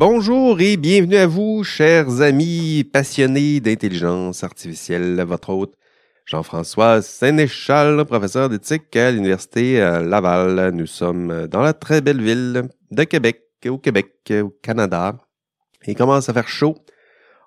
Bonjour 0.00 0.60
et 0.60 0.76
bienvenue 0.76 1.16
à 1.16 1.26
vous, 1.26 1.64
chers 1.64 2.20
amis 2.20 2.84
passionnés 2.84 3.58
d'intelligence 3.58 4.44
artificielle. 4.44 5.20
Votre 5.26 5.50
hôte, 5.50 5.74
Jean-François 6.24 7.02
Sénéchal, 7.02 8.04
professeur 8.04 8.48
d'éthique 8.48 8.94
à 8.94 9.10
l'Université 9.10 9.80
Laval. 9.80 10.70
Nous 10.72 10.86
sommes 10.86 11.48
dans 11.48 11.62
la 11.62 11.72
très 11.72 12.00
belle 12.00 12.22
ville 12.22 12.68
de 12.92 13.02
Québec, 13.02 13.42
au 13.66 13.78
Québec, 13.78 14.32
au 14.40 14.50
Canada. 14.62 15.16
Il 15.88 15.96
commence 15.96 16.28
à 16.28 16.32
faire 16.32 16.46
chaud. 16.46 16.76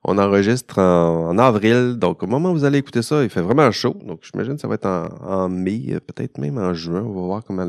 On 0.04 0.18
enregistre 0.18 0.80
en, 0.80 1.38
avril, 1.38 1.96
donc 2.00 2.22
au 2.22 2.28
moment 2.28 2.52
où 2.52 2.56
vous 2.56 2.66
allez 2.66 2.80
écouter 2.80 3.02
ça, 3.02 3.24
il 3.24 3.30
fait 3.30 3.40
vraiment 3.40 3.72
chaud. 3.72 3.96
Donc 4.04 4.24
j'imagine 4.30 4.56
que 4.56 4.62
ça 4.62 4.68
va 4.68 4.76
être 4.76 4.88
en, 5.22 5.48
mai, 5.48 5.98
peut-être 6.06 6.38
même 6.38 6.58
en 6.58 6.74
juin. 6.74 7.02
On 7.02 7.14
va 7.14 7.22
voir 7.28 7.44
comment 7.46 7.66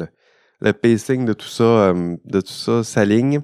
le, 0.61 0.73
pacing 0.73 1.25
de 1.25 1.35
tout 1.35 1.47
ça, 1.47 1.63
euh, 1.63 2.17
de 2.25 2.41
tout 2.41 2.53
ça 2.53 2.83
s'aligne. 2.83 3.43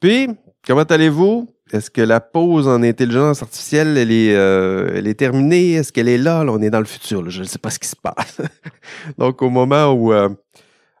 Puis, 0.00 0.28
comment 0.66 0.82
allez-vous? 0.82 1.48
Est-ce 1.72 1.90
que 1.90 2.02
la 2.02 2.20
pause 2.20 2.68
en 2.68 2.82
intelligence 2.82 3.42
artificielle, 3.42 3.96
elle 3.96 4.12
est, 4.12 4.34
euh, 4.34 5.12
terminée? 5.14 5.72
Est-ce 5.72 5.92
qu'elle 5.92 6.08
est 6.08 6.18
là? 6.18 6.44
on 6.46 6.60
est 6.60 6.70
dans 6.70 6.78
le 6.78 6.84
futur. 6.84 7.28
Je 7.30 7.40
ne 7.40 7.46
sais 7.46 7.58
pas 7.58 7.70
ce 7.70 7.78
qui 7.78 7.88
se 7.88 7.96
passe. 7.96 8.40
Donc, 9.18 9.42
au 9.42 9.50
moment 9.50 9.92
où, 9.92 10.12
euh, 10.12 10.28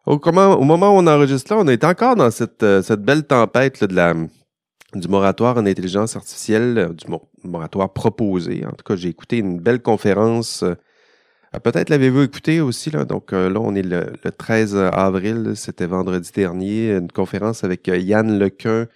au, 0.06 0.18
moment 0.22 0.96
où 0.96 0.98
on 0.98 1.06
enregistre 1.06 1.54
là, 1.54 1.60
on 1.60 1.68
est 1.68 1.84
encore 1.84 2.16
dans 2.16 2.30
cette, 2.30 2.64
cette 2.82 3.02
belle 3.02 3.24
tempête 3.24 3.84
de 3.84 3.94
la, 3.94 4.14
du 4.98 5.08
moratoire 5.08 5.56
en 5.56 5.66
intelligence 5.66 6.16
artificielle, 6.16 6.78
euh, 6.78 6.88
du 6.88 7.06
moratoire 7.44 7.92
proposé. 7.92 8.64
En 8.66 8.72
tout 8.72 8.84
cas, 8.84 8.96
j'ai 8.96 9.08
écouté 9.08 9.38
une 9.38 9.60
belle 9.60 9.82
conférence. 9.82 10.62
Euh, 10.62 10.74
peut-être 11.62 11.90
l'avez-vous 11.90 12.22
écouté 12.22 12.60
aussi. 12.60 12.90
Là. 12.90 13.04
Donc 13.04 13.32
euh, 13.32 13.50
là, 13.50 13.60
on 13.60 13.74
est 13.74 13.82
le, 13.82 14.12
13 14.36 14.76
avril, 14.76 15.52
c'était 15.54 15.86
vendredi 15.86 16.30
dernier, 16.34 16.92
une 16.92 17.10
conférence 17.10 17.64
avec 17.64 17.86
Yann 17.86 18.38
Lequin, 18.38 18.86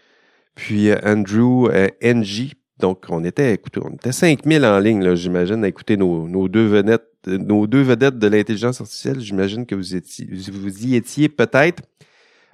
puis 0.59 0.91
Andrew 1.05 1.70
NG. 2.03 2.53
Donc 2.78 3.06
on 3.09 3.25
était, 3.25 3.55
écoutez, 3.55 3.81
on 3.83 3.95
était 3.95 4.12
5000 4.12 4.64
en 4.64 4.78
ligne, 4.81 5.14
j'imagine, 5.14 5.64
à 5.64 5.69
écouter 5.69 5.97
nos, 5.97 6.48
deux 6.48 6.67
vedettes, 6.67 7.06
nos 7.27 7.67
deux 7.69 7.83
vedettes 7.83 8.19
de 8.19 8.27
l'intelligence 8.27 8.81
artificielle. 8.81 9.20
J'imagine 9.20 9.67
que 9.67 9.77
vous, 9.77 9.95
étiez, 9.95 10.29
vous 10.53 10.84
y 10.84 10.97
étiez 10.97 11.29
peut-être. 11.29 11.83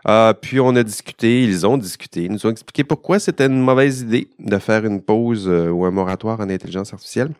Euh, 0.07 0.35
puis 0.35 0.61
on 0.61 0.77
a 0.77 0.83
discuté, 0.83 1.45
ils 1.45 1.67
ont 1.67 1.79
discuté, 1.79 2.25
ils 2.25 2.31
nous 2.31 2.45
ont 2.47 2.51
expliqué 2.51 2.85
pourquoi 2.85 3.19
c'était 3.19 3.47
une 3.47 3.63
mauvaise 3.63 4.03
idée 4.03 4.29
de 4.39 4.59
faire 4.59 4.85
une 4.85 5.01
pause 5.01 5.49
euh, 5.49 5.71
ou 5.71 5.87
un 5.87 5.91
moratoire 5.91 6.41
en 6.41 6.51
intelligence 6.51 6.93
artificielle, 6.93 7.31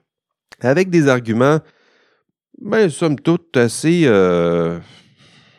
avec 0.61 0.89
des 0.89 1.09
arguments, 1.09 1.59
ben, 2.59 2.89
somme 2.89 3.20
toute, 3.20 3.55
assez, 3.59 4.05
euh, 4.07 4.79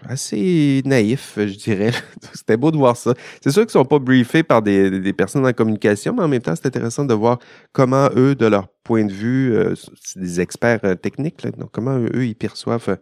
assez 0.10 0.82
naïfs, 0.86 1.34
je 1.38 1.56
dirais. 1.56 1.92
c'était 2.34 2.58
beau 2.58 2.72
de 2.72 2.78
voir 2.78 2.98
ça. 2.98 3.14
C'est 3.42 3.52
sûr 3.52 3.62
qu'ils 3.64 3.78
ne 3.78 3.84
sont 3.84 3.86
pas 3.86 4.00
briefés 4.00 4.44
par 4.44 4.62
des, 4.62 5.00
des, 5.00 5.14
personnes 5.14 5.46
en 5.46 5.54
communication, 5.54 6.14
mais 6.14 6.24
en 6.24 6.28
même 6.28 6.42
temps, 6.42 6.56
c'est 6.56 6.68
intéressant 6.68 7.06
de 7.06 7.14
voir 7.14 7.40
comment 7.72 8.10
eux, 8.16 8.36
de 8.36 8.46
leur 8.46 8.68
point 8.84 9.06
de 9.06 9.12
vue, 9.12 9.58
c'est 10.02 10.20
des 10.20 10.42
experts 10.42 10.82
techniques, 11.02 11.42
donc 11.58 11.72
comment 11.72 11.98
eux, 11.98 12.26
ils 12.26 12.36
perçoivent 12.36 12.98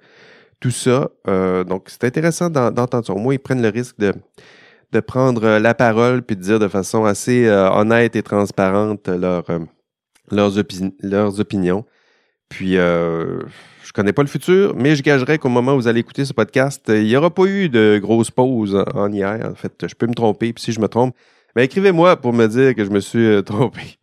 tout 0.64 0.72
ça. 0.72 1.09
Euh, 1.28 1.66
donc, 1.66 1.88
c'est 1.90 2.06
intéressant 2.06 2.50
d'entendre 2.50 3.06
ça. 3.06 3.14
Au 3.14 3.18
moins, 3.18 3.34
ils 3.34 3.40
prennent 3.40 3.62
le 3.62 3.68
risque 3.68 4.00
de, 4.00 4.14
de 4.94 5.00
prendre 5.02 5.44
euh, 5.44 5.59
la 5.59 5.74
parole 5.74 6.22
puis 6.24 6.38
de 6.38 6.42
dire 6.42 6.58
de 6.58 6.70
façon 6.70 7.04
assez 7.04 7.48
euh, 7.48 7.70
honnête 7.70 8.16
et 8.16 8.24
transparente 8.24 9.09
leur, 9.09 9.44
leurs, 10.31 10.54
leurs 11.02 11.40
opinions. 11.42 11.86
Puis, 12.54 12.78
euh, 12.78 13.40
je 13.84 13.92
connais 13.94 14.14
pas 14.14 14.22
le 14.22 14.28
futur, 14.28 14.76
mais 14.76 14.96
je 14.96 15.02
gagerais 15.02 15.40
qu'au 15.40 15.50
moment 15.50 15.73
où 15.73 15.78
vous 15.78 15.88
allez 15.88 16.02
écouter 16.02 16.24
ce 16.24 16.34
podcast, 16.34 16.84
il 16.88 17.06
n'y 17.06 17.16
aura 17.16 17.31
pas 17.31 17.46
eu 17.46 17.68
de 17.68 17.97
grosse 18.00 18.30
pause 18.30 18.86
en 18.94 19.12
hier. 19.12 19.40
En 19.52 19.56
fait, 19.56 19.88
je 19.88 19.96
peux 19.96 20.06
me 20.06 20.14
tromper. 20.14 20.53
Puis 20.53 20.66
si 20.66 20.72
je 20.72 20.80
me 20.80 20.88
trompe, 20.88 21.16
ben 21.56 21.63
écrivez-moi 21.63 22.16
pour 22.18 22.31
me 22.31 22.46
dire 22.46 22.75
que 22.75 22.86
je 22.86 22.92
me 22.92 23.00
suis 23.00 23.44
trompé. 23.44 23.97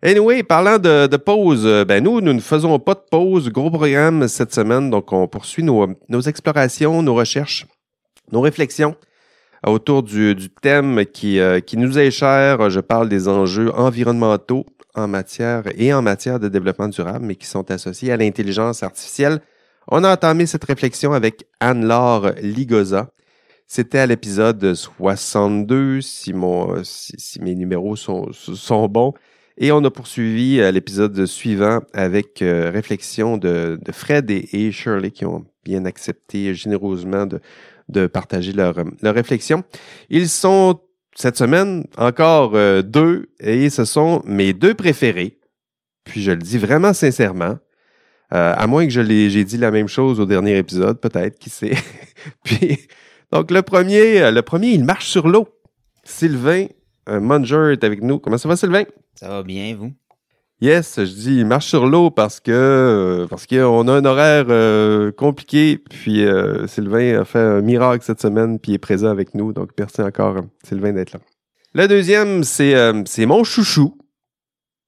Anyway, 0.00 0.44
parlant 0.44 0.78
de, 0.78 1.16
pause, 1.16 1.62
euh, 1.66 1.84
ben 1.84 2.04
nous, 2.04 2.20
nous 2.20 2.32
ne 2.32 2.40
faisons 2.40 2.78
pas 2.78 2.94
de 2.94 3.02
pause. 3.10 3.48
Gros 3.50 3.70
programme 3.70 4.28
cette 4.28 4.54
semaine, 4.54 4.88
donc 4.88 5.12
on 5.12 5.26
poursuit 5.26 5.64
nos, 5.64 5.88
explorations, 6.24 7.02
nos 7.02 7.14
recherches, 7.14 7.66
nos 8.30 8.42
réflexions 8.42 8.94
autour 9.66 10.04
du, 10.04 10.36
thème 10.60 11.00
euh, 11.24 11.60
qui 11.60 11.76
nous 11.76 11.98
est 11.98 12.12
cher. 12.12 12.70
Je 12.70 12.78
parle 12.78 13.08
des 13.08 13.26
enjeux 13.26 13.74
environnementaux 13.74 14.66
en 14.94 15.08
matière 15.08 15.64
et 15.76 15.92
en 15.92 16.02
matière 16.02 16.38
de 16.40 16.48
développement 16.48 16.88
durable, 16.88 17.24
mais 17.24 17.36
qui 17.36 17.46
sont 17.46 17.70
associés 17.70 18.12
à 18.12 18.16
l'intelligence 18.16 18.82
artificielle. 18.82 19.40
On 19.88 20.04
a 20.04 20.12
entamé 20.12 20.46
cette 20.46 20.64
réflexion 20.64 21.12
avec 21.12 21.46
Anne-Laure 21.60 22.32
Ligoza. 22.40 23.10
C'était 23.66 23.98
à 23.98 24.06
l'épisode 24.06 24.74
62, 24.74 26.00
si, 26.02 26.32
mon, 26.32 26.82
si, 26.84 27.40
mes 27.40 27.54
numéros 27.54 27.96
sont, 27.96 28.30
sont 28.32 28.86
bons. 28.88 29.14
Et 29.58 29.72
on 29.72 29.84
a 29.84 29.90
poursuivi 29.90 30.60
euh, 30.60 30.70
l'épisode 30.70 31.26
suivant 31.26 31.80
avec 31.92 32.42
euh, 32.42 32.70
réflexion 32.70 33.36
de, 33.36 33.78
Fred 33.92 34.30
et, 34.30 34.72
Shirley 34.72 35.10
qui 35.10 35.24
ont 35.26 35.44
bien 35.64 35.84
accepté 35.84 36.54
généreusement 36.54 37.26
de, 37.26 37.40
de 37.88 38.06
partager 38.06 38.52
leur, 38.52 38.74
leur 39.02 39.14
réflexion. 39.14 39.62
Ils 40.08 40.28
sont 40.28 40.80
cette 41.14 41.36
semaine 41.36 41.84
encore 41.96 42.52
euh, 42.54 42.82
deux 42.82 43.28
et 43.40 43.70
ce 43.70 43.84
sont 43.84 44.22
mes 44.24 44.52
deux 44.52 44.74
préférés. 44.74 45.38
Puis 46.04 46.22
je 46.22 46.32
le 46.32 46.38
dis 46.38 46.58
vraiment 46.58 46.92
sincèrement. 46.92 47.58
à 48.30 48.66
moins 48.66 48.86
que 48.86 48.92
je 48.92 49.02
j'ai 49.02 49.44
dit 49.44 49.58
la 49.58 49.70
même 49.70 49.88
chose 49.88 50.18
au 50.18 50.26
dernier 50.26 50.56
épisode, 50.56 51.00
peut-être, 51.00 51.38
qui 51.38 51.50
sait. 51.50 51.76
Puis, 52.44 52.88
donc 53.30 53.50
le 53.50 53.62
premier, 53.62 54.30
le 54.30 54.42
premier, 54.42 54.68
il 54.68 54.84
marche 54.84 55.06
sur 55.06 55.28
l'eau. 55.28 55.48
Sylvain 56.02 56.66
Munger 57.06 57.72
est 57.72 57.84
avec 57.84 58.02
nous. 58.02 58.18
Comment 58.18 58.38
ça 58.38 58.48
va, 58.48 58.56
Sylvain? 58.56 58.84
Ça 59.14 59.28
va 59.28 59.42
bien, 59.42 59.76
vous? 59.76 59.92
Yes, 60.62 60.94
je 60.96 61.12
dis, 61.12 61.38
il 61.38 61.44
marche 61.44 61.66
sur 61.66 61.86
l'eau 61.86 62.12
parce 62.12 62.38
que 62.38 62.52
euh, 62.52 63.26
parce 63.26 63.48
qu'on 63.48 63.88
a 63.88 63.92
un 63.94 64.04
horaire 64.04 64.44
euh, 64.48 65.10
compliqué. 65.10 65.76
Puis 65.76 66.24
euh, 66.24 66.68
Sylvain 66.68 67.20
a 67.20 67.24
fait 67.24 67.40
un 67.40 67.60
miracle 67.62 68.04
cette 68.04 68.20
semaine, 68.20 68.60
puis 68.60 68.70
il 68.70 68.74
est 68.76 68.78
présent 68.78 69.08
avec 69.08 69.34
nous. 69.34 69.52
Donc 69.52 69.70
merci 69.76 70.02
encore, 70.02 70.36
Sylvain, 70.62 70.92
d'être 70.92 71.14
là. 71.14 71.20
Le 71.74 71.88
deuxième, 71.88 72.44
c'est 72.44 73.26
mon 73.26 73.42
chouchou. 73.42 73.98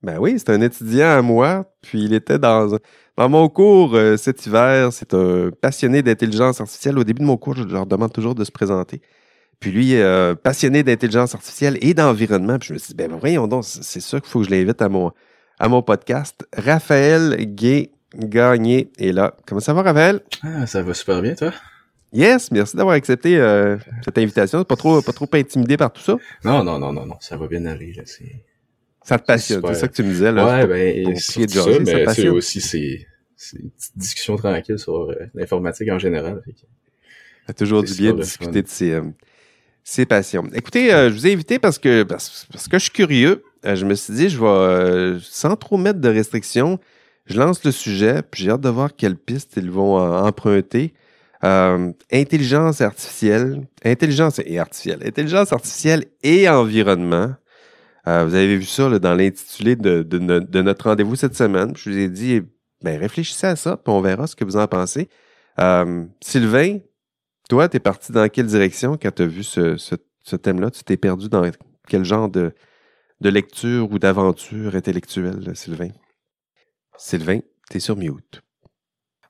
Ben 0.04 0.18
oui, 0.20 0.36
c'est 0.38 0.50
un 0.50 0.60
étudiant 0.60 1.08
à 1.08 1.22
moi. 1.22 1.68
Puis 1.82 2.04
il 2.04 2.14
était 2.14 2.38
dans 2.38 2.78
dans 3.16 3.28
mon 3.28 3.48
cours 3.48 3.98
cet 4.16 4.46
hiver. 4.46 4.92
C'est 4.92 5.12
un 5.12 5.50
passionné 5.60 6.02
d'intelligence 6.02 6.60
artificielle. 6.60 6.96
Au 7.00 7.04
début 7.04 7.22
de 7.22 7.26
mon 7.26 7.36
cours, 7.36 7.56
je 7.56 7.64
leur 7.64 7.86
demande 7.86 8.12
toujours 8.12 8.36
de 8.36 8.44
se 8.44 8.52
présenter. 8.52 9.02
Puis 9.58 9.72
lui, 9.72 9.96
passionné 10.44 10.84
d'intelligence 10.84 11.34
artificielle 11.34 11.78
et 11.80 11.94
d'environnement. 11.94 12.60
Puis 12.60 12.68
je 12.68 12.74
me 12.74 12.78
suis 12.78 12.94
dit, 12.94 12.94
ben 12.94 13.10
voyons 13.18 13.48
donc, 13.48 13.64
c'est 13.64 13.98
sûr 13.98 14.20
qu'il 14.20 14.30
faut 14.30 14.38
que 14.38 14.46
je 14.46 14.50
l'invite 14.50 14.80
à 14.80 14.88
mon, 14.88 15.10
à 15.58 15.68
mon 15.68 15.82
podcast. 15.82 16.46
Raphaël 16.56 17.36
Gay 17.54 17.90
Gagné 18.16 18.90
est 18.98 19.12
là. 19.12 19.34
Comment 19.46 19.60
ça 19.60 19.72
va, 19.72 19.82
Raphaël? 19.82 20.20
Ah, 20.42 20.66
ça 20.66 20.82
va 20.82 20.94
super 20.94 21.20
bien, 21.22 21.34
toi? 21.34 21.52
Yes, 22.12 22.52
merci 22.52 22.76
d'avoir 22.76 22.94
accepté 22.94 23.38
euh, 23.38 23.76
cette 24.04 24.18
invitation. 24.18 24.62
Pas 24.64 24.76
trop, 24.76 25.02
pas 25.02 25.12
trop 25.12 25.28
intimidé 25.32 25.76
par 25.76 25.92
tout 25.92 26.02
ça? 26.02 26.16
Non, 26.44 26.62
non, 26.62 26.78
non, 26.78 26.92
non, 26.92 27.06
non, 27.06 27.16
ça 27.20 27.36
va 27.36 27.48
bien 27.48 27.66
aller. 27.66 27.92
Là, 27.92 28.04
ça 29.02 29.18
te 29.18 29.24
passionne, 29.24 29.62
c'est 29.66 29.74
ça 29.74 29.88
que 29.88 29.94
tu 29.94 30.04
me 30.04 30.10
disais. 30.10 30.30
Là, 30.30 30.46
ouais, 30.46 30.66
ben, 30.66 31.16
c'est 31.16 31.50
ça, 31.50 31.70
mais 31.80 32.06
c'est 32.14 32.28
aussi, 32.28 32.60
c'est 32.60 33.06
une 33.58 33.70
petite 33.70 33.96
discussion 33.98 34.36
tranquille 34.36 34.78
sur 34.78 35.10
euh, 35.10 35.14
l'informatique 35.34 35.90
en 35.90 35.98
général. 35.98 36.40
Ça 37.46 37.52
toujours 37.52 37.82
du 37.82 37.94
bien 37.94 38.14
de 38.14 38.22
discuter 38.22 38.62
de 38.62 38.68
ces, 38.68 39.00
c'est 39.84 40.06
passion. 40.06 40.44
Écoutez, 40.54 40.92
euh, 40.92 41.10
je 41.10 41.14
vous 41.14 41.26
ai 41.26 41.32
invité 41.34 41.58
parce 41.58 41.78
que 41.78 42.04
parce, 42.04 42.46
que 42.70 42.78
je 42.78 42.84
suis 42.84 42.90
curieux. 42.90 43.44
Euh, 43.66 43.76
je 43.76 43.84
me 43.84 43.94
suis 43.94 44.12
dit, 44.12 44.28
je 44.28 44.38
vais, 44.38 44.46
euh, 44.46 45.18
sans 45.20 45.56
trop 45.56 45.76
mettre 45.76 46.00
de 46.00 46.08
restrictions, 46.08 46.78
je 47.26 47.38
lance 47.38 47.64
le 47.64 47.70
sujet, 47.70 48.22
puis 48.22 48.44
j'ai 48.44 48.50
hâte 48.50 48.60
de 48.60 48.68
voir 48.68 48.94
quelles 48.94 49.16
pistes 49.16 49.54
ils 49.56 49.70
vont 49.70 49.96
emprunter. 49.98 50.92
intelligence 51.42 52.80
artificielle, 52.80 53.66
intelligence 53.84 54.40
et 54.44 54.58
artificielle, 54.58 55.00
intelligence 55.06 55.52
artificielle 55.52 56.04
et 56.22 56.48
environnement. 56.48 57.34
vous 58.06 58.34
avez 58.34 58.56
vu 58.56 58.64
ça 58.64 58.98
dans 58.98 59.14
l'intitulé 59.14 59.76
de, 59.76 60.60
notre 60.60 60.88
rendez-vous 60.88 61.16
cette 61.16 61.36
semaine. 61.36 61.74
Je 61.76 61.90
vous 61.90 61.98
ai 61.98 62.08
dit, 62.08 62.42
ben 62.82 62.98
réfléchissez 62.98 63.46
à 63.46 63.56
ça, 63.56 63.76
puis 63.76 63.92
on 63.92 64.00
verra 64.00 64.26
ce 64.26 64.36
que 64.36 64.44
vous 64.44 64.56
en 64.56 64.66
pensez. 64.66 65.08
Sylvain, 66.20 66.78
toi, 67.48 67.68
tu 67.68 67.76
es 67.76 67.80
parti 67.80 68.12
dans 68.12 68.28
quelle 68.28 68.46
direction 68.46 68.98
quand 69.00 69.14
tu 69.14 69.22
as 69.22 69.26
vu 69.26 69.42
ce, 69.42 70.36
thème-là? 70.36 70.70
Tu 70.70 70.82
t'es 70.84 70.96
perdu 70.96 71.28
dans 71.28 71.50
quel 71.88 72.04
genre 72.04 72.28
de, 72.28 72.52
de 73.20 73.28
lecture 73.28 73.90
ou 73.90 73.98
d'aventure 73.98 74.74
intellectuelle, 74.74 75.56
Sylvain? 75.56 75.90
Sylvain, 76.96 77.40
tu 77.70 77.76
es 77.78 77.80
sur 77.80 77.96
mute. 77.96 78.42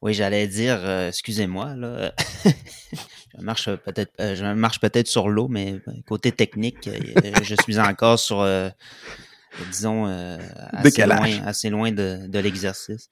Oui, 0.05 0.13
j'allais 0.13 0.47
dire, 0.47 0.81
euh, 0.83 1.09
excusez-moi, 1.09 1.75
là. 1.77 2.13
je 3.39 3.43
marche 3.43 3.75
peut-être, 3.75 4.13
euh, 4.21 4.35
je 4.35 4.45
marche 4.45 4.79
peut-être 4.79 5.07
sur 5.07 5.31
l'eau, 5.31 5.49
mais 5.49 5.81
euh, 5.89 5.93
côté 6.07 6.31
technique, 6.31 6.91
je 7.43 7.55
suis 7.63 7.79
encore 7.79 8.19
sur, 8.19 8.47
disons, 9.71 10.05
assez 10.73 11.07
loin, 11.07 11.43
assez 11.47 11.71
loin 11.71 11.91
de, 11.91 12.27
de 12.27 12.39
l'exercice. 12.39 13.09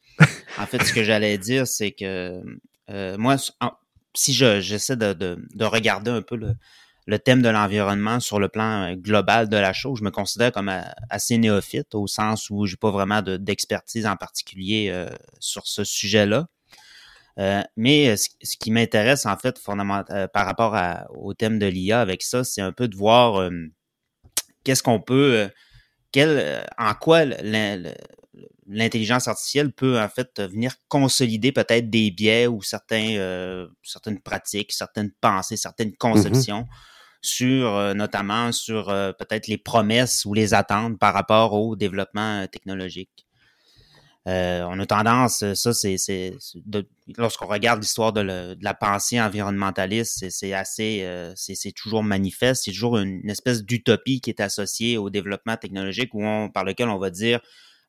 En 0.59 0.67
fait, 0.67 0.83
ce 0.83 0.93
que 0.93 1.03
j'allais 1.03 1.39
dire, 1.39 1.67
c'est 1.67 1.93
que 1.93 2.43
moi, 3.17 3.37
si 4.15 4.35
je 4.35 4.61
j'essaie 4.61 4.97
de, 4.97 5.15
de, 5.15 5.39
de, 5.55 5.65
regarder 5.65 6.11
un 6.11 6.21
peu 6.21 6.37
le, 6.37 6.57
le 7.07 7.19
thème 7.19 7.43
de 7.43 7.49
l'environnement 7.49 8.21
sur 8.21 8.39
le 8.39 8.49
plan 8.49 8.95
global 8.95 9.49
de 9.49 9.57
la 9.57 9.73
chose. 9.73 9.99
Je 9.99 10.05
me 10.05 10.11
considère 10.11 10.53
comme 10.53 10.71
assez 11.11 11.37
néophyte 11.39 11.95
au 11.95 12.07
sens 12.07 12.49
où 12.51 12.67
j'ai 12.67 12.77
pas 12.77 12.91
vraiment 12.91 13.23
d'expertise 13.23 14.07
en 14.07 14.17
particulier 14.17 14.95
sur 15.41 15.67
ce 15.67 15.83
sujet-là. 15.85 16.47
mais 17.77 18.17
ce, 18.17 18.57
qui 18.59 18.71
m'intéresse 18.71 19.27
en 19.27 19.37
fait 19.37 19.59
fondamentalement 19.59 20.29
par 20.33 20.47
rapport 20.47 20.77
au 21.11 21.35
thème 21.35 21.59
de 21.59 21.67
l'IA 21.67 22.01
avec 22.01 22.23
ça, 22.23 22.45
c'est 22.45 22.63
un 22.63 22.73
peu 22.73 22.87
de 22.87 22.97
voir 22.97 23.51
qu'est-ce 24.65 24.83
qu'on 24.83 25.01
peut, 25.01 25.51
quel, 26.13 26.65
en 26.79 26.95
quoi 26.95 27.25
l'intelligence 28.67 29.29
artificielle 29.29 29.73
peut 29.73 30.01
en 30.01 30.09
fait 30.09 30.41
venir 30.41 30.75
consolider 30.89 31.53
peut-être 31.53 31.91
des 31.91 32.11
biais 32.11 32.47
ou 32.47 32.63
certains, 32.63 33.17
euh, 33.17 33.67
certaines 33.83 34.21
pratiques, 34.21 34.73
certaines 34.73 35.11
pensées, 35.21 35.57
certaines 35.57 35.91
mm-hmm. 35.91 35.99
conceptions 35.99 36.67
sur 37.23 37.75
euh, 37.75 37.95
notamment 37.95 38.53
sur 38.53 38.91
euh, 38.91 39.13
peut-être 39.13 39.47
les 39.47 39.59
promesses 39.59 40.25
ou 40.25 40.35
les 40.35 40.55
attentes 40.55 40.99
par 40.99 41.15
rapport 41.15 41.55
au 41.55 41.77
développement 41.77 42.47
technologique. 42.49 43.27
on 44.27 44.79
a 44.79 44.87
tendance, 44.87 45.45
ça 45.55 45.73
c'est, 45.73 46.37
lorsqu'on 47.17 47.47
regarde 47.47 47.81
l'histoire 47.81 48.13
de, 48.13 48.57
la 48.61 48.75
pensée 48.75 49.21
environnementaliste, 49.21 50.29
c'est, 50.31 50.53
assez, 50.53 51.09
c'est, 51.35 51.73
toujours 51.73 52.03
manifeste, 52.03 52.65
c'est 52.65 52.73
toujours 52.73 52.99
une, 52.99 53.29
espèce 53.31 53.65
d'utopie 53.65 54.21
qui 54.21 54.31
est 54.31 54.41
associée 54.41 54.97
au 54.99 55.11
développement 55.11 55.57
technologique 55.57 56.15
où 56.15 56.23
par 56.53 56.65
lequel 56.65 56.89
on 56.89 56.99
va 56.99 57.11
dire 57.11 57.41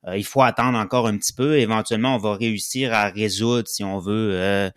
euh, 0.08 0.18
il 0.18 0.26
faut 0.26 0.42
attendre 0.42 0.78
encore 0.78 1.08
un 1.08 1.18
petit 1.18 1.34
peu. 1.34 1.58
Éventuellement, 1.58 2.16
on 2.16 2.20
va 2.20 2.36
réussir 2.36 2.94
à 2.94 3.10
résoudre, 3.10 3.68
si 3.68 3.84
on 3.84 4.00
veut, 4.00 4.32
euh, 4.34 4.70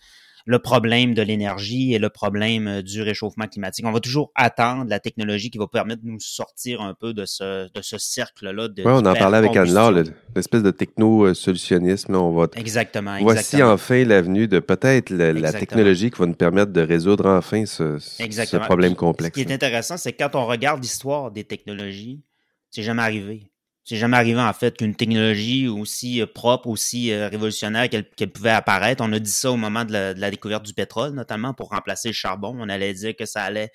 le 0.46 0.60
problème 0.60 1.12
de 1.12 1.22
l'énergie 1.22 1.92
et 1.92 1.98
le 1.98 2.08
problème 2.08 2.68
euh, 2.68 2.82
du 2.82 3.02
réchauffement 3.02 3.46
climatique. 3.48 3.84
On 3.84 3.90
va 3.90 3.98
toujours 3.98 4.30
attendre 4.36 4.86
la 4.88 5.00
technologie 5.00 5.50
qui 5.50 5.58
va 5.58 5.66
permettre 5.66 6.02
de 6.02 6.08
nous 6.08 6.20
sortir 6.20 6.80
un 6.80 6.94
peu 6.94 7.12
de 7.12 7.24
ce, 7.26 7.70
de 7.72 7.82
ce 7.82 7.98
cercle-là. 7.98 8.68
Oui, 8.78 8.84
on 8.86 9.04
en 9.04 9.14
parlait 9.14 9.38
avec 9.38 9.56
Anne-Laure, 9.56 10.04
l'espèce 10.34 10.62
de 10.62 10.70
techno-solutionnisme. 10.70 12.14
On 12.14 12.32
va 12.32 12.46
exactement, 12.54 13.18
Voici 13.20 13.60
enfin 13.62 14.04
l'avenue 14.04 14.46
de 14.46 14.60
peut-être 14.60 15.10
la, 15.10 15.52
technologie 15.52 16.12
qui 16.12 16.18
va 16.18 16.26
nous 16.26 16.34
permettre 16.34 16.72
de 16.72 16.80
résoudre 16.80 17.26
enfin 17.26 17.66
ce, 17.66 17.98
ce 17.98 18.56
problème 18.56 18.94
complexe. 18.94 19.36
Ce 19.36 19.42
qui 19.44 19.50
est 19.50 19.54
intéressant, 19.54 19.96
c'est 19.96 20.12
que 20.12 20.22
quand 20.22 20.36
on 20.36 20.46
regarde 20.46 20.80
l'histoire 20.80 21.32
des 21.32 21.42
technologies, 21.42 22.22
c'est 22.70 22.82
jamais 22.82 23.02
arrivé. 23.02 23.50
C'est 23.88 23.94
jamais 23.94 24.16
arrivé 24.16 24.40
en 24.40 24.52
fait 24.52 24.76
qu'une 24.76 24.96
technologie 24.96 25.68
aussi 25.68 26.20
euh, 26.20 26.26
propre, 26.26 26.66
aussi 26.66 27.12
euh, 27.12 27.28
révolutionnaire 27.28 27.88
qu'elle 27.88 28.32
pouvait 28.32 28.50
apparaître. 28.50 29.00
On 29.06 29.12
a 29.12 29.20
dit 29.20 29.30
ça 29.30 29.52
au 29.52 29.56
moment 29.56 29.84
de 29.84 29.92
la, 29.92 30.30
découverte 30.32 30.66
du 30.66 30.74
pétrole, 30.74 31.12
notamment 31.12 31.54
pour 31.54 31.68
remplacer 31.68 32.08
le 32.08 32.14
charbon. 32.14 32.56
On 32.58 32.68
allait 32.68 32.92
dire 32.94 33.14
que 33.14 33.26
ça 33.26 33.44
allait, 33.44 33.70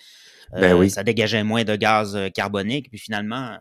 ben 0.52 0.76
euh, 0.76 0.90
ça 0.90 1.06
dégageait 1.06 1.46
moins 1.46 1.64
de 1.64 1.78
gaz 1.78 2.20
carbonique. 2.36 2.90
Puis 2.90 3.00
finalement, 3.00 3.58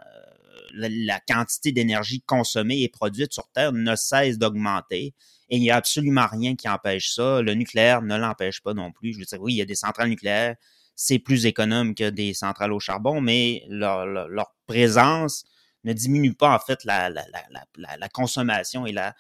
la, 0.74 1.20
quantité 1.20 1.70
d'énergie 1.70 2.20
consommée 2.22 2.82
et 2.82 2.88
produite 2.88 3.32
sur 3.32 3.48
Terre 3.54 3.72
ne 3.72 3.94
cesse 3.94 4.36
d'augmenter. 4.36 5.14
Et 5.50 5.56
il 5.56 5.60
n'y 5.60 5.70
a 5.70 5.76
absolument 5.76 6.26
rien 6.26 6.56
qui 6.56 6.68
empêche 6.68 7.14
ça. 7.14 7.42
Le 7.42 7.54
nucléaire 7.54 8.02
ne 8.02 8.16
l'empêche 8.16 8.60
pas 8.60 8.74
non 8.74 8.90
plus. 8.90 9.12
Je 9.12 9.20
veux 9.20 9.24
dire, 9.24 9.40
oui, 9.40 9.52
il 9.52 9.58
y 9.58 9.62
a 9.62 9.66
des 9.66 9.76
centrales 9.76 10.08
nucléaires, 10.08 10.56
c'est 10.96 11.20
plus 11.20 11.46
économe 11.46 11.94
que 11.94 12.10
des 12.10 12.34
centrales 12.34 12.72
au 12.72 12.80
charbon, 12.80 13.20
mais 13.20 13.62
leur, 13.68 14.04
leur 14.04 14.52
présence 14.66 15.44
ne 15.84 15.92
diminue 15.92 16.34
pas 16.34 16.54
en 16.54 16.58
fait 16.58 16.84
la, 16.84 17.08
la, 17.08 17.24
la, 17.30 17.96
la 17.96 18.08
consommation 18.08 18.86
et 18.86 18.92
la, 18.92 19.14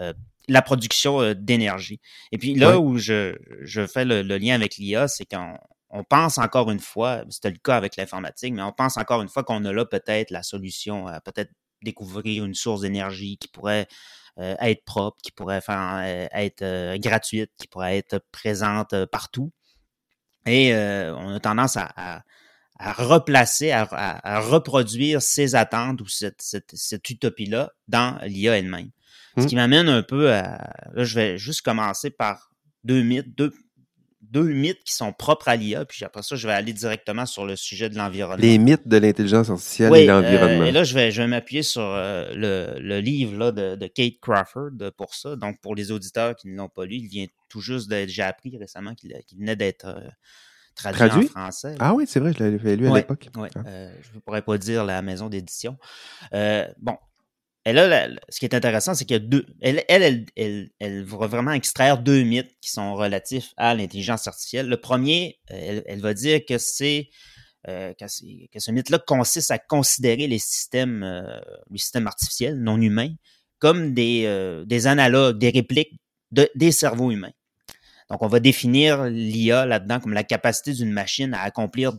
euh, 0.00 0.12
la 0.46 0.60
production 0.60 1.22
euh, 1.22 1.34
d'énergie. 1.34 2.00
Et 2.30 2.36
puis 2.36 2.54
là 2.54 2.78
où 2.78 2.98
je, 2.98 3.34
je 3.62 3.86
fais 3.86 4.04
le, 4.04 4.20
lien 4.22 4.54
avec 4.54 4.76
l'IA, 4.76 5.08
c'est 5.08 5.24
qu'on 5.24 5.56
on 5.88 6.04
pense 6.04 6.36
encore 6.36 6.70
une 6.70 6.80
fois, 6.80 7.24
c'était 7.30 7.50
le 7.50 7.56
cas 7.56 7.76
avec 7.76 7.96
l'informatique, 7.96 8.52
mais 8.52 8.60
on 8.60 8.72
pense 8.72 8.98
encore 8.98 9.22
une 9.22 9.28
fois 9.28 9.42
qu'on 9.42 9.64
a 9.64 9.72
là 9.72 9.86
peut-être 9.86 10.30
la 10.30 10.42
solution 10.42 11.06
à 11.06 11.20
peut-être 11.20 11.50
découvrir 11.82 12.44
une 12.44 12.54
source 12.54 12.82
d'énergie 12.82 13.38
qui 13.38 13.48
pourrait 13.48 13.86
euh, 14.38 14.54
être 14.60 14.84
propre, 14.84 15.16
qui 15.22 15.30
pourrait 15.30 15.62
faire, 15.62 16.28
être 16.32 16.98
gratuite, 16.98 17.50
qui 17.56 17.66
pourrait 17.66 17.96
être 17.96 18.18
présente 18.30 19.06
partout. 19.06 19.50
Et 20.44 20.74
on 20.74 21.30
a 21.30 21.40
tendance 21.40 21.78
à, 21.78 21.90
à 21.96 22.22
replacer, 22.80 23.70
à, 23.70 24.40
reproduire 24.40 25.22
ces 25.22 25.54
attentes 25.54 26.00
ou 26.00 26.08
cette, 26.08 26.40
cette, 26.40 27.10
utopie-là 27.10 27.72
dans 27.88 28.18
l'IA 28.24 28.58
elle-même. 28.58 28.90
Ce 29.36 29.42
mmh. 29.42 29.46
qui 29.46 29.56
m'amène 29.56 29.88
un 29.88 30.02
peu 30.02 30.32
à... 30.32 30.72
Là, 30.92 31.04
je 31.04 31.14
vais 31.14 31.38
juste 31.38 31.62
commencer 31.62 32.10
par 32.10 32.50
deux 32.84 33.02
mythes, 33.02 33.34
deux, 33.36 33.52
deux 34.20 34.48
mythes 34.48 34.82
qui 34.84 34.92
sont 34.92 35.12
propres 35.12 35.48
à 35.48 35.56
l'IA, 35.56 35.84
puis 35.84 36.04
après 36.04 36.22
ça, 36.22 36.36
je 36.36 36.46
vais 36.46 36.52
aller 36.52 36.72
directement 36.72 37.26
sur 37.26 37.46
le 37.46 37.56
sujet 37.56 37.88
de 37.88 37.96
l'environnement. 37.96 38.42
Les 38.42 38.58
mythes 38.58 38.86
de 38.86 38.96
l'intelligence 38.96 39.50
artificielle 39.50 39.94
et 39.94 40.06
l'environnement. 40.06 40.64
Euh, 40.64 40.68
et 40.68 40.72
là, 40.72 40.84
je 40.84 40.94
vais, 40.94 41.10
je 41.10 41.22
vais 41.22 41.28
m'appuyer 41.28 41.62
sur 41.62 41.82
euh, 41.82 42.32
le, 42.34 42.80
le, 42.80 43.00
livre 43.00 43.38
là, 43.38 43.52
de, 43.52 43.76
de, 43.76 43.86
Kate 43.86 44.18
Crawford 44.20 44.72
pour 44.96 45.14
ça. 45.14 45.36
Donc, 45.36 45.60
pour 45.60 45.74
les 45.74 45.92
auditeurs 45.92 46.34
qui 46.34 46.48
ne 46.48 46.56
l'ont 46.56 46.68
pas 46.68 46.84
lu, 46.84 46.96
il 46.96 47.08
vient 47.08 47.26
tout 47.48 47.60
juste 47.60 47.88
d'être... 47.88 48.08
J'ai 48.08 48.22
appris 48.22 48.56
récemment 48.58 48.94
qu'il 48.94 49.14
venait 49.38 49.56
d'être... 49.56 49.86
Euh, 49.86 50.08
traduit, 50.74 51.26
en 51.26 51.28
français. 51.28 51.74
Ah 51.78 51.94
oui, 51.94 52.04
c'est 52.06 52.20
vrai, 52.20 52.32
je 52.32 52.42
l'avais 52.42 52.76
lu 52.76 52.88
à 52.88 52.94
l'époque. 52.94 53.28
Ah. 53.36 53.46
euh, 53.66 53.94
je 54.02 54.14
ne 54.14 54.20
pourrais 54.20 54.42
pas 54.42 54.58
dire 54.58 54.84
la 54.84 55.02
maison 55.02 55.28
d'édition. 55.28 55.76
Euh, 56.32 56.66
bon, 56.78 56.96
elle 57.64 57.78
a, 57.78 58.08
ce 58.28 58.38
qui 58.38 58.44
est 58.44 58.54
intéressant, 58.54 58.94
c'est 58.94 59.06
qu'il 59.06 59.14
y 59.14 59.16
a 59.16 59.20
deux. 59.20 59.46
Elle, 59.62 59.84
elle, 59.88 60.26
elle, 60.36 60.70
elle, 60.78 61.02
va 61.04 61.26
vraiment 61.26 61.52
extraire 61.52 61.98
deux 61.98 62.22
mythes 62.22 62.54
qui 62.60 62.70
sont 62.70 62.94
relatifs 62.94 63.54
à 63.56 63.74
l'intelligence 63.74 64.28
artificielle. 64.28 64.68
Le 64.68 64.76
premier, 64.76 65.40
euh, 65.50 65.80
elle, 65.86 66.00
va 66.00 66.12
dire 66.12 66.44
que 66.46 66.58
c'est 66.58 67.08
euh, 67.68 67.94
que, 67.94 68.04
que, 68.52 68.60
ce 68.60 68.70
mythe-là 68.70 68.98
consiste 68.98 69.50
à 69.50 69.58
considérer 69.58 70.26
les 70.26 70.38
systèmes, 70.38 71.02
euh, 71.02 71.40
les 71.70 71.78
systèmes 71.78 72.06
artificiels 72.06 72.60
non 72.60 72.78
humains 72.80 73.14
comme 73.60 73.94
des, 73.94 74.62
des 74.66 74.86
analogues, 74.86 75.38
des 75.38 75.48
répliques 75.48 75.98
de, 76.32 76.50
des 76.54 76.70
cerveaux 76.70 77.10
humains. 77.10 77.32
Donc, 78.10 78.22
on 78.22 78.28
va 78.28 78.40
définir 78.40 79.04
l'IA 79.04 79.66
là-dedans 79.66 80.00
comme 80.00 80.12
la 80.12 80.24
capacité 80.24 80.72
d'une 80.72 80.92
machine 80.92 81.34
à 81.34 81.42
accomplir 81.42 81.92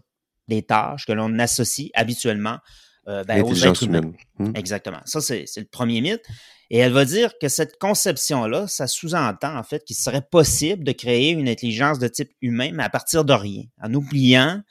des 0.48 0.62
tâches 0.62 1.06
que 1.06 1.12
l'on 1.12 1.40
associe 1.40 1.90
habituellement 1.96 2.60
euh, 3.08 3.24
ben, 3.24 3.44
aux 3.44 3.56
êtres 3.56 3.84
humains. 3.84 4.12
Hmm. 4.40 4.52
Exactement. 4.56 5.02
Ça, 5.06 5.22
c'est 5.22 5.46
le 5.58 5.66
premier 5.66 6.02
mythe. 6.02 6.24
Et 6.72 6.80
elle 6.80 6.92
va 6.92 7.06
dire 7.06 7.34
que 7.40 7.48
cette 7.48 7.78
conception-là, 7.78 8.68
ça 8.68 8.88
sous-entend 8.88 9.56
en 9.56 9.64
fait 9.64 9.84
qu'il 9.84 9.96
serait 9.96 10.24
possible 10.24 10.84
de 10.84 10.92
créer 10.92 11.32
une 11.32 11.48
intelligence 11.48 12.00
de 12.00 12.08
type 12.08 12.32
humain, 12.42 12.72
mais 12.74 12.84
à 12.84 12.90
partir 12.90 13.24
de 13.24 13.34
rien, 13.34 13.64
en 13.82 13.94
oubliant 13.94 14.62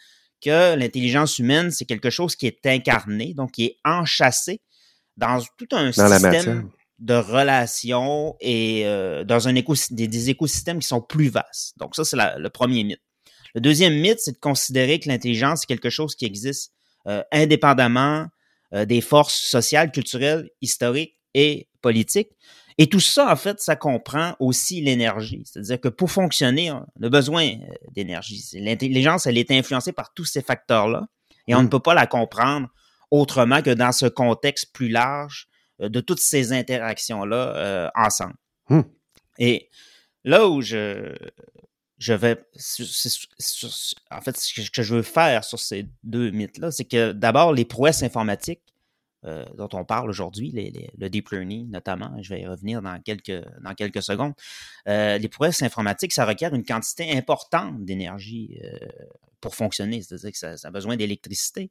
que 0.42 0.74
l'intelligence 0.74 1.38
humaine, 1.38 1.70
c'est 1.70 1.84
quelque 1.84 2.10
chose 2.10 2.34
qui 2.34 2.46
est 2.46 2.66
incarné, 2.66 3.32
donc 3.34 3.52
qui 3.52 3.64
est 3.66 3.76
enchâssé 3.84 4.60
dans 5.16 5.40
tout 5.56 5.68
un 5.70 5.92
système 5.92 6.68
de 6.98 7.14
relations 7.14 8.36
et 8.40 8.82
euh, 8.86 9.24
dans 9.24 9.48
un 9.48 9.52
des, 9.52 10.30
écosystèmes 10.30 10.78
qui 10.78 10.86
sont 10.86 11.00
plus 11.00 11.28
vastes. 11.28 11.76
Donc 11.78 11.96
ça, 11.96 12.04
c'est 12.04 12.16
le 12.16 12.48
premier 12.50 12.84
mythe. 12.84 13.02
Le 13.54 13.60
deuxième 13.60 13.94
mythe, 13.94 14.20
c'est 14.20 14.32
de 14.32 14.38
considérer 14.38 14.98
que 15.00 15.08
l'intelligence 15.08 15.62
est 15.62 15.66
quelque 15.66 15.90
chose 15.90 16.14
qui 16.14 16.24
existe 16.24 16.72
euh, 17.06 17.22
indépendamment 17.32 18.26
euh, 18.72 18.84
des 18.84 19.00
forces 19.00 19.40
sociales, 19.40 19.92
culturelles, 19.92 20.48
historiques 20.60 21.16
et 21.34 21.68
politiques. 21.82 22.30
Et 22.78 22.88
tout 22.88 23.00
ça, 23.00 23.30
en 23.30 23.36
fait, 23.36 23.60
ça 23.60 23.76
comprend 23.76 24.34
aussi 24.40 24.80
l'énergie. 24.80 25.42
C'est-à-dire 25.44 25.80
que 25.80 25.88
pour 25.88 26.10
fonctionner, 26.10 26.72
on 26.72 26.84
a 27.02 27.08
besoin 27.08 27.52
d'énergie. 27.92 28.42
L'intelligence, 28.54 29.26
elle 29.26 29.38
est 29.38 29.50
influencée 29.52 29.92
par 29.92 30.12
tous 30.12 30.24
ces 30.24 30.42
facteurs-là 30.42 31.06
et 31.46 31.54
on 31.54 31.60
ne 31.60 31.66
mmh. 31.66 31.70
peut 31.70 31.80
pas 31.80 31.94
la 31.94 32.06
comprendre 32.06 32.68
autrement 33.10 33.62
que 33.62 33.70
dans 33.70 33.92
ce 33.92 34.06
contexte 34.06 34.72
plus 34.72 34.88
large 34.88 35.48
de 35.78 36.00
toutes 36.00 36.20
ces 36.20 36.52
interactions-là 36.52 37.56
euh, 37.56 37.90
ensemble. 37.94 38.34
Hmm. 38.68 38.82
Et 39.38 39.68
là 40.24 40.48
où 40.48 40.62
je, 40.62 41.14
je 41.98 42.12
vais. 42.12 42.44
En 44.10 44.20
fait, 44.20 44.36
ce 44.36 44.70
que 44.70 44.82
je 44.82 44.94
veux 44.94 45.02
faire 45.02 45.44
sur 45.44 45.58
ces 45.58 45.86
deux 46.02 46.30
mythes-là, 46.30 46.70
c'est 46.70 46.84
que 46.84 47.12
d'abord, 47.12 47.52
les 47.52 47.64
prouesses 47.64 48.02
informatiques 48.02 48.62
euh, 49.24 49.44
dont 49.56 49.70
on 49.72 49.84
parle 49.84 50.10
aujourd'hui, 50.10 50.52
le 50.98 51.08
deep 51.08 51.30
learning 51.30 51.70
notamment, 51.70 52.14
je 52.22 52.28
vais 52.28 52.42
y 52.42 52.46
revenir 52.46 52.82
dans 52.82 53.00
quelques, 53.00 53.42
dans 53.62 53.74
quelques 53.74 54.02
secondes, 54.02 54.34
les 54.86 55.28
prouesses 55.28 55.62
informatiques, 55.62 56.12
ça 56.12 56.26
requiert 56.26 56.54
une 56.54 56.64
quantité 56.64 57.16
importante 57.16 57.84
d'énergie 57.84 58.60
pour 59.40 59.54
fonctionner, 59.54 60.02
c'est-à-dire 60.02 60.32
que 60.32 60.56
ça 60.56 60.68
a 60.68 60.70
besoin 60.70 60.96
d'électricité. 60.96 61.70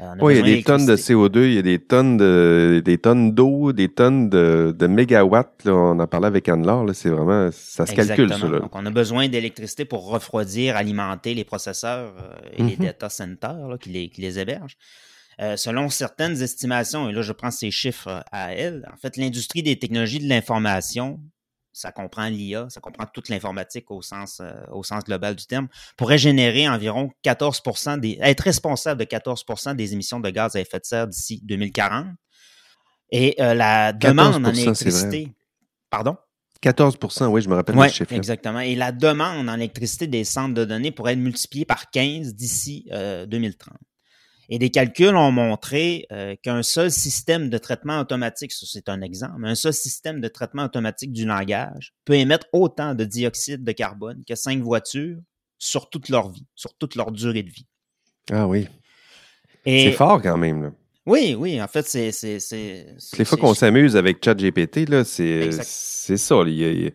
Euh, 0.00 0.14
oui, 0.20 0.34
il 0.34 0.48
y 0.48 0.52
a 0.52 0.56
des 0.56 0.62
tonnes 0.62 0.86
de 0.86 0.96
CO2, 0.96 1.44
il 1.44 1.54
y 1.54 1.58
a 1.58 1.62
des 1.62 1.78
tonnes 1.78 2.16
de, 2.16 2.80
des 2.82 2.96
tonnes 2.96 3.32
d'eau, 3.32 3.72
des 3.72 3.88
tonnes 3.88 4.30
de, 4.30 4.74
de 4.76 4.86
mégawatts. 4.86 5.66
on 5.66 5.98
en 5.98 6.06
parlait 6.06 6.28
avec 6.28 6.48
Anne-Laure, 6.48 6.94
c'est 6.94 7.10
vraiment, 7.10 7.50
ça 7.52 7.84
se 7.84 7.94
calcule, 7.94 8.32
ça. 8.32 8.48
Donc, 8.48 8.74
on 8.74 8.86
a 8.86 8.90
besoin 8.90 9.28
d'électricité 9.28 9.84
pour 9.84 10.08
refroidir, 10.08 10.76
alimenter 10.76 11.34
les 11.34 11.44
processeurs 11.44 12.14
euh, 12.18 12.34
et 12.56 12.62
les 12.62 12.76
mm-hmm. 12.76 12.84
data 12.84 13.08
centers 13.10 13.78
qui, 13.78 13.90
les, 13.90 14.08
qui 14.08 14.22
les 14.22 14.38
hébergent. 14.38 14.78
Euh, 15.40 15.56
selon 15.56 15.90
certaines 15.90 16.40
estimations, 16.42 17.08
et 17.08 17.12
là 17.12 17.22
je 17.22 17.32
prends 17.32 17.50
ces 17.50 17.70
chiffres 17.70 18.24
à 18.32 18.54
elle, 18.54 18.86
en 18.92 18.96
fait, 18.96 19.16
l'industrie 19.18 19.62
des 19.62 19.78
technologies 19.78 20.18
de 20.18 20.28
l'information 20.28 21.20
ça 21.72 21.92
comprend 21.92 22.28
l'IA, 22.28 22.66
ça 22.68 22.80
comprend 22.80 23.06
toute 23.06 23.28
l'informatique 23.28 23.90
au 23.90 24.02
sens, 24.02 24.40
euh, 24.40 24.52
au 24.72 24.82
sens 24.82 25.04
global 25.04 25.36
du 25.36 25.46
terme, 25.46 25.68
pourrait 25.96 26.18
générer 26.18 26.68
environ 26.68 27.10
14 27.22 27.62
des, 27.98 28.18
être 28.20 28.40
responsable 28.40 29.00
de 29.00 29.04
14% 29.04 29.76
des 29.76 29.92
émissions 29.92 30.20
de 30.20 30.30
gaz 30.30 30.56
à 30.56 30.60
effet 30.60 30.78
de 30.78 30.84
serre 30.84 31.06
d'ici 31.06 31.40
2040. 31.44 32.06
Et 33.12 33.40
euh, 33.40 33.54
la 33.54 33.92
demande 33.92 34.46
en 34.46 34.52
électricité. 34.52 35.32
Pardon? 35.90 36.16
14 36.60 36.98
oui, 37.28 37.40
je 37.40 37.48
me 37.48 37.54
rappelle 37.54 37.74
le 37.74 37.88
chiffre. 37.88 38.12
Exactement. 38.12 38.60
Et 38.60 38.76
la 38.76 38.92
demande 38.92 39.48
en 39.48 39.54
électricité 39.54 40.06
des 40.06 40.24
centres 40.24 40.54
de 40.54 40.64
données 40.64 40.90
pourrait 40.90 41.14
être 41.14 41.18
multipliée 41.18 41.64
par 41.64 41.90
15 41.90 42.34
d'ici 42.34 42.86
2030. 42.90 43.74
Et 44.52 44.58
des 44.58 44.70
calculs 44.70 45.14
ont 45.14 45.30
montré 45.30 46.06
euh, 46.10 46.34
qu'un 46.42 46.64
seul 46.64 46.90
système 46.90 47.50
de 47.50 47.56
traitement 47.56 48.00
automatique, 48.00 48.50
ça 48.50 48.66
c'est 48.68 48.88
un 48.88 49.00
exemple, 49.00 49.44
un 49.44 49.54
seul 49.54 49.72
système 49.72 50.20
de 50.20 50.26
traitement 50.26 50.64
automatique 50.64 51.12
du 51.12 51.24
langage 51.24 51.94
peut 52.04 52.14
émettre 52.14 52.48
autant 52.52 52.96
de 52.96 53.04
dioxyde 53.04 53.62
de 53.62 53.72
carbone 53.72 54.24
que 54.28 54.34
cinq 54.34 54.60
voitures 54.60 55.18
sur 55.58 55.88
toute 55.88 56.08
leur 56.08 56.30
vie, 56.30 56.46
sur 56.56 56.74
toute 56.74 56.96
leur 56.96 57.12
durée 57.12 57.44
de 57.44 57.50
vie. 57.50 57.66
Ah 58.32 58.48
oui. 58.48 58.66
C'est 59.64 59.92
fort 59.92 60.20
quand 60.20 60.36
même. 60.36 60.62
Là. 60.64 60.72
Oui, 61.06 61.34
oui, 61.38 61.62
en 61.62 61.68
fait, 61.68 61.86
c'est. 61.86 62.38
Les 63.18 63.24
fois 63.24 63.38
qu'on 63.38 63.54
s'amuse 63.54 63.96
avec 63.96 64.24
ChatGPT, 64.24 64.90
c'est 65.04 66.16
ça. 66.16 66.42
Il 66.46 66.48
il 66.48 66.82
y 66.82 66.86
a 66.86 66.90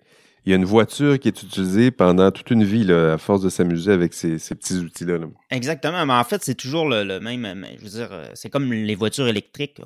une 0.53 0.65
voiture 0.65 1.19
qui 1.19 1.27
est 1.27 1.41
utilisée 1.41 1.89
pendant 1.89 2.29
toute 2.29 2.51
une 2.51 2.63
vie 2.63 2.91
à 2.91 3.17
force 3.17 3.41
de 3.41 3.49
s'amuser 3.49 3.91
avec 3.91 4.13
ces, 4.13 4.37
petits 4.37 4.75
outils-là. 4.75 5.17
Exactement, 5.49 6.05
mais 6.05 6.13
en 6.13 6.23
fait, 6.23 6.43
c'est 6.43 6.55
toujours 6.55 6.87
le, 6.87 7.19
même. 7.19 7.65
Je 7.77 7.83
veux 7.83 7.89
dire, 7.89 8.09
euh, 8.11 8.27
c'est 8.35 8.49
comme 8.49 8.71
les 8.71 8.95
voitures 8.95 9.27
électriques, 9.27 9.81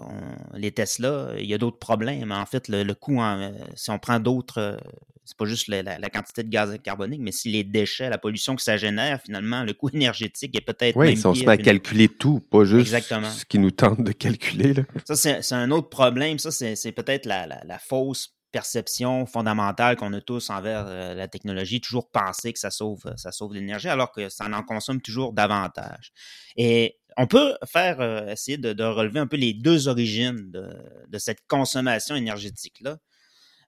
les 0.54 0.72
Tesla, 0.72 1.30
il 1.38 1.46
y 1.46 1.54
a 1.54 1.58
d'autres 1.58 1.80
problèmes. 1.80 2.32
En 2.32 2.46
fait, 2.46 2.68
le, 2.68 2.94
coût, 2.94 3.22
euh, 3.22 3.52
si 3.76 3.90
on 3.90 4.00
prend 4.00 4.20
d'autres, 4.20 4.60
euh, 4.60 4.78
c'est 5.24 5.38
pas 5.38 5.46
juste 5.46 5.70
la, 5.70 6.10
quantité 6.10 6.44
de 6.44 6.50
gaz 6.50 6.76
carbonique, 6.84 7.22
mais 7.22 7.32
si 7.32 7.50
les 7.50 7.64
déchets, 7.64 8.10
la 8.10 8.18
pollution 8.18 8.56
que 8.56 8.62
ça 8.62 8.76
génère, 8.76 9.22
finalement, 9.22 9.64
le 9.64 9.74
coût 9.74 9.90
énergétique 9.94 10.58
est 10.58 10.66
peut-être. 10.66 10.98
Oui, 10.98 11.16
si 11.16 11.26
on 11.26 11.34
se 11.34 11.46
met 11.46 11.52
à 11.52 11.58
calculer 11.58 12.10
tout, 12.10 12.42
pas 12.42 12.66
juste 12.66 12.94
ce 12.94 13.46
qui 13.46 13.60
nous 13.60 13.72
tente 13.72 14.04
de 14.04 14.12
calculer. 14.12 14.74
Ça, 15.06 15.16
c'est 15.16 15.56
un 15.56 15.72
autre 15.72 15.90
problème. 15.90 16.38
Ça, 16.38 16.52
c'est 16.52 16.92
peut-être 16.92 17.26
la, 17.26 17.48
la 17.48 17.80
fausse 17.80 18.39
perception 18.52 19.26
fondamentale 19.26 19.96
qu'on 19.96 20.14
a 20.14 20.22
tous 20.22 20.50
envers 20.50 20.86
euh, 20.88 21.14
la 21.14 21.28
technologie, 21.28 21.82
toujours 21.82 22.10
penser 22.10 22.54
que 22.54 22.60
ça 22.60 22.72
sauve, 22.72 23.02
euh, 23.06 23.16
ça 23.16 23.32
sauve 23.32 23.54
l'énergie, 23.54 23.90
alors 23.90 24.12
que 24.12 24.30
ça 24.30 24.46
en 24.46 24.64
consomme 24.64 25.02
toujours 25.02 25.34
davantage. 25.34 26.12
Et 26.56 27.00
on 27.18 27.28
peut 27.28 27.56
faire 27.66 28.02
euh, 28.02 28.28
essayer 28.28 28.58
de, 28.58 28.84
relever 28.84 29.20
un 29.20 29.28
peu 29.28 29.38
les 29.38 29.54
deux 29.54 29.88
origines 29.88 30.52
de, 30.52 31.18
cette 31.18 31.46
consommation 31.48 32.16
énergétique-là. 32.16 32.98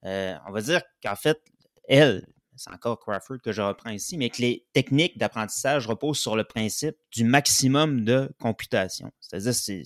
on 0.03 0.51
va 0.51 0.61
dire 0.61 0.81
qu'en 1.03 1.15
fait, 1.15 1.39
elle, 1.87 2.25
c'est 2.55 2.71
encore 2.71 2.99
Crawford 2.99 3.39
que 3.43 3.51
je 3.51 3.61
reprends 3.61 3.89
ici, 3.89 4.17
mais 4.17 4.29
que 4.29 4.41
les 4.41 4.65
techniques 4.73 5.17
d'apprentissage 5.17 5.87
reposent 5.87 6.19
sur 6.19 6.35
le 6.35 6.43
principe 6.43 6.95
du 7.11 7.23
maximum 7.23 8.03
de 8.03 8.29
computation. 8.39 9.11
C'est-à-dire, 9.19 9.53
c'est 9.53 9.83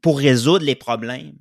pour 0.00 0.18
résoudre 0.18 0.64
les 0.64 0.74
problèmes, 0.74 1.36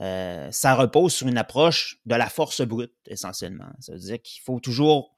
ça 0.00 0.74
repose 0.74 1.12
sur 1.12 1.28
une 1.28 1.38
approche 1.38 2.00
de 2.06 2.14
la 2.14 2.28
force 2.28 2.62
brute, 2.62 2.94
essentiellement. 3.06 3.70
Ça 3.80 3.92
veut 3.92 3.98
dire 3.98 4.20
qu'il 4.22 4.42
faut 4.42 4.60
toujours 4.60 5.14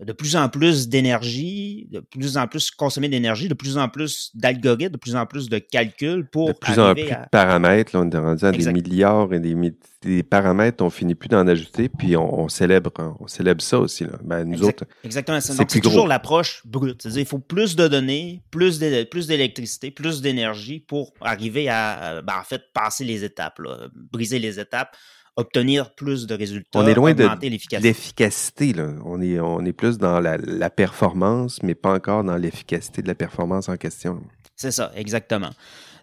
de 0.00 0.12
plus 0.12 0.34
en 0.34 0.48
plus 0.48 0.88
d'énergie, 0.88 1.86
de 1.92 2.00
plus 2.00 2.36
en 2.36 2.48
plus 2.48 2.72
consommer 2.72 3.08
d'énergie, 3.08 3.48
de 3.48 3.54
plus 3.54 3.78
en 3.78 3.88
plus 3.88 4.32
d'algorithmes, 4.34 4.92
de 4.92 4.98
plus 4.98 5.14
en 5.14 5.24
plus 5.24 5.48
de 5.48 5.58
calculs 5.58 6.26
pour. 6.26 6.48
De 6.48 6.52
plus 6.52 6.78
en 6.80 6.94
plus 6.94 7.04
de 7.04 7.28
paramètres. 7.30 7.96
Là, 7.96 8.02
on 8.04 8.10
est 8.10 8.18
rendu 8.18 8.44
à 8.44 8.50
des 8.50 8.72
milliards 8.72 9.32
et 9.32 9.38
des, 9.38 10.22
paramètres, 10.24 10.84
on 10.84 10.90
finit 10.90 11.14
plus 11.14 11.28
d'en 11.28 11.46
ajouter, 11.46 11.88
puis 11.88 12.16
on, 12.16 12.48
célèbre 12.48 12.90
on 13.20 13.26
célèbre 13.28 13.62
ça 13.62 13.78
aussi. 13.78 14.04
Là. 14.04 14.18
Ben, 14.24 14.44
nous 14.44 14.64
autres. 14.64 14.84
Exactement. 15.04 15.40
C'est 15.40 15.80
toujours 15.80 16.08
l'approche 16.08 16.62
brute. 16.66 17.02
C'est-à-dire 17.02 17.20
il 17.20 17.26
faut 17.26 17.38
plus 17.38 17.76
de 17.76 17.86
données, 17.86 18.42
plus 18.50 18.80
d'électricité, 18.80 19.92
plus 19.92 20.20
d'énergie 20.20 20.80
pour 20.80 21.14
arriver 21.20 21.68
à, 21.68 22.20
ben, 22.22 22.34
en 22.40 22.44
fait, 22.44 22.62
passer 22.74 23.04
les 23.04 23.22
étapes, 23.22 23.60
briser 24.12 24.40
les 24.40 24.58
étapes 24.58 24.96
obtenir 25.36 25.94
plus 25.94 26.26
de 26.26 26.34
résultats, 26.34 26.78
on 26.78 26.86
est 26.86 26.94
loin 26.94 27.14
de 27.14 27.28
l'efficacité. 27.80 28.74
On 29.04 29.20
est, 29.20 29.40
on 29.40 29.64
est 29.64 29.72
plus 29.72 29.98
dans 29.98 30.20
la, 30.20 30.70
performance, 30.70 31.62
mais 31.62 31.74
pas 31.74 31.92
encore 31.92 32.24
dans 32.24 32.36
l'efficacité 32.36 33.02
de 33.02 33.08
la 33.08 33.14
performance 33.14 33.68
en 33.68 33.76
question. 33.76 34.22
C'est 34.56 34.70
ça, 34.70 34.92
exactement. 34.94 35.50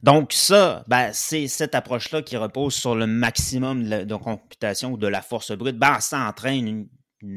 Donc 0.03 0.33
ça, 0.33 0.83
ben, 0.87 1.11
c'est 1.13 1.47
cette 1.47 1.75
approche-là 1.75 2.23
qui 2.23 2.35
repose 2.35 2.73
sur 2.73 2.95
le 2.95 3.05
maximum 3.07 3.87
de, 3.87 4.15
computation 4.15 4.93
ou 4.93 4.97
de 4.97 5.07
la 5.07 5.21
force 5.21 5.51
brute. 5.51 5.77
Ben, 5.77 5.99
ça 5.99 6.27
entraîne 6.27 6.67
une, 6.67 6.87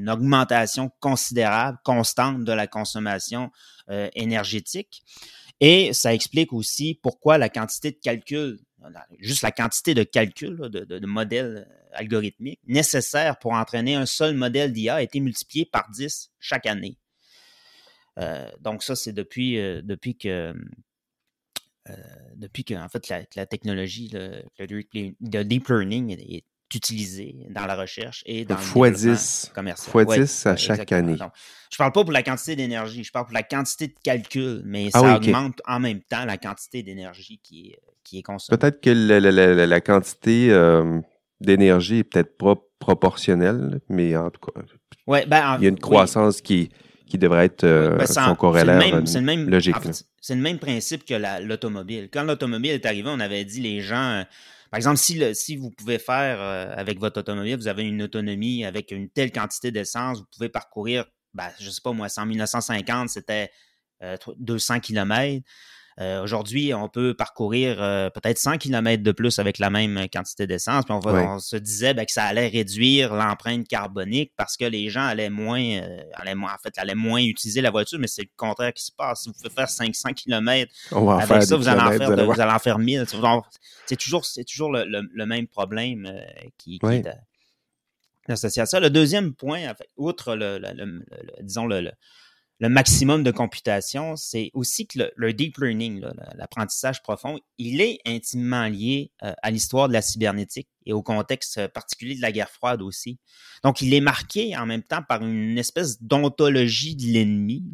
augmentation 0.08 0.90
considérable, 0.98 1.76
constante 1.84 2.42
de 2.42 2.52
la 2.52 2.66
consommation 2.66 3.50
euh, 3.90 4.08
énergétique. 4.14 5.02
Et 5.60 5.92
ça 5.92 6.14
explique 6.14 6.54
aussi 6.54 6.98
pourquoi 7.02 7.36
la 7.36 7.50
quantité 7.50 7.90
de 7.90 7.98
calcul 8.02 8.58
juste 9.18 9.42
la 9.42 9.52
quantité 9.52 9.94
de 9.94 10.02
calcul, 10.02 10.56
de, 10.56 11.06
modèles 11.06 11.66
euh, 11.68 11.96
algorithmiques 11.96 12.60
nécessaires 12.66 13.38
pour 13.38 13.52
entraîner 13.52 13.94
un 13.94 14.06
seul 14.06 14.34
modèle 14.34 14.72
d'IA 14.72 14.96
a 14.96 15.02
été 15.02 15.20
multiplié 15.20 15.64
par 15.64 15.90
10 15.90 16.32
chaque 16.38 16.66
année. 16.66 16.98
Euh, 18.18 18.50
donc 18.60 18.82
ça, 18.82 18.94
c'est 18.96 19.12
depuis, 19.12 19.58
euh, 19.58 19.82
que 19.82 20.54
la, 23.36 23.46
technologie, 23.46 24.10
le, 24.12 25.44
deep 25.44 25.68
learning 25.68 26.10
est, 26.18 26.44
utilisé 26.74 27.36
dans 27.50 27.66
la 27.66 27.76
recherche 27.76 28.22
et 28.26 28.44
dans 28.44 28.56
le 28.56 28.90
10, 28.90 29.52
commercial. 29.54 29.90
Fois 29.90 30.04
10 30.04 30.46
à 30.46 30.56
chaque 30.56 30.92
année. 30.92 31.16
Je 31.18 31.24
je 31.70 31.78
parle 31.78 31.92
pas 31.92 32.04
pour 32.04 32.12
la 32.12 32.22
quantité 32.22 32.54
d'énergie, 32.54 33.02
je 33.02 33.10
parle 33.10 33.26
pour 33.26 33.34
la 33.34 33.42
quantité 33.42 33.88
de 33.88 33.94
calcul, 34.02 34.62
mais 34.64 34.90
ah 34.92 35.00
ça 35.00 35.16
augmente 35.16 35.60
en 35.66 35.80
même 35.80 36.00
temps 36.02 36.24
la 36.24 36.36
quantité 36.36 36.84
d'énergie 36.84 37.40
qui 37.42 37.70
est, 37.70 37.80
qui 38.04 38.18
est 38.18 38.22
consommée. 38.22 38.56
Peut-être 38.56 38.80
que 38.80 38.90
la, 38.90 39.80
quantité 39.80 40.52
euh, 40.52 41.00
d'énergie 41.40 41.98
est 41.98 42.04
peut-être 42.04 42.36
pas 42.38 42.54
proportionnelle, 42.78 43.80
mais 43.88 44.16
en 44.16 44.30
tout 44.30 44.40
cas, 44.40 44.60
ouais, 45.08 45.26
ben, 45.26 45.56
il 45.58 45.64
y 45.64 45.66
a 45.66 45.70
une 45.70 45.80
croissance 45.80 46.40
qui, 46.40 46.70
qui 47.08 47.18
devrait 47.18 47.46
être 47.46 47.64
euh, 47.64 47.96
ben, 47.96 48.06
son 48.06 48.36
corrélaire 48.36 49.02
c'est 49.04 49.18
le 49.18 49.24
même, 49.24 49.50
logique. 49.50 49.74
c'est 50.20 50.34
le 50.34 50.40
même 50.40 50.58
principe 50.58 51.04
que 51.04 51.14
l'automobile. 51.42 52.08
Quand 52.12 52.22
l'automobile 52.22 52.70
est 52.70 52.86
arrivée, 52.86 53.10
on 53.12 53.20
avait 53.20 53.44
dit 53.44 53.60
les 53.60 53.80
gens 53.80 54.24
par 54.74 54.78
exemple, 54.78 55.34
si, 55.34 55.56
vous 55.56 55.70
pouvez 55.70 56.00
faire 56.00 56.40
avec 56.76 56.98
votre 56.98 57.20
automobile, 57.20 57.56
vous 57.56 57.68
avez 57.68 57.84
une 57.84 58.02
autonomie 58.02 58.64
avec 58.64 58.90
une 58.90 59.08
telle 59.08 59.30
quantité 59.30 59.70
d'essence, 59.70 60.18
vous 60.18 60.26
pouvez 60.34 60.48
parcourir, 60.48 61.04
ben, 61.32 61.48
je 61.60 61.66
ne 61.66 61.70
sais 61.70 61.80
pas 61.80 61.92
moi, 61.92 62.08
en 62.16 62.26
1950, 62.26 63.08
c'était 63.08 63.52
200 64.36 64.80
km. 64.80 65.44
Euh, 66.00 66.22
aujourd'hui, 66.22 66.74
on 66.74 66.88
peut 66.88 67.14
parcourir 67.14 67.80
euh, 67.80 68.10
peut-être 68.10 68.38
100 68.38 68.58
km 68.58 69.02
de 69.02 69.12
plus 69.12 69.38
avec 69.38 69.58
la 69.58 69.70
même 69.70 70.08
quantité 70.12 70.46
d'essence. 70.46 70.84
Puis 70.84 70.94
on, 70.94 71.38
se 71.38 71.56
disait 71.56 71.94
ben, 71.94 72.04
que 72.04 72.10
ça 72.10 72.24
allait 72.24 72.48
réduire 72.48 73.14
l'empreinte 73.14 73.68
carbonique 73.68 74.32
parce 74.36 74.56
que 74.56 74.64
les 74.64 74.90
gens 74.90 75.04
allaient 75.04 75.30
moins, 75.30 75.62
euh, 75.62 76.02
allaient 76.14 76.34
moins, 76.34 76.52
en 76.52 76.58
fait, 76.58 76.76
allaient 76.78 76.96
moins 76.96 77.20
utiliser 77.22 77.60
la 77.60 77.70
voiture, 77.70 78.00
mais 78.00 78.08
c'est 78.08 78.22
le 78.22 78.28
contraire 78.36 78.72
qui 78.72 78.84
se 78.84 78.92
passe. 78.92 79.22
Si 79.22 79.28
vous 79.28 79.34
pouvez 79.34 79.50
faire 79.50 79.68
500 79.68 80.14
km 80.14 80.72
avec 80.92 81.42
ça, 81.44 81.56
vous 81.56 81.68
allez, 81.68 81.80
en 81.80 81.92
faire, 81.92 82.26
vous 82.26 82.40
allez 82.40 82.52
en 82.52 82.58
faire 82.58 82.78
1000. 82.78 83.04
C'est 83.86 83.96
toujours, 83.96 84.24
c'est 84.24 84.44
toujours 84.44 84.72
le, 84.72 85.26
même 85.26 85.46
problème 85.46 86.10
qui, 86.58 86.80
qui 86.80 86.86
est 86.86 88.32
associé 88.32 88.62
à 88.62 88.66
ça. 88.66 88.80
Le 88.80 88.90
deuxième 88.90 89.34
point, 89.34 89.60
outre 89.96 90.34
le, 90.34 90.60
disons 91.40 91.66
le, 91.66 91.92
le 92.64 92.70
maximum 92.70 93.22
de 93.22 93.30
computation, 93.30 94.16
c'est 94.16 94.50
aussi 94.54 94.86
que 94.86 95.12
le, 95.16 95.34
deep 95.34 95.58
learning, 95.58 96.02
l'apprentissage 96.34 97.02
profond, 97.02 97.38
il 97.58 97.82
est 97.82 97.98
intimement 98.06 98.66
lié 98.68 99.12
euh, 99.22 99.34
à 99.42 99.50
l'histoire 99.50 99.86
de 99.86 99.92
la 99.92 100.00
cybernétique 100.00 100.70
et 100.86 100.94
au 100.94 101.02
contexte 101.02 101.66
particulier 101.68 102.16
de 102.16 102.22
la 102.22 102.32
guerre 102.32 102.48
froide 102.48 102.80
aussi. 102.80 103.18
Donc, 103.64 103.82
il 103.82 103.92
est 103.92 104.00
marqué 104.00 104.56
en 104.56 104.64
même 104.64 104.82
temps 104.82 105.02
par 105.06 105.22
une 105.22 105.58
espèce 105.58 106.02
d'ontologie 106.02 106.96
de 106.96 107.12
l'ennemi. 107.12 107.64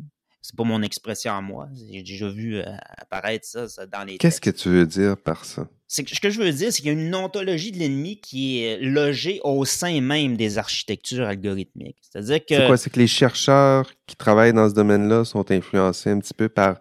C'est 0.43 0.57
pas 0.57 0.65
mon 0.65 0.83
expression 0.83 1.33
à 1.35 1.41
moi. 1.41 1.69
J'ai 1.93 2.03
déjà 2.03 2.29
vu 2.29 2.57
euh, 2.57 2.65
apparaître 2.97 3.47
ça, 3.47 3.69
ça 3.69 3.87
dans 3.87 4.05
les. 4.05 4.17
Qu'est-ce 4.17 4.41
que 4.41 4.51
tu 4.51 4.71
veux 4.71 4.87
dire 4.87 5.17
par 5.17 5.45
ça? 5.45 5.69
ce 5.87 6.03
que 6.03 6.31
je 6.31 6.41
veux 6.41 6.53
dire, 6.53 6.73
c'est 6.73 6.83
qu'il 6.83 6.87
y 6.87 6.89
a 6.91 6.93
une 6.93 7.15
ontologie 7.15 7.73
de 7.73 7.79
l'ennemi 7.79 8.21
qui 8.21 8.63
est 8.63 8.79
logée 8.79 9.41
au 9.43 9.65
sein 9.65 10.01
même 10.01 10.37
des 10.37 10.57
architectures 10.57 11.27
algorithmiques. 11.27 11.99
C'est-à-dire 12.01 12.39
que. 12.39 12.55
C'est 12.55 12.67
quoi? 12.67 12.77
C'est 12.77 12.91
que 12.91 13.01
les 13.01 13.09
chercheurs 13.09 13.91
qui 14.07 14.15
travaillent 14.15 14.53
dans 14.53 14.69
ce 14.69 14.75
domaine-là 14.75 15.25
sont 15.25 15.51
influencés 15.51 16.11
un 16.11 16.21
petit 16.21 16.35
peu 16.35 16.49
par 16.49 16.77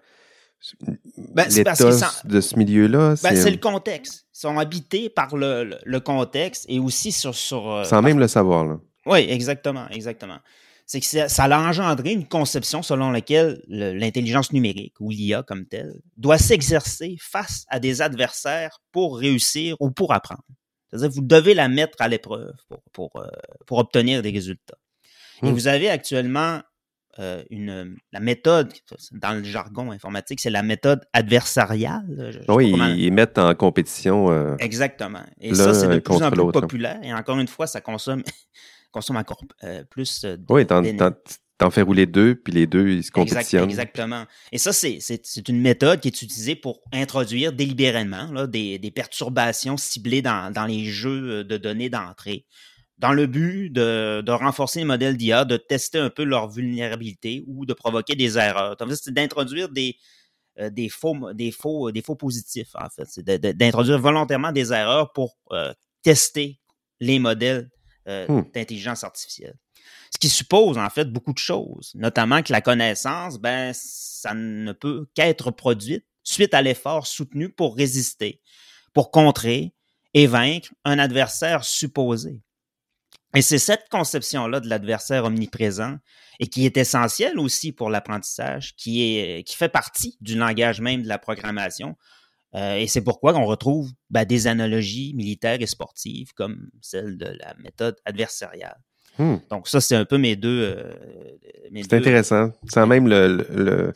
ben, 1.18 1.48
l'état 1.50 1.74
de 2.24 2.42
ce 2.42 2.56
milieu-là? 2.56 3.16
Ben, 3.24 3.36
c'est 3.36 3.52
le 3.52 3.58
contexte. 3.58 4.28
Ils 4.36 4.40
sont 4.40 4.60
habités 4.60 5.10
par 5.10 5.36
le, 5.36 5.98
contexte 6.00 6.66
et 6.70 6.80
aussi 6.80 7.12
sur. 7.12 7.34
sur 7.34 7.72
euh, 7.72 7.84
Sans 7.86 8.02
même 8.02 8.20
le 8.20 8.28
savoir, 8.28 8.66
là. 8.66 8.80
Oui, 9.06 9.26
exactement, 9.28 9.90
exactement 9.90 10.38
c'est 10.90 11.02
que 11.02 11.06
ça, 11.06 11.44
a 11.44 11.70
engendré 11.70 12.14
une 12.14 12.28
conception 12.28 12.82
selon 12.82 13.12
laquelle 13.12 13.62
l'intelligence 13.68 14.52
numérique 14.52 14.96
ou 15.00 15.12
l'IA 15.12 15.44
comme 15.44 15.68
telle 15.68 15.94
doit 16.18 16.40
s'exercer 16.40 17.16
face 17.22 17.66
à 17.70 17.80
des 17.80 18.02
adversaires 18.02 18.82
pour 18.92 19.20
réussir 19.20 19.76
ou 19.80 19.92
pour 19.92 20.14
apprendre. 20.14 20.42
C'est-à-dire 20.90 21.12
vous 21.12 21.22
devez 21.22 21.54
la 21.54 21.68
mettre 21.68 22.02
à 22.02 22.08
l'épreuve 22.08 22.54
pour, 22.68 22.82
pour, 22.92 23.22
euh, 23.22 23.28
pour 23.68 23.78
obtenir 23.78 24.24
des 24.24 24.32
résultats. 24.32 24.80
Et 25.44 25.52
hmm. 25.52 25.54
vous 25.54 25.68
avez 25.68 25.92
actuellement 25.92 26.62
euh, 27.20 27.44
une, 27.52 27.96
la 28.12 28.20
méthode, 28.20 28.74
dans 29.12 29.34
le 29.34 29.44
jargon 29.44 29.92
informatique, 29.92 30.40
c'est 30.40 30.50
la 30.50 30.64
méthode 30.64 31.02
adversariale. 31.14 32.44
oui, 32.48 32.74
ils, 32.98 33.14
mettent 33.14 33.38
en 33.38 33.54
compétition. 33.54 34.32
Euh, 34.32 34.56
Exactement. 34.58 35.22
Et 35.40 35.54
ça, 35.54 35.76
c'est 35.76 35.88
de 35.88 36.00
plus 36.00 36.16
en 36.16 36.32
plus 36.32 36.52
populaire. 36.52 37.00
Et 37.04 37.14
encore 37.14 37.38
une 37.38 37.48
fois, 37.48 37.68
ça 37.68 37.80
consomme, 37.80 38.24
consomme 38.92 39.18
encore 39.18 39.44
plus 39.90 40.22
de, 40.22 40.40
Oui, 40.50 40.66
T'en 41.60 41.72
fais 41.72 41.82
rouler 41.82 42.06
deux, 42.06 42.36
puis 42.36 42.54
les 42.54 42.68
deux, 42.68 42.88
ils 42.88 43.04
se 43.04 43.12
compétitionnent. 43.12 43.70
exactement. 43.70 44.24
Et 44.54 44.58
ça, 44.58 44.72
c'est 44.72 45.50
une 45.50 45.60
méthode 45.60 46.00
qui 46.00 46.08
est 46.08 46.22
utilisée 46.22 46.56
pour 46.56 46.82
introduire 46.94 47.52
délibérément 47.52 48.32
là, 48.32 48.48
des, 48.48 48.80
des, 48.80 48.92
perturbations 48.92 49.76
ciblées 49.76 50.22
dans, 50.22 50.54
dans, 50.54 50.66
les 50.66 50.86
jeux 50.86 51.44
de 51.44 51.58
données 51.58 51.90
d'entrée, 51.90 52.46
dans 52.98 53.12
le 53.12 53.28
but 53.28 53.70
de, 53.72 54.22
de 54.22 54.32
renforcer 54.32 54.80
les 54.80 54.86
modèles 54.86 55.18
d'IA, 55.18 55.44
de 55.44 55.58
tester 55.58 55.98
un 55.98 56.10
peu 56.10 56.24
leur 56.24 56.50
vulnérabilité 56.50 57.44
ou 57.46 57.66
de 57.66 57.74
provoquer 57.74 58.16
des 58.16 58.38
erreurs. 58.38 58.78
C'est 58.94 59.14
d'introduire 59.14 59.68
des, 59.68 59.98
euh, 60.60 60.70
des, 60.70 60.90
faux, 60.90 61.34
des, 61.34 61.52
faux, 61.52 61.92
des 61.92 62.02
faux 62.02 62.16
positifs, 62.16 62.76
en 62.76 62.90
fait. 62.90 63.06
C'est 63.08 63.26
d'introduire 63.26 64.00
volontairement 64.00 64.52
des 64.52 64.74
erreurs 64.74 65.12
pour 65.14 65.38
euh, 65.52 65.74
tester 66.04 66.60
les 67.00 67.20
modèles 67.20 67.70
euh, 68.10 68.28
hmm. 68.28 68.52
d'intelligence 68.54 69.04
artificielle. 69.04 69.58
Ce 70.12 70.18
qui 70.18 70.30
suppose 70.30 70.78
en 70.78 70.90
fait 70.90 71.06
beaucoup 71.06 71.34
de 71.34 71.40
choses, 71.40 71.92
notamment 71.96 72.42
que 72.42 72.52
la 72.52 72.62
connaissance, 72.62 73.38
ben, 73.38 73.72
ça 73.74 74.34
ne 74.34 74.72
peut 74.72 75.08
qu'être 75.14 75.52
produite 75.52 76.06
suite 76.24 76.54
à 76.54 76.62
l'effort 76.62 77.08
soutenu 77.08 77.50
pour 77.50 77.76
résister, 77.76 78.42
pour 78.94 79.12
contrer 79.12 79.74
et 80.14 80.28
vaincre 80.28 80.70
un 80.86 81.00
adversaire 81.00 81.64
supposé. 81.64 82.42
Et 83.36 83.42
c'est 83.42 83.60
cette 83.60 83.88
conception-là 83.90 84.60
de 84.60 84.68
l'adversaire 84.68 85.26
omniprésent 85.26 85.98
et 86.40 86.48
qui 86.48 86.66
est 86.66 86.78
essentielle 86.78 87.38
aussi 87.38 87.72
pour 87.72 87.90
l'apprentissage, 87.90 88.76
qui, 88.76 89.04
est, 89.04 89.44
qui 89.44 89.56
fait 89.56 89.70
partie 89.70 90.18
du 90.22 90.36
langage 90.36 90.82
même 90.82 91.04
de 91.04 91.08
la 91.08 91.20
programmation. 91.20 91.96
Euh, 92.56 92.78
et 92.78 92.88
c'est 92.88 93.02
pourquoi 93.02 93.36
on 93.36 93.46
retrouve 93.46 93.92
ben, 94.10 94.26
des 94.26 94.48
analogies 94.48 95.14
militaires 95.16 95.62
et 95.62 95.68
sportives 95.68 96.34
comme 96.34 96.70
celle 96.82 97.18
de 97.18 97.26
la 97.26 97.54
méthode 97.64 97.96
adversariale. 98.06 98.80
Hmm. 99.20 99.36
Donc 99.50 99.68
ça, 99.68 99.82
c'est 99.82 99.96
un 99.96 100.06
peu 100.06 100.18
mes 100.18 100.36
deux... 100.36 100.76
Euh, 100.76 100.94
c'est 101.76 101.94
intéressant. 101.94 102.52
Sans 102.72 102.88
même 102.88 103.08
le, 103.08 103.46
le, 103.54 103.94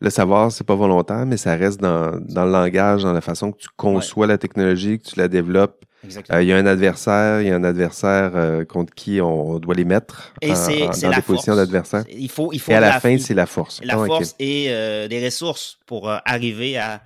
le 0.00 0.10
savoir, 0.10 0.50
c'est 0.50 0.64
pas 0.64 0.74
volontaire, 0.74 1.26
mais 1.26 1.36
ça 1.36 1.54
reste 1.56 1.80
dans, 1.80 2.18
dans, 2.20 2.46
le 2.46 2.52
langage, 2.52 3.02
dans 3.02 3.12
la 3.12 3.20
façon 3.20 3.52
que 3.52 3.58
tu 3.58 3.68
conçois 3.76 4.26
la 4.26 4.38
technologie, 4.38 4.98
que 4.98 5.10
tu 5.10 5.18
la 5.18 5.28
développes. 5.28 5.84
Euh, 6.32 6.42
il 6.42 6.48
y 6.48 6.52
a 6.52 6.56
un 6.56 6.66
adversaire, 6.66 7.42
il 7.42 7.48
y 7.48 7.50
a 7.50 7.54
un 7.54 7.62
adversaire 7.62 8.32
euh, 8.34 8.64
contre 8.64 8.92
qui 8.92 9.20
on 9.20 9.60
doit 9.60 9.74
les 9.74 9.84
mettre 9.84 10.32
et 10.40 10.50
en, 10.50 10.54
dans 10.54 11.10
des 11.10 11.22
positions 11.22 11.54
d'adversaire. 11.54 12.04
Il 12.10 12.28
faut, 12.28 12.52
il 12.52 12.58
faut 12.58 12.72
et 12.72 12.74
à 12.74 12.80
la, 12.80 12.98
fin, 12.98 13.18
c'est 13.18 13.34
la 13.34 13.46
force. 13.46 13.80
La 13.84 13.94
ah, 13.94 14.06
force 14.06 14.34
et 14.40 14.66
des 15.08 15.24
ressources 15.24 15.78
pour 15.86 16.10
arriver 16.24 16.76
à 16.78 17.02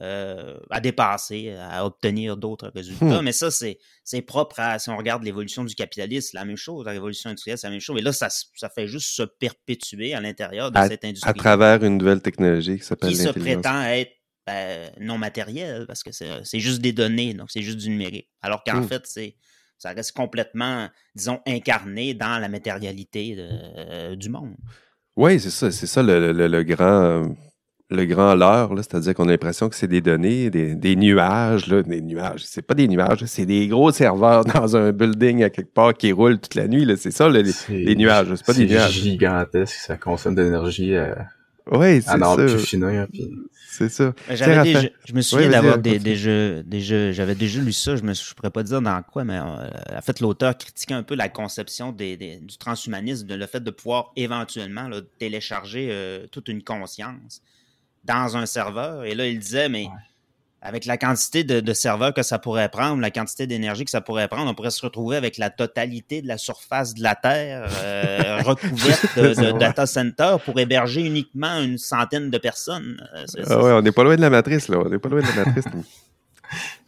euh, 0.00 0.58
à 0.70 0.80
dépasser, 0.80 1.54
à 1.58 1.84
obtenir 1.84 2.38
d'autres 2.38 2.72
résultats. 2.74 3.20
Hmm. 3.20 3.24
Mais 3.24 3.32
ça, 3.32 3.50
c'est, 3.50 3.78
propre 4.22 4.58
à, 4.58 4.78
si 4.78 4.88
on 4.88 4.96
regarde 4.96 5.22
l'évolution 5.22 5.64
du 5.64 5.74
capitalisme, 5.74 6.30
la 6.36 6.46
même 6.46 6.56
chose, 6.56 6.86
la 6.86 6.92
révolution 6.92 7.28
industrielle, 7.28 7.58
c'est 7.58 7.66
la 7.66 7.72
même 7.72 7.80
chose. 7.80 7.98
Et 7.98 8.02
là, 8.02 8.12
ça, 8.12 8.28
ça 8.30 8.70
fait 8.70 8.86
juste 8.86 9.10
se 9.10 9.22
perpétuer 9.22 10.14
à 10.14 10.20
l'intérieur 10.20 10.70
de 10.70 10.78
cette 10.88 11.04
industrie. 11.04 11.28
À 11.28 11.34
travers 11.34 11.84
une 11.84 11.98
nouvelle 11.98 12.22
technologie 12.22 12.78
qui 12.78 12.84
s'appelle 12.84 13.10
Qui 13.10 13.16
se 13.16 13.28
prétend 13.28 13.82
être 13.84 14.12
ben, 14.46 14.90
non 14.98 15.18
matériel, 15.18 15.86
parce 15.86 16.02
que 16.02 16.10
c'est, 16.10 16.58
juste 16.58 16.80
des 16.80 16.92
données, 16.92 17.34
donc 17.34 17.50
c'est 17.50 17.62
juste 17.62 17.78
du 17.78 17.90
numérique. 17.90 18.30
Alors 18.40 18.64
qu'en 18.64 18.80
hmm. 18.80 18.88
fait, 18.88 19.02
c'est 19.04 19.36
ça 19.76 19.90
reste 19.90 20.12
complètement, 20.12 20.88
disons, 21.14 21.40
incarné 21.46 22.14
dans 22.14 22.38
la 22.38 22.48
matérialité 22.48 23.34
euh, 23.36 24.14
du 24.14 24.28
monde. 24.28 24.54
Oui, 25.16 25.38
c'est 25.40 25.50
ça, 25.50 25.70
c'est 25.72 25.88
ça 25.88 26.02
le, 26.02 26.32
le 26.32 26.62
grand 26.62 27.34
le 27.92 28.04
grand 28.06 28.34
leurre, 28.34 28.72
c'est-à-dire 28.76 29.14
qu'on 29.14 29.28
a 29.28 29.30
l'impression 29.30 29.68
que 29.68 29.76
c'est 29.76 29.88
des 29.88 30.00
données, 30.00 30.50
des, 30.50 30.96
nuages, 30.96 31.66
là, 31.68 31.82
des 31.82 32.00
nuages. 32.00 32.42
C'est 32.44 32.62
pas 32.62 32.74
des 32.74 32.88
nuages, 32.88 33.24
c'est 33.26 33.46
des 33.46 33.68
gros 33.68 33.92
serveurs 33.92 34.44
dans 34.54 34.76
un 34.76 34.92
building 34.92 35.44
à 35.44 35.50
quelque 35.50 35.72
part 35.72 35.94
qui 35.94 36.12
roulent 36.12 36.38
toute 36.38 36.54
la 36.54 36.68
nuit. 36.68 36.86
C'est 36.96 37.10
ça, 37.10 37.28
les, 37.28 37.44
nuages. 37.96 38.34
C'est 38.34 38.46
pas 38.46 38.54
des 38.54 38.66
nuages. 38.66 38.94
C'est 38.94 39.00
gigantesque, 39.00 39.74
ça 39.74 39.96
consomme 39.96 40.34
de 40.34 40.42
l'énergie 40.42 40.94
euh, 40.94 41.14
oui, 41.70 42.02
c'est 42.02 42.18
ça. 42.18 42.36
C'est 43.70 43.88
ça. 43.88 44.12
je 44.28 45.14
me 45.14 45.22
souviens 45.22 45.48
d'avoir 45.48 45.78
des, 45.78 46.16
jeux, 46.16 46.62
des 46.64 46.80
jeux, 46.80 47.12
j'avais 47.12 47.34
déjà 47.34 47.60
lu 47.60 47.72
ça, 47.72 47.96
je 47.96 48.02
ne 48.02 48.34
pourrais 48.34 48.50
pas 48.50 48.62
dire 48.62 48.82
dans 48.82 49.02
quoi, 49.02 49.24
mais 49.24 49.38
euh, 49.38 49.96
en 49.96 50.02
fait, 50.02 50.20
l'auteur 50.20 50.56
critiquait 50.58 50.94
un 50.94 51.02
peu 51.02 51.14
la 51.14 51.28
conception 51.28 51.92
des, 51.92 52.16
du 52.16 52.58
transhumanisme, 52.58 53.34
le 53.34 53.46
fait 53.46 53.62
de 53.62 53.70
pouvoir 53.70 54.12
éventuellement 54.16 54.90
télécharger 55.18 55.88
euh, 55.90 56.26
toute 56.30 56.48
une 56.48 56.62
conscience 56.62 57.42
dans 58.04 58.36
un 58.36 58.46
serveur. 58.46 59.04
Et 59.04 59.14
là, 59.14 59.26
il 59.26 59.38
disait, 59.38 59.68
mais 59.68 59.88
avec 60.64 60.84
la 60.84 60.96
quantité 60.96 61.42
de, 61.42 61.72
serveurs 61.72 62.14
que 62.14 62.22
ça 62.22 62.38
pourrait 62.38 62.68
prendre, 62.68 63.00
la 63.00 63.10
quantité 63.10 63.48
d'énergie 63.48 63.84
que 63.84 63.90
ça 63.90 64.00
pourrait 64.00 64.28
prendre, 64.28 64.48
on 64.48 64.54
pourrait 64.54 64.70
se 64.70 64.82
retrouver 64.82 65.16
avec 65.16 65.36
la 65.36 65.50
totalité 65.50 66.22
de 66.22 66.28
la 66.28 66.38
surface 66.38 66.94
de 66.94 67.02
la 67.02 67.16
Terre 67.16 67.68
euh, 67.82 68.42
recouverte 68.44 69.18
de, 69.18 69.58
data 69.58 69.86
center 69.86 70.36
pour 70.44 70.58
héberger 70.60 71.00
uniquement 71.02 71.58
une 71.60 71.78
centaine 71.78 72.30
de 72.30 72.38
personnes. 72.38 73.04
Euh, 73.14 73.44
ah 73.48 73.62
ouais, 73.62 73.72
on 73.72 73.82
n'est 73.82 73.92
pas 73.92 74.04
loin 74.04 74.14
de 74.14 74.20
la 74.20 74.30
matrice, 74.30 74.68
là. 74.68 74.78
On 74.78 74.88
n'est 74.88 75.00
pas 75.00 75.08
loin 75.08 75.20
de 75.20 75.26
la 75.26 75.44
matrice. 75.44 75.64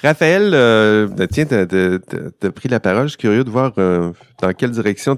Raphaël, 0.03 0.51
euh, 0.53 1.09
tiens, 1.31 1.47
tu 1.47 1.55
as, 1.55 2.51
pris 2.51 2.69
la 2.69 2.81
parole. 2.81 3.05
Je 3.05 3.11
suis 3.11 3.19
curieux 3.19 3.45
de 3.45 3.51
voir 3.51 3.73
euh, 3.79 4.13
dans 4.41 4.53
quelle 4.53 4.71
direction. 4.71 5.17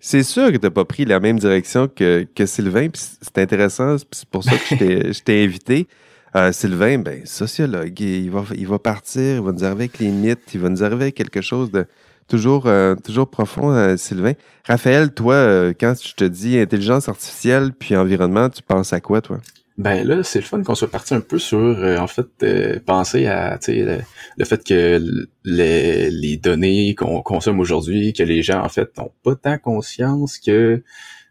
C'est 0.00 0.22
sûr 0.22 0.52
que 0.52 0.58
tu 0.58 0.66
n'as 0.66 0.70
pas 0.70 0.84
pris 0.84 1.04
la 1.04 1.20
même 1.20 1.38
direction 1.38 1.88
que, 1.88 2.26
que 2.34 2.44
Sylvain. 2.44 2.88
C'est 2.94 3.38
intéressant. 3.38 3.96
C'est 3.98 4.28
pour 4.28 4.44
ça 4.44 4.52
que 4.52 4.76
je 5.12 5.22
t'ai 5.22 5.44
invité. 5.44 5.86
Euh, 6.34 6.52
Sylvain, 6.52 6.98
ben, 6.98 7.24
sociologue, 7.24 7.98
il 7.98 8.30
va, 8.30 8.44
il 8.54 8.66
va 8.66 8.78
partir, 8.78 9.36
il 9.36 9.40
va 9.40 9.52
nous 9.52 9.64
arriver 9.64 9.84
avec 9.84 9.98
les 10.00 10.08
mythes, 10.08 10.52
il 10.52 10.60
va 10.60 10.68
nous 10.68 10.84
arriver 10.84 11.04
avec 11.04 11.14
quelque 11.14 11.40
chose 11.40 11.70
de 11.70 11.86
toujours, 12.28 12.68
toujours 13.02 13.30
profond, 13.30 13.96
Sylvain. 13.96 14.32
Raphaël, 14.66 15.14
toi, 15.14 15.72
quand 15.80 15.94
je 16.02 16.14
te 16.14 16.24
dis 16.24 16.58
intelligence 16.58 17.08
artificielle 17.08 17.72
puis 17.72 17.96
environnement, 17.96 18.50
tu 18.50 18.62
penses 18.62 18.92
à 18.92 19.00
quoi, 19.00 19.22
toi? 19.22 19.38
Ben 19.78 20.06
là, 20.06 20.22
c'est 20.22 20.38
le 20.38 20.44
fun 20.46 20.62
qu'on 20.62 20.74
soit 20.74 20.90
parti 20.90 21.12
un 21.12 21.20
peu 21.20 21.38
sur, 21.38 21.58
euh, 21.58 21.98
en 21.98 22.06
fait, 22.06 22.26
euh, 22.42 22.80
penser 22.80 23.26
à 23.26 23.58
le, 23.68 23.98
le, 24.38 24.44
fait 24.46 24.64
que 24.64 24.98
les, 25.44 26.10
les 26.10 26.36
données 26.38 26.94
qu'on 26.94 27.20
consomme 27.20 27.60
aujourd'hui, 27.60 28.14
que 28.14 28.22
les 28.22 28.42
gens, 28.42 28.62
en 28.62 28.70
fait, 28.70 28.96
n'ont 28.96 29.12
pas 29.22 29.36
tant 29.36 29.58
conscience 29.58 30.38
que 30.38 30.82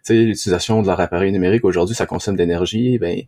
l'utilisation 0.07 0.83
de 0.83 0.87
leur 0.87 0.99
appareil 0.99 1.31
numérique 1.31 1.65
aujourd'hui, 1.65 1.95
ça 1.95 2.05
consomme 2.05 2.35
d'énergie. 2.35 2.99
Ben, 2.99 3.21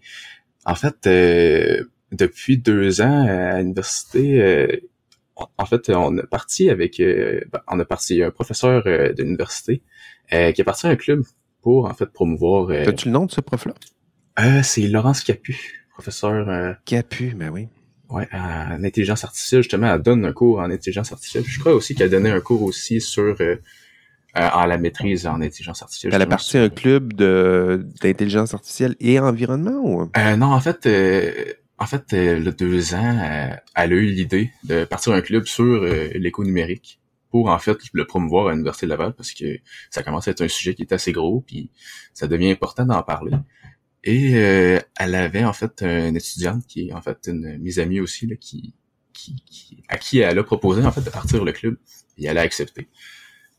en 0.66 0.76
fait, 0.76 1.08
euh, 1.08 1.84
depuis 2.12 2.60
deux 2.60 3.02
ans 3.02 3.26
à 3.28 3.60
l'université, 3.60 4.80
en 5.36 5.66
fait, 5.66 5.90
on 5.90 6.16
a 6.20 6.28
parti 6.28 6.70
avec, 6.70 7.00
ben, 7.00 7.62
on 7.68 7.80
a 7.80 7.86
parti 7.86 8.22
un 8.22 8.30
professeur 8.30 8.84
de 8.84 9.24
l'université 9.24 9.82
qui 10.30 10.36
est 10.62 10.64
parti 10.64 10.86
à 10.86 10.92
un 10.92 10.96
club 10.96 11.24
pour, 11.64 11.86
en 11.86 11.94
fait, 11.96 12.06
promouvoir... 12.06 12.70
As-tu 12.70 13.08
le 13.08 13.14
nom 13.14 13.26
de 13.26 13.32
ce 13.32 13.42
prof-là? 13.42 13.74
Euh, 14.40 14.62
c'est 14.64 14.88
Laurence 14.88 15.22
Capu, 15.22 15.86
professeur. 15.94 16.48
Euh, 16.48 16.74
Capu, 16.86 17.34
ben 17.36 17.50
oui. 17.50 17.68
Ouais, 18.10 18.28
en 18.32 18.84
intelligence 18.84 19.24
artificielle, 19.24 19.64
justement, 19.64 19.94
elle 19.94 20.02
donne 20.02 20.26
un 20.26 20.32
cours 20.32 20.60
en 20.60 20.70
intelligence 20.70 21.12
artificielle. 21.12 21.44
Je 21.46 21.60
crois 21.60 21.74
aussi 21.74 21.94
qu'elle 21.96 22.10
donnait 22.10 22.32
un 22.32 22.40
cours 22.40 22.62
aussi 22.64 23.02
sur 23.02 23.36
euh, 23.42 23.56
en 24.36 24.66
la 24.66 24.78
maîtrise 24.78 25.28
en 25.28 25.42
intelligence 25.42 25.82
artificielle. 25.82 26.14
Elle 26.14 26.22
a 26.22 26.28
parti 26.28 26.58
un 26.58 26.70
club 26.70 27.14
de 27.14 27.86
d'intelligence 28.02 28.54
artificielle 28.54 28.96
et 29.00 29.20
environnement 29.20 29.82
ou? 29.84 30.10
non, 30.38 30.54
en 30.54 30.62
fait, 30.62 30.88
en 31.80 31.86
fait, 31.86 32.14
le 32.14 32.52
deux 32.52 32.94
ans, 32.94 33.60
elle 33.76 33.94
a 33.94 33.96
eu 33.96 34.06
l'idée 34.06 34.52
de 34.64 34.86
partir 34.86 35.12
un 35.14 35.22
club 35.22 35.46
sur 35.46 35.82
l'éco 36.16 36.46
numérique 36.46 37.02
pour 37.30 37.50
en 37.50 37.60
fait 37.60 37.78
le 37.92 38.06
promouvoir 38.06 38.48
à 38.48 38.52
l'université 38.52 38.86
de 38.86 38.92
Laval 38.92 39.14
parce 39.16 39.34
que 39.34 39.58
ça 39.90 40.02
commence 40.02 40.30
à 40.30 40.32
être 40.32 40.42
un 40.42 40.48
sujet 40.48 40.76
qui 40.76 40.84
est 40.84 40.94
assez 40.94 41.12
gros 41.12 41.44
puis 41.46 41.72
ça 42.14 42.28
devient 42.28 42.52
important 42.52 42.86
d'en 42.86 43.04
parler. 43.04 43.34
Et 44.10 44.36
euh, 44.36 44.80
elle 44.98 45.16
avait 45.16 45.44
en 45.44 45.52
fait 45.52 45.84
une 45.84 46.16
étudiante 46.16 46.66
qui 46.66 46.88
est 46.88 46.94
en 46.94 47.02
fait 47.02 47.28
une 47.28 47.58
mise 47.58 47.78
amie 47.78 48.00
aussi 48.00 48.26
là, 48.26 48.38
qui, 48.38 48.74
qui, 49.12 49.84
à 49.90 49.98
qui 49.98 50.20
elle 50.20 50.40
a 50.40 50.44
proposé 50.46 50.82
en 50.82 50.94
fait 50.94 51.02
de 51.02 51.10
partir 51.10 51.44
le 51.44 51.52
club 51.52 51.76
et 52.18 52.26
elle 52.26 52.38
a 52.38 52.42
accepté. 52.42 52.88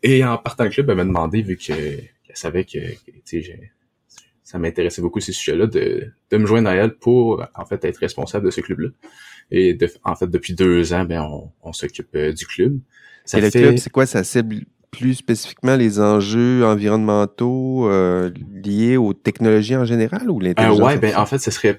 Et 0.03 0.25
en 0.25 0.39
partant 0.39 0.65
le 0.65 0.71
club, 0.71 0.89
elle 0.89 0.97
m'a 0.97 1.05
demandé 1.05 1.43
vu 1.43 1.59
que 1.59 1.65
qu'elle 1.65 2.07
savait 2.33 2.65
que, 2.65 2.79
que 2.79 3.41
ça 4.43 4.59
m'intéressait 4.59 5.03
beaucoup 5.03 5.21
ces 5.21 5.33
sujets-là 5.33 5.67
de, 5.67 6.15
de 6.31 6.37
me 6.39 6.47
joindre 6.47 6.71
à 6.71 6.75
elle 6.77 6.95
pour 6.97 7.45
en 7.55 7.67
fait 7.67 7.85
être 7.85 7.99
responsable 7.99 8.47
de 8.47 8.51
ce 8.51 8.63
club-là. 8.63 8.89
Et 9.51 9.75
de, 9.75 9.93
en 10.03 10.17
fait 10.17 10.31
depuis 10.31 10.55
deux 10.55 10.95
ans, 10.95 11.05
ben 11.05 11.21
on, 11.21 11.53
on 11.61 11.75
s'occupe 11.75 12.15
euh, 12.15 12.33
du 12.33 12.47
club. 12.47 12.81
Ça 13.27 13.37
et 13.37 13.43
le 13.43 13.51
club, 13.51 13.77
c'est 13.77 13.91
quoi? 13.91 14.07
Sa 14.07 14.25
cible 14.25 14.65
plus 14.91 15.15
spécifiquement 15.15 15.77
les 15.77 16.01
enjeux 16.01 16.65
environnementaux 16.65 17.89
euh, 17.89 18.31
liés 18.65 18.97
aux 18.97 19.15
technologies 19.15 19.77
en 19.77 19.85
général 19.85 20.31
ou 20.31 20.41
l'intelligence? 20.41 20.81
Euh, 20.81 20.85
ouais, 20.85 20.99
ben 20.99 21.17
en 21.17 21.27
fait, 21.27 21.39
ce 21.39 21.51
serait 21.51 21.79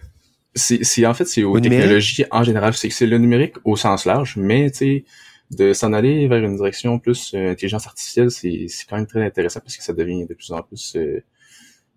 c'est 0.55 1.05
en 1.05 1.13
fait 1.13 1.25
c'est 1.25 1.43
aux 1.43 1.59
technologies 1.59 2.25
en 2.31 2.43
général, 2.43 2.73
c'est 2.73 2.89
c'est 2.89 3.05
le 3.05 3.17
numérique 3.17 3.55
au 3.63 3.75
sens 3.75 4.05
large, 4.05 4.35
mais 4.37 4.71
tu 4.71 4.77
sais 4.77 5.05
de 5.51 5.73
s'en 5.73 5.93
aller 5.93 6.27
vers 6.27 6.43
une 6.43 6.55
direction 6.57 6.99
plus 6.99 7.33
euh, 7.33 7.51
intelligence 7.51 7.87
artificielle, 7.87 8.29
c'est 8.29 8.67
quand 8.87 8.97
même 8.97 9.07
très 9.07 9.25
intéressant 9.25 9.59
parce 9.61 9.77
que 9.77 9.83
ça 9.83 9.93
devient 9.93 10.25
de 10.27 10.33
plus 10.33 10.51
en 10.51 10.61
plus 10.61 10.95
euh, 10.95 11.23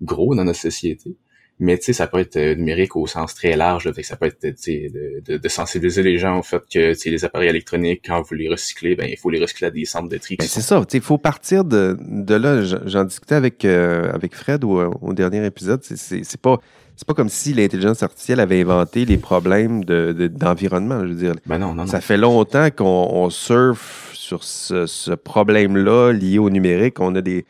gros 0.01 0.35
dans 0.35 0.45
notre 0.45 0.59
société. 0.59 1.17
Mais 1.59 1.79
tu 1.79 1.85
sais, 1.85 1.93
ça 1.93 2.07
peut 2.07 2.19
être 2.19 2.37
euh, 2.37 2.55
numérique 2.55 2.97
au 2.97 3.07
sens 3.07 3.35
très 3.35 3.57
large. 3.57 3.85
Là, 3.85 3.93
ça 4.03 4.17
peut 4.17 4.27
être 4.27 4.43
de, 4.43 5.21
de, 5.21 5.37
de, 5.37 5.49
sensibiliser 5.49 6.03
les 6.03 6.19
gens 6.19 6.39
au 6.39 6.43
fait 6.43 6.63
que 6.73 7.09
les 7.09 7.25
appareils 7.25 7.51
électroniques, 7.51 8.03
quand 8.05 8.23
vous 8.23 8.35
les 8.35 8.49
recyclez, 8.49 8.97
ben 8.97 9.07
il 9.09 9.17
faut 9.17 9.31
les 9.31 9.41
recycler 9.41 9.69
à 9.69 9.71
des 9.71 9.85
centres 9.85 10.09
de 10.09 10.19
tri. 10.19 10.37
Ben, 10.37 10.47
c'est 10.49 10.61
ça. 10.61 10.85
Il 10.93 11.01
faut 11.01 11.19
partir 11.19 11.65
de, 11.65 11.97
de 12.01 12.35
là. 12.35 12.63
J'en 12.87 13.05
discutais 13.05 13.37
avec 13.37 13.65
avec 13.65 14.35
Fred 14.35 14.65
au, 14.65 14.91
au 15.01 15.13
dernier 15.13 15.45
épisode. 15.47 15.83
C'est 15.85 16.41
pas 16.41 16.59
c'est 16.97 17.07
pas 17.07 17.15
comme 17.15 17.29
si 17.29 17.55
l'intelligence 17.55 18.03
artificielle 18.03 18.41
avait 18.41 18.61
inventé 18.61 19.05
les 19.05 19.17
problèmes 19.17 19.85
d'environnement. 19.85 21.01
De, 21.01 21.07
je 21.07 21.13
veux 21.13 21.19
dire, 21.19 21.35
ben 21.47 21.59
non, 21.59 21.75
non, 21.75 21.87
ça 21.87 22.01
fait 22.01 22.17
longtemps 22.17 22.69
qu'on 22.71 23.31
surfe 23.31 24.13
sur 24.15 24.45
ce, 24.45 25.15
problème-là 25.15 26.13
lié 26.13 26.39
au 26.39 26.51
numérique. 26.51 27.01
On 27.01 27.15
a 27.15 27.21
des, 27.21 27.45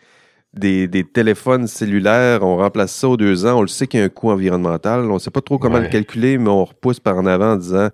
des, 0.55 1.05
téléphones 1.05 1.67
cellulaires, 1.67 2.43
on 2.43 2.57
remplace 2.57 2.93
ça 2.95 3.09
aux 3.09 3.17
deux 3.17 3.47
ans. 3.47 3.59
On 3.59 3.63
le 3.63 3.69
sait 3.69 3.87
qu'il 3.87 4.01
y 4.01 4.03
a 4.03 4.07
un 4.07 4.11
coût 4.11 4.31
environnemental. 4.31 5.11
On 5.11 5.15
ne 5.15 5.19
sait 5.19 5.31
pas 5.31 5.41
trop 5.41 5.59
comment 5.59 5.79
le 5.79 5.89
calculer, 5.89 6.39
mais 6.39 6.51
on 6.51 6.65
repousse 6.65 7.01
par 7.01 7.17
en 7.17 7.27
avant 7.27 7.53
en 7.53 7.57
disant 7.57 7.89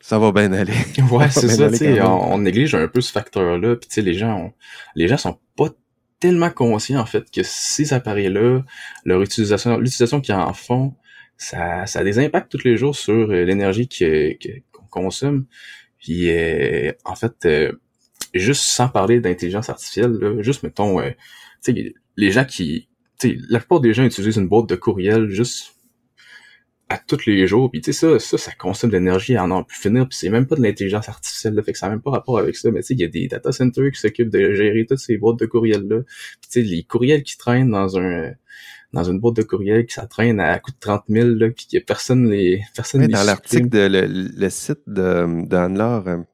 ça 0.00 0.18
va 0.18 0.32
bien 0.32 0.52
aller. 0.52 0.72
Ouais, 1.10 1.28
c'est 1.30 1.48
ça. 1.48 1.68
On, 2.06 2.34
on, 2.34 2.38
néglige 2.38 2.74
un 2.74 2.88
peu 2.88 3.00
ce 3.00 3.12
facteur-là. 3.12 3.76
Puis 3.76 4.02
les 4.02 4.14
gens, 4.14 4.52
les 4.94 5.08
gens 5.08 5.16
sont 5.16 5.38
pas 5.56 5.68
tellement 6.20 6.50
conscient 6.50 7.00
en 7.00 7.06
fait 7.06 7.30
que 7.30 7.42
ces 7.44 7.92
appareils-là, 7.92 8.62
leur 9.04 9.22
utilisation, 9.22 9.78
l'utilisation 9.78 10.20
qu'ils 10.20 10.34
en 10.34 10.52
font, 10.52 10.94
ça, 11.36 11.86
ça 11.86 12.00
a 12.00 12.04
des 12.04 12.18
impacts 12.18 12.50
tous 12.50 12.64
les 12.64 12.76
jours 12.76 12.96
sur 12.96 13.30
euh, 13.30 13.44
l'énergie 13.44 13.88
qu'on 14.72 14.86
consomme. 14.90 15.46
Puis 16.00 16.30
euh, 16.30 16.92
en 17.04 17.14
fait, 17.14 17.46
euh, 17.46 17.72
juste 18.34 18.62
sans 18.62 18.88
parler 18.88 19.20
d'intelligence 19.20 19.68
artificielle, 19.68 20.38
juste 20.40 20.62
mettons, 20.62 21.00
les 21.66 22.30
gens 22.30 22.44
qui, 22.44 22.88
la 23.48 23.58
plupart 23.58 23.80
des 23.80 23.94
gens 23.94 24.04
utilisent 24.04 24.36
une 24.36 24.48
boîte 24.48 24.68
de 24.68 24.76
courriel 24.76 25.28
juste 25.28 25.74
à 26.88 26.98
tous 26.98 27.26
les 27.26 27.46
jours. 27.46 27.70
Puis 27.70 27.80
tu 27.80 27.92
sais, 27.92 28.18
ça, 28.18 28.18
ça, 28.18 28.38
ça 28.38 28.52
consomme 28.52 28.90
de 28.90 28.96
l'énergie 28.96 29.36
à 29.36 29.44
en 29.44 29.62
plus 29.62 29.78
finir. 29.78 30.08
Puis 30.08 30.18
c'est 30.18 30.30
même 30.30 30.46
pas 30.46 30.56
de 30.56 30.62
l'intelligence 30.62 31.08
artificielle, 31.08 31.54
là, 31.54 31.62
fait 31.62 31.72
que 31.72 31.78
ça 31.78 31.86
n'a 31.86 31.94
même 31.94 32.02
pas 32.02 32.10
rapport 32.10 32.38
avec 32.38 32.56
ça. 32.56 32.70
Mais 32.70 32.80
tu 32.80 32.86
sais, 32.86 32.94
il 32.94 33.00
y 33.00 33.04
a 33.04 33.08
des 33.08 33.28
data 33.28 33.52
centers 33.52 33.90
qui 33.92 34.00
s'occupent 34.00 34.30
de 34.30 34.54
gérer 34.54 34.86
toutes 34.88 34.98
ces 34.98 35.18
boîtes 35.18 35.38
de 35.38 35.46
courriel-là. 35.46 36.02
Puis 36.40 36.50
tu 36.50 36.60
sais, 36.60 36.62
les 36.62 36.82
courriels 36.84 37.22
qui 37.22 37.36
traînent 37.36 37.70
dans 37.70 37.98
un 37.98 38.32
dans 38.94 39.04
une 39.04 39.20
boîte 39.20 39.36
de 39.36 39.42
courriel 39.42 39.84
qui 39.84 39.92
ça 39.92 40.06
traîne 40.06 40.40
à 40.40 40.58
coût 40.58 40.70
de 40.70 40.78
30 40.80 41.04
000, 41.08 41.28
là, 41.28 41.50
puis 41.50 41.66
que 41.70 41.78
personne 41.84 42.30
les 42.30 42.62
personne 42.74 43.06
Dans 43.06 43.22
l'article 43.22 43.68
de 43.68 43.86
le, 44.38 44.48
site 44.48 44.80
de 44.86 45.46
d'Anne-Laure, 45.46 46.24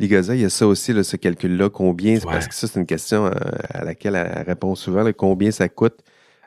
euh, 0.00 0.02
Ligoza, 0.02 0.34
il 0.34 0.42
y 0.42 0.44
a 0.44 0.50
ça 0.50 0.66
aussi, 0.66 0.92
là, 0.92 1.02
ce 1.02 1.16
calcul-là, 1.16 1.70
combien, 1.70 2.18
parce 2.20 2.48
que 2.48 2.54
ça, 2.54 2.66
c'est 2.66 2.78
une 2.78 2.86
question 2.86 3.26
euh, 3.26 3.30
à 3.70 3.84
laquelle 3.84 4.14
elle 4.14 4.44
répond 4.46 4.74
souvent, 4.74 5.02
là, 5.02 5.12
combien 5.12 5.50
ça 5.50 5.68
coûte 5.68 5.98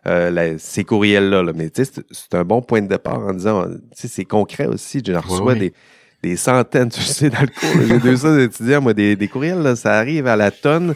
euh, 0.07 0.55
ces 0.59 0.83
courriels-là. 0.83 1.43
Là. 1.43 1.51
Mais 1.55 1.71
c'est 1.73 2.35
un 2.35 2.43
bon 2.43 2.61
point 2.61 2.81
de 2.81 2.87
départ 2.87 3.19
en 3.19 3.33
disant, 3.33 3.65
c'est 3.93 4.25
concret 4.25 4.67
aussi. 4.67 5.01
Je 5.05 5.13
reçois 5.13 5.55
des, 5.55 5.73
des 6.21 6.35
centaines, 6.35 6.89
tu 6.91 7.01
sais, 7.01 7.29
dans 7.29 7.41
le 7.41 7.47
cours. 7.47 7.81
J'ai 7.87 7.99
200 7.99 8.39
étudiants, 8.39 8.81
moi, 8.81 8.93
des, 8.93 9.15
des 9.15 9.27
courriels, 9.27 9.61
là, 9.61 9.75
ça 9.75 9.93
arrive 9.93 10.27
à 10.27 10.35
la 10.35 10.51
tonne. 10.51 10.93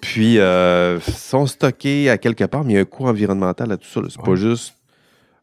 Puis, 0.00 0.38
euh, 0.38 1.00
sont 1.00 1.46
stockés 1.46 2.10
à 2.10 2.18
quelque 2.18 2.44
part, 2.44 2.64
mais 2.64 2.72
il 2.72 2.76
y 2.76 2.78
a 2.78 2.82
un 2.82 2.86
coût 2.86 3.06
environnemental 3.06 3.70
à 3.72 3.76
tout 3.76 3.88
ça. 3.88 4.00
C'est 4.08 4.22
pas 4.22 4.34
juste 4.34 4.74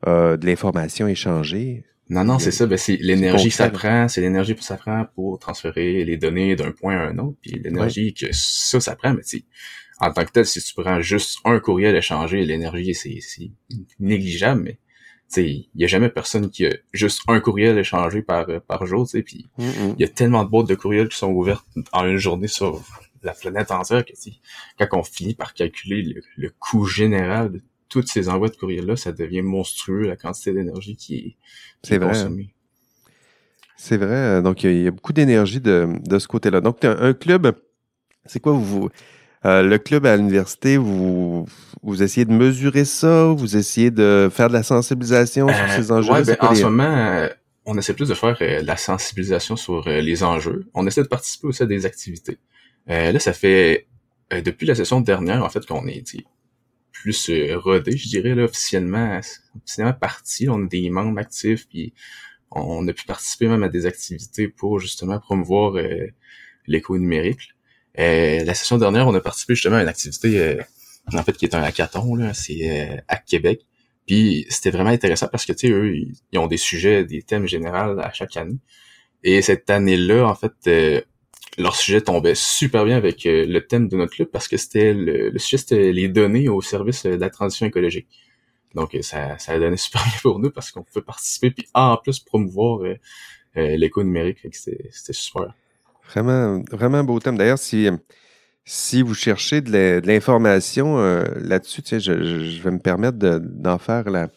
euh, 0.08 0.38
de 0.38 0.46
l'information 0.46 1.08
échangée. 1.08 1.84
Non, 2.12 2.26
non, 2.26 2.40
c'est 2.40 2.52
ça. 2.52 2.68
Ben, 2.68 2.78
c'est 2.78 2.98
l'énergie 2.98 3.48
que 3.48 3.56
ça 3.56 3.70
prend. 3.70 4.10
C'est 4.10 4.20
l'énergie 4.20 4.54
que 4.54 4.64
ça 4.64 4.76
prend 4.76 5.06
pour 5.16 5.40
transférer 5.40 6.04
les 6.04 6.18
données 6.18 6.58
d'un 6.58 6.72
point 6.72 6.98
à 6.98 7.08
un 7.08 7.18
autre. 7.18 7.38
Puis 7.42 7.52
l'énergie 7.64 8.14
que 8.14 8.28
ça, 8.34 8.82
ça 8.82 8.98
prend, 8.98 9.14
mais 9.14 9.24
tu 9.24 9.46
en 10.02 10.12
tant 10.12 10.26
que 10.26 10.32
tel, 10.32 10.46
si 10.46 10.62
tu 10.62 10.74
prends 10.74 11.00
juste 11.00 11.38
un 11.46 11.60
courriel 11.60 11.96
échangé, 11.96 12.44
l'énergie, 12.44 12.96
c'est 12.96 13.52
négligeable, 14.00 14.62
mais 14.64 14.80
il 15.38 15.70
y 15.76 15.86
a 15.86 15.88
jamais 15.88 16.10
personne 16.10 16.50
qui 16.50 16.66
a 16.66 16.72
juste 16.92 17.22
un 17.28 17.40
courriel 17.40 17.78
échangé 17.78 18.22
par, 18.24 18.48
par 18.68 18.86
jour, 18.86 19.06
tu 19.06 19.12
sais, 19.12 19.24
puis 19.24 19.48
il 19.60 20.00
y 20.00 20.04
a 20.04 20.08
tellement 20.08 20.44
de 20.44 20.50
boîtes 20.50 20.68
de 20.68 20.76
courriels 20.76 21.08
qui 21.08 21.18
sont 21.18 21.32
ouvertes 21.32 21.66
en 21.94 22.06
une 22.08 22.18
journée 22.18 22.48
sur 22.48 22.84
la 23.24 23.34
planète 23.34 23.72
entière 23.72 24.04
que 24.04 24.14
quand 24.80 25.00
on 25.00 25.04
finit 25.04 25.36
par 25.36 25.54
calculer 25.54 26.16
le, 26.36 26.50
coût 26.60 26.86
général 26.86 27.52
de 27.52 27.62
tous 27.92 28.08
ces 28.08 28.30
envois 28.30 28.50
de 28.50 28.56
courriels-là, 28.56 28.96
ça 28.96 29.12
devient 29.12 29.44
monstrueux 29.44 30.08
la 30.08 30.16
quantité 30.16 30.54
d'énergie 30.54 30.96
qui 30.96 31.38
est, 31.90 31.98
vrai. 31.98 32.08
consommée. 32.08 32.54
C'est 33.78 33.98
vrai. 33.98 34.42
Donc, 34.42 34.64
il 34.64 34.82
y, 34.82 34.88
a 34.88 34.92
beaucoup 34.92 35.14
d'énergie 35.14 35.60
de, 35.60 35.90
de 36.04 36.20
ce 36.20 36.28
côté-là. 36.28 36.62
Donc, 36.62 36.86
un 36.86 37.14
club, 37.14 37.54
c'est 38.26 38.40
quoi 38.40 38.54
vous 38.54 38.90
euh, 39.44 39.64
le 39.64 39.80
club 39.80 40.06
à 40.06 40.16
l'université, 40.16 40.78
vous, 40.78 41.48
vous 41.82 42.04
essayez 42.04 42.26
de 42.26 42.32
mesurer 42.32 42.86
ça, 42.86 43.26
vous 43.26 43.58
essayez 43.58 43.90
de 43.90 44.30
faire 44.32 44.50
de 44.50 44.54
la 44.54 44.62
sensibilisation 44.62 45.48
sur 45.48 45.58
euh, 45.58 45.76
ces 45.76 45.92
enjeux. 45.92 46.12
Ouais, 46.12 46.24
ben, 46.24 46.38
en 46.42 46.54
ce 46.54 46.64
moment, 46.64 46.84
euh, 46.84 47.28
on 47.66 47.76
essaie 47.78 47.96
plus 47.96 48.10
de 48.10 48.14
faire 48.14 48.38
de 48.40 48.66
la 48.66 48.78
sensibilisation 48.78 49.56
sur 49.56 49.90
les 49.90 50.24
enjeux. 50.24 50.68
On 50.76 50.86
essaie 50.86 51.02
de 51.02 51.08
participer 51.08 51.48
aussi 51.48 51.64
à 51.64 51.66
des 51.66 51.88
activités. 51.88 52.38
là, 52.88 53.20
ça 53.20 53.34
fait 53.34 53.88
depuis 54.32 54.68
la 54.68 54.76
session 54.76 55.02
dernière, 55.02 55.44
en 55.44 55.50
fait, 55.50 55.66
qu'on 55.66 55.88
est 55.88 56.16
plus 57.02 57.32
rodé, 57.56 57.98
je 57.98 58.08
dirais, 58.08 58.32
officiellement, 58.42 59.20
officiellement 59.56 59.94
parti. 59.94 60.50
On 60.50 60.64
a 60.64 60.68
des 60.68 60.90
membres 60.90 61.20
actifs, 61.20 61.68
puis 61.68 61.94
on 62.52 62.88
a 62.88 62.94
pu 62.94 63.06
participer 63.06 63.48
même 63.48 63.64
à 63.64 63.70
des 63.70 63.86
activités 63.86 64.48
pour 64.48 64.80
justement 64.80 65.20
promouvoir 65.20 65.76
l'éco 66.68 66.98
numérique. 66.98 67.54
Euh, 68.00 68.44
la 68.44 68.54
session 68.54 68.78
dernière, 68.78 69.08
on 69.08 69.14
a 69.14 69.22
participé 69.22 69.56
justement 69.56 69.78
à 69.78 69.82
une 69.82 69.88
activité, 69.88 70.40
euh, 70.40 70.62
en 71.14 71.24
fait, 71.24 71.34
qui 71.34 71.46
est 71.46 71.56
un 71.56 71.64
hackathon, 71.64 72.16
là, 72.16 72.34
c'est 72.34 72.70
euh, 72.70 73.02
Hack 73.08 73.26
Québec. 73.26 73.66
Puis 74.08 74.46
c'était 74.50 74.72
vraiment 74.72 74.90
intéressant 74.90 75.28
parce 75.28 75.46
que, 75.46 75.54
tu 75.54 75.68
sais, 75.68 75.74
eux, 75.74 75.96
ils 76.32 76.40
ont 76.40 76.48
des 76.48 76.58
sujets, 76.58 77.06
des 77.06 77.22
thèmes 77.22 77.48
généraux 77.48 78.00
à 78.00 78.12
chaque 78.14 78.36
année. 78.38 78.58
Et 79.24 79.42
cette 79.42 79.70
année-là, 79.70 80.28
en 80.28 80.36
fait, 80.36 80.54
euh, 80.68 81.02
leur 81.58 81.76
sujet 81.76 82.02
tombait 82.02 82.36
super 82.36 82.86
bien 82.86 82.98
avec 82.98 83.24
le 83.26 83.60
thème 83.60 83.88
de 83.88 83.98
notre 83.98 84.14
club 84.14 84.30
parce 84.30 84.48
que 84.48 84.58
c'était 84.58 84.94
le, 84.94 85.38
sujet, 85.38 85.58
c'était 85.58 85.92
les 85.92 86.08
données 86.08 86.50
au 86.50 86.62
service 86.62 87.06
de 87.06 87.12
la 87.12 87.30
transition 87.30 87.66
écologique. 87.66 88.08
Donc, 88.74 88.98
ça, 89.02 89.38
ça 89.38 89.54
a 89.54 89.60
donné 89.60 89.78
super 89.78 90.04
bien 90.04 90.14
pour 90.22 90.40
nous 90.40 90.50
parce 90.50 90.72
qu'on 90.72 90.84
pouvait 90.84 91.04
participer 91.04 91.52
puis 91.52 91.68
en 91.74 91.98
plus 91.98 92.20
promouvoir 92.20 92.80
l'éco 93.56 94.04
numérique. 94.04 94.40
C'était 94.52 95.14
super. 95.14 95.54
Vraiment, 96.08 96.64
vraiment 96.72 97.04
beau 97.04 97.20
thème. 97.20 97.38
D'ailleurs, 97.38 97.60
si, 97.60 97.90
si 98.66 99.02
vous 99.02 99.14
cherchez 99.14 99.62
de 99.62 100.02
l'information 100.06 101.00
euh, 101.00 101.24
là-dessus, 101.40 101.82
je, 101.86 102.00
je, 102.00 102.62
vais 102.62 102.72
me 102.72 102.80
permettre 102.80 103.18
d'en 103.18 103.78
faire 103.78 104.10
la, 104.10 104.28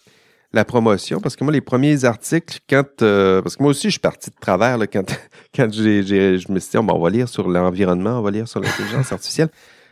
la 0.54 0.64
promotion 0.64 1.20
parce 1.20 1.36
que 1.36 1.44
moi, 1.44 1.52
les 1.52 1.60
premiers 1.60 2.04
articles, 2.04 2.60
quand. 2.68 3.02
Euh, 3.02 3.42
parce 3.42 3.56
que 3.56 3.62
moi 3.62 3.70
aussi, 3.70 3.88
je 3.88 3.92
suis 3.92 4.00
parti 4.00 4.30
de 4.30 4.36
travers 4.40 4.78
là, 4.78 4.86
quand, 4.86 5.04
quand 5.54 5.72
j'ai, 5.72 6.02
je 6.02 6.52
me 6.52 6.58
suis 6.58 6.70
dit, 6.70 6.78
on 6.78 6.98
va 6.98 7.10
lire 7.10 7.28
sur 7.28 7.48
l'environnement, 7.48 8.18
on 8.18 8.22
va 8.22 8.30
lire 8.30 8.48
sur 8.48 8.60
l'intelligence 8.60 9.12
artificielle. 9.12 9.48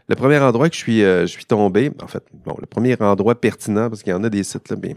Le 0.09 0.15
premier 0.15 0.39
endroit 0.39 0.69
que 0.69 0.75
je 0.75 0.81
suis, 0.81 1.03
euh, 1.03 1.23
je 1.23 1.33
suis 1.33 1.45
tombé, 1.45 1.91
en 2.03 2.07
fait, 2.07 2.25
bon, 2.45 2.57
le 2.61 2.67
premier 2.67 2.97
endroit 3.01 3.41
pertinent, 3.41 3.89
parce 3.89 4.03
qu'il 4.03 4.13
y 4.13 4.15
en 4.15 4.25
a 4.25 4.31
des 4.31 4.43
sites 4.43 4.69
là, 4.69 4.77
bien. 4.77 4.95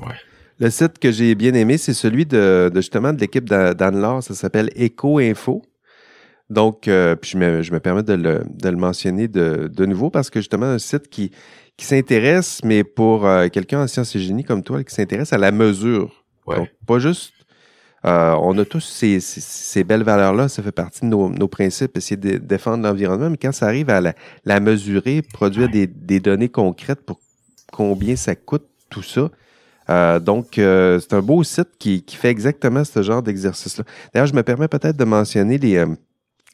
Ouais. 0.00 0.14
Le 0.60 0.70
site 0.70 0.98
que 0.98 1.12
j'ai 1.12 1.34
bien 1.34 1.54
aimé, 1.54 1.78
c'est 1.78 1.94
celui 1.94 2.26
de, 2.26 2.70
de 2.72 2.80
justement 2.80 3.12
de 3.12 3.20
l'équipe 3.20 3.48
d'Anne-Laure, 3.48 4.22
ça 4.22 4.34
s'appelle 4.34 4.70
Eco 4.76 5.18
Info. 5.18 5.62
Donc, 6.50 6.88
euh, 6.88 7.14
puis 7.14 7.30
je 7.32 7.38
me, 7.38 7.62
je 7.62 7.72
me 7.72 7.78
permets 7.78 8.02
de 8.02 8.14
le, 8.14 8.42
de 8.48 8.68
le 8.68 8.76
mentionner 8.76 9.28
de, 9.28 9.68
de 9.72 9.86
nouveau 9.86 10.10
parce 10.10 10.30
que 10.30 10.40
justement, 10.40 10.66
un 10.66 10.78
site 10.78 11.08
qui, 11.08 11.30
qui 11.78 11.86
s'intéresse, 11.86 12.60
mais 12.64 12.84
pour 12.84 13.24
euh, 13.24 13.48
quelqu'un 13.48 13.84
en 13.84 13.86
sciences 13.86 14.14
et 14.16 14.18
génie 14.18 14.44
comme 14.44 14.62
toi, 14.62 14.84
qui 14.84 14.94
s'intéresse 14.94 15.32
à 15.32 15.38
la 15.38 15.52
mesure. 15.52 16.24
Donc, 16.46 16.68
pas 16.86 16.98
juste. 16.98 17.32
Euh, 18.04 18.34
on 18.40 18.56
a 18.58 18.64
tous 18.64 18.80
ces, 18.80 19.20
ces, 19.20 19.84
belles 19.84 20.04
valeurs-là, 20.04 20.48
ça 20.48 20.62
fait 20.62 20.72
partie 20.72 21.00
de 21.00 21.06
nos, 21.06 21.28
nos, 21.28 21.48
principes, 21.48 21.96
essayer 21.96 22.16
de 22.16 22.38
défendre 22.38 22.84
l'environnement, 22.84 23.28
mais 23.28 23.36
quand 23.36 23.52
ça 23.52 23.66
arrive 23.66 23.90
à 23.90 24.00
la, 24.00 24.14
la 24.44 24.60
mesurer, 24.60 25.22
produire 25.22 25.68
des, 25.68 25.88
des, 25.88 26.20
données 26.20 26.48
concrètes 26.48 27.00
pour 27.04 27.18
combien 27.72 28.14
ça 28.14 28.36
coûte, 28.36 28.66
tout 28.88 29.02
ça, 29.02 29.30
euh, 29.90 30.20
donc, 30.20 30.58
euh, 30.58 31.00
c'est 31.00 31.14
un 31.14 31.22
beau 31.22 31.42
site 31.42 31.70
qui, 31.78 32.02
qui, 32.02 32.16
fait 32.16 32.28
exactement 32.28 32.84
ce 32.84 33.02
genre 33.02 33.22
d'exercice-là. 33.22 33.84
D'ailleurs, 34.12 34.28
je 34.28 34.34
me 34.34 34.42
permets 34.42 34.68
peut-être 34.68 34.96
de 34.96 35.04
mentionner 35.04 35.58
les, 35.58 35.84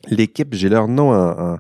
l'équipe, 0.08 0.54
j'ai 0.54 0.70
leur 0.70 0.88
nom 0.88 1.12
en, 1.12 1.58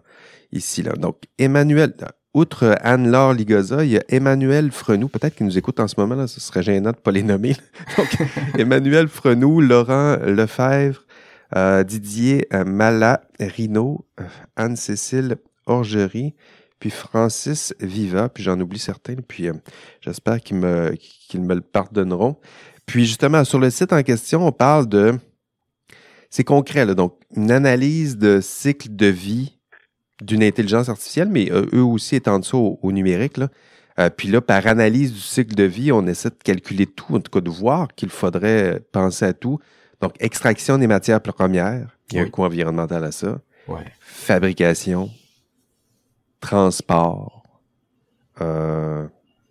ici. 0.50 0.82
Là. 0.82 0.92
Donc, 0.92 1.18
Emmanuel, 1.38 1.94
outre 2.34 2.76
Anne-Laure 2.82 3.32
Ligoza, 3.32 3.84
il 3.84 3.92
y 3.92 3.96
a 3.96 4.02
Emmanuel 4.08 4.72
Frenou, 4.72 5.08
peut-être 5.08 5.36
qu'il 5.36 5.46
nous 5.46 5.56
écoute 5.56 5.78
en 5.80 5.88
ce 5.88 5.94
moment, 5.98 6.16
là, 6.16 6.26
ce 6.26 6.40
serait 6.40 6.62
gênant 6.62 6.90
de 6.90 6.96
ne 6.96 7.00
pas 7.00 7.12
les 7.12 7.22
nommer. 7.22 7.56
Donc, 7.96 8.16
Emmanuel 8.58 9.08
Frenou, 9.08 9.60
Laurent 9.60 10.16
Lefebvre, 10.16 11.04
euh, 11.56 11.84
Didier 11.84 12.48
euh, 12.52 12.64
Malarino, 12.64 14.04
euh, 14.20 14.24
Anne-Cécile 14.56 15.36
Orgerie, 15.66 16.34
puis 16.80 16.90
Francis 16.90 17.72
Viva, 17.80 18.28
puis 18.28 18.42
j'en 18.42 18.60
oublie 18.60 18.80
certains, 18.80 19.14
puis 19.14 19.48
j'espère 20.00 20.40
qu'ils 20.40 20.56
me, 20.56 20.94
qu'ils 20.98 21.40
me 21.40 21.54
le 21.54 21.60
pardonneront. 21.60 22.36
Puis 22.84 23.06
justement, 23.06 23.44
sur 23.44 23.58
le 23.58 23.70
site 23.70 23.92
en 23.92 24.02
question, 24.02 24.46
on 24.46 24.52
parle 24.52 24.88
de 24.88 25.14
c'est 26.28 26.42
concret, 26.42 26.84
là. 26.84 26.94
Donc, 26.94 27.16
une 27.36 27.52
analyse 27.52 28.18
de 28.18 28.40
cycle 28.42 28.88
de 28.90 29.06
vie 29.06 29.56
d'une 30.22 30.42
intelligence 30.42 30.88
artificielle, 30.88 31.28
mais 31.30 31.50
euh, 31.52 31.66
eux 31.72 31.82
aussi 31.82 32.16
étendent 32.16 32.44
ça 32.44 32.56
au, 32.56 32.78
au 32.82 32.92
numérique, 32.92 33.36
là. 33.36 33.48
Euh, 34.00 34.10
puis 34.10 34.26
là, 34.28 34.40
par 34.40 34.66
analyse 34.66 35.12
du 35.12 35.20
cycle 35.20 35.54
de 35.54 35.62
vie, 35.62 35.92
on 35.92 36.06
essaie 36.08 36.30
de 36.30 36.34
calculer 36.42 36.86
tout, 36.86 37.14
en 37.14 37.20
tout 37.20 37.30
cas 37.30 37.40
de 37.40 37.48
voir 37.50 37.88
qu'il 37.94 38.08
faudrait 38.08 38.80
penser 38.90 39.24
à 39.24 39.32
tout. 39.32 39.60
Donc, 40.00 40.14
extraction 40.18 40.78
des 40.78 40.88
matières 40.88 41.20
premières, 41.20 41.96
il 42.10 42.16
y 42.16 42.18
a 42.18 42.22
un 42.22 42.28
coût 42.28 42.42
environnemental 42.42 43.04
à 43.04 43.12
ça. 43.12 43.40
Ouais. 43.68 43.84
Fabrication, 44.00 45.10
transport, 46.40 47.42
euh, 48.40 49.06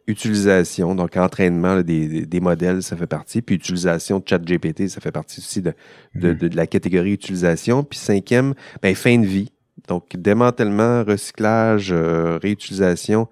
utilisation, 0.07 0.93
donc 0.95 1.15
entraînement 1.15 1.75
là, 1.75 1.83
des, 1.83 2.07
des- 2.07 2.25
des 2.25 2.39
modèles, 2.41 2.83
ça 2.83 2.97
fait 2.97 3.07
partie. 3.07 3.41
Puis 3.41 3.55
utilisation 3.55 4.19
de 4.19 4.27
chat 4.27 4.39
GPT, 4.43 4.89
ça 4.89 4.99
fait 4.99 5.11
partie 5.11 5.39
aussi 5.39 5.61
de, 5.61 5.73
de, 6.15 6.33
de- 6.33 6.47
de 6.49 6.55
la 6.57 6.67
catégorie 6.67 7.13
utilisation. 7.13 7.83
Puis 7.83 7.97
cinquième, 7.99 8.53
ben, 8.81 8.93
fin 8.95 9.17
de 9.17 9.25
vie. 9.25 9.51
Donc 9.87 10.15
démantèlement, 10.15 11.03
recyclage, 11.03 11.91
euh, 11.91 12.37
réutilisation, 12.41 13.27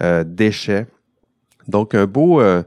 euh, 0.00 0.24
déchets. 0.24 0.86
Donc 1.68 1.94
un 1.94 2.06
beau, 2.06 2.40
euh, 2.40 2.62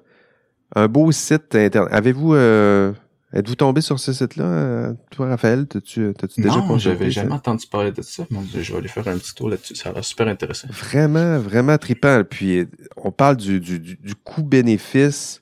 un 0.75 0.87
beau 0.87 1.11
site 1.11 1.55
internet. 1.55 1.91
Avez-vous, 1.93 2.35
êtes-vous 2.35 3.55
tombé 3.55 3.81
sur 3.81 3.99
ce 3.99 4.11
site-là, 4.13 4.93
toi, 5.11 5.29
Raphaël? 5.29 5.67
T'as-tu, 5.67 6.13
t'as-tu 6.17 6.41
déjà 6.41 6.59
non, 6.59 6.77
j'avais 6.77 7.11
jamais 7.11 7.33
entendu 7.33 7.65
parler 7.67 7.91
de 7.91 8.01
ça. 8.01 8.25
Mon 8.29 8.41
Dieu, 8.41 8.61
je 8.61 8.71
vais 8.73 8.79
aller 8.79 8.87
faire 8.87 9.07
un 9.07 9.17
petit 9.17 9.33
tour 9.35 9.49
là-dessus. 9.49 9.75
Ça 9.75 9.89
a 9.89 9.93
l'air 9.93 10.03
super 10.03 10.27
intéressant. 10.27 10.67
Vraiment, 10.71 11.39
vraiment 11.39 11.77
trippant. 11.77 12.23
Puis, 12.29 12.65
on 12.97 13.11
parle 13.11 13.37
du, 13.37 13.59
du, 13.59 13.79
du- 13.79 13.95
du 13.97 14.15
coût-bénéfice 14.15 15.41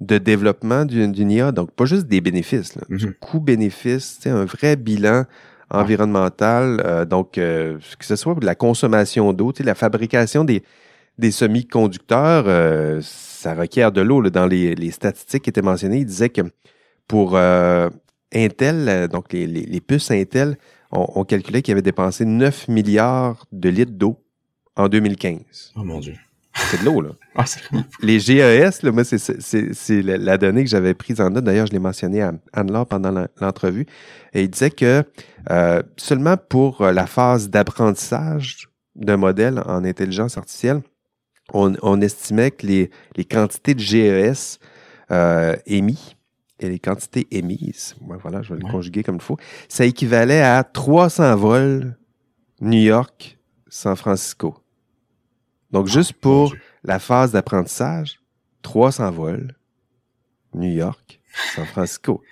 de 0.00 0.16
développement 0.18 0.84
d'une 0.84 1.10
d'une 1.12 1.30
IA. 1.30 1.50
Donc, 1.52 1.72
pas 1.72 1.84
juste 1.84 2.06
des 2.06 2.20
bénéfices. 2.20 2.76
Là. 2.76 2.82
Du 2.88 3.06
Mhm. 3.06 3.14
coût-bénéfice, 3.14 4.18
c'est 4.20 4.30
un 4.30 4.44
vrai 4.44 4.76
bilan 4.76 5.24
environnemental. 5.70 6.82
euh, 6.84 7.04
donc, 7.04 7.38
euh, 7.38 7.78
que 7.98 8.04
ce 8.04 8.16
soit 8.16 8.34
de 8.34 8.46
la 8.46 8.54
consommation 8.54 9.32
d'eau, 9.32 9.52
tu 9.52 9.58
sais, 9.58 9.64
la 9.64 9.74
fabrication 9.74 10.44
des, 10.44 10.62
des 11.18 11.30
semi-conducteurs, 11.30 12.44
euh, 12.46 13.00
ça 13.02 13.54
requiert 13.54 13.92
de 13.92 14.00
l'eau. 14.00 14.20
là. 14.20 14.30
Dans 14.30 14.46
les, 14.46 14.74
les 14.74 14.90
statistiques 14.90 15.42
qui 15.44 15.50
étaient 15.50 15.62
mentionnées, 15.62 15.98
ils 15.98 16.06
disaient 16.06 16.30
que 16.30 16.42
pour 17.06 17.36
euh, 17.36 17.88
Intel, 18.34 18.88
euh, 18.88 19.08
donc 19.08 19.32
les, 19.32 19.46
les, 19.46 19.62
les 19.62 19.80
puces 19.80 20.10
Intel, 20.10 20.56
on, 20.92 21.06
on 21.14 21.24
calculait 21.24 21.62
qu'ils 21.62 21.72
avaient 21.72 21.82
dépensé 21.82 22.24
9 22.24 22.68
milliards 22.68 23.44
de 23.52 23.68
litres 23.68 23.92
d'eau 23.92 24.16
en 24.76 24.88
2015. 24.88 25.72
Oh 25.76 25.84
mon 25.84 26.00
Dieu. 26.00 26.14
C'est 26.70 26.80
de 26.80 26.84
l'eau, 26.84 27.00
là. 27.00 27.10
Ah, 27.36 27.44
Les 28.02 28.18
GES, 28.18 28.82
là, 28.82 28.90
moi, 28.92 29.04
c'est- 29.04 30.02
la, 30.02 30.16
la 30.18 30.38
donnée 30.38 30.64
que 30.64 30.70
j'avais 30.70 30.92
prise 30.94 31.20
en 31.20 31.30
note. 31.30 31.44
D'ailleurs, 31.44 31.66
je 31.68 31.72
l'ai 31.72 31.78
mentionné 31.78 32.20
à 32.22 32.32
Anne-Laure 32.52 32.86
pendant 32.86 33.26
l'entrevue. 33.40 33.86
Et 34.34 34.42
il 34.42 34.50
disait 34.50 34.70
que 34.70 35.04
euh, 35.50 35.82
seulement 35.96 36.36
pour 36.36 36.80
euh, 36.82 36.92
la 36.92 37.06
phase 37.06 37.48
d'apprentissage 37.48 38.68
d'un 38.96 39.16
modèle 39.16 39.62
en 39.66 39.84
intelligence 39.84 40.36
artificielle, 40.36 40.80
on, 41.54 41.74
on 41.82 42.00
estimait 42.00 42.50
que 42.50 42.66
les, 42.66 42.90
les 43.16 43.24
quantités 43.24 43.74
de 43.74 43.80
GES 43.80 44.58
euh, 45.12 45.54
émis 45.66 46.16
et 46.60 46.68
les 46.68 46.80
quantités 46.80 47.28
émises, 47.30 47.94
voilà, 48.00 48.42
je 48.42 48.52
vais 48.52 48.58
le 48.60 48.66
Ouais. 48.66 48.72
conjuguer 48.72 49.04
comme 49.04 49.14
il 49.16 49.22
faut, 49.22 49.36
ça 49.68 49.84
équivalait 49.84 50.42
à 50.42 50.64
300 50.64 51.36
vols 51.36 51.96
New 52.60 52.80
York, 52.80 53.38
San 53.68 53.94
Francisco. 53.94 54.56
Donc, 55.70 55.86
juste 55.86 56.12
Ah, 56.14 56.18
Mon 56.28 56.32
pour 56.48 56.54
la 56.84 56.98
phase 56.98 57.32
d'apprentissage, 57.32 58.20
300 58.62 59.10
vols, 59.10 59.54
New 60.54 60.70
York, 60.72 61.20
San 61.54 61.66
Francisco. 61.66 62.22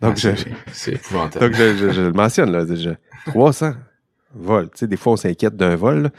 Donc, 0.00 0.14
Ah, 0.24 0.34
je, 0.34 0.90
épouvantable. 0.92 1.46
donc 1.46 1.54
je, 1.56 1.76
je- 1.76 1.90
je 1.90 2.00
le 2.02 2.12
mentionne, 2.12 2.50
là, 2.52 2.64
je- 2.68 2.90
300 3.26 3.74
vols. 4.34 4.66
Tu 4.70 4.78
sais, 4.78 4.86
des 4.86 4.96
fois, 4.96 5.12
on 5.14 5.16
s'inquiète 5.16 5.56
d'un 5.56 5.76
vol. 5.76 6.02
là. 6.04 6.10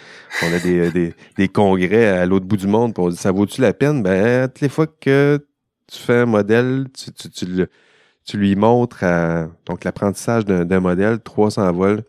On 0.44 0.54
a 0.54 0.60
des, 0.60 0.92
des, 0.92 1.14
des 1.38 1.48
congrès 1.48 2.08
à 2.08 2.26
l'autre 2.26 2.46
bout 2.46 2.58
du 2.58 2.68
monde, 2.68 2.94
puis 2.94 3.04
on 3.04 3.10
dit, 3.10 3.18
ça 3.18 3.32
vaut-tu 3.32 3.62
la 3.62 3.74
peine? 3.74 4.04
Ben, 4.04 4.48
toutes 4.48 4.62
les 4.62 4.70
fois 4.70 4.88
que 4.88 5.46
tu 5.88 6.00
fais 6.00 6.20
un 6.20 6.26
modèle, 6.26 6.88
tu, 6.94 7.12
tu, 7.14 7.30
tu, 7.30 7.46
tu 8.26 8.38
lui 8.38 8.56
montres 8.56 9.04
à- 9.04 9.48
donc 9.66 9.84
l'apprentissage 9.84 10.46
d'un 10.46 10.66
d'un 10.66 10.80
modèle, 10.80 11.20
300 11.20 11.72
vols, 11.74 12.04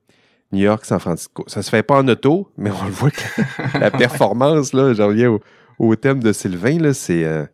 New 0.52 0.62
York, 0.62 0.85
San 0.85 1.00
Francisco. 1.00 1.44
Ça 1.48 1.62
se 1.62 1.70
fait 1.70 1.82
pas 1.82 1.98
en 1.98 2.09
auto, 2.09 2.50
mais 2.56 2.70
on 2.70 2.85
le 2.85 2.90
voit 2.90 3.11
que 3.11 3.78
la 3.78 3.90
performance, 3.90 4.72
là, 4.72 4.94
je 4.94 5.02
reviens 5.02 5.30
au, 5.30 5.40
au 5.78 5.96
thème 5.96 6.22
de 6.22 6.32
Sylvain, 6.32 6.78
là, 6.78 6.94
c'est 6.94 7.24
euh, 7.24 7.44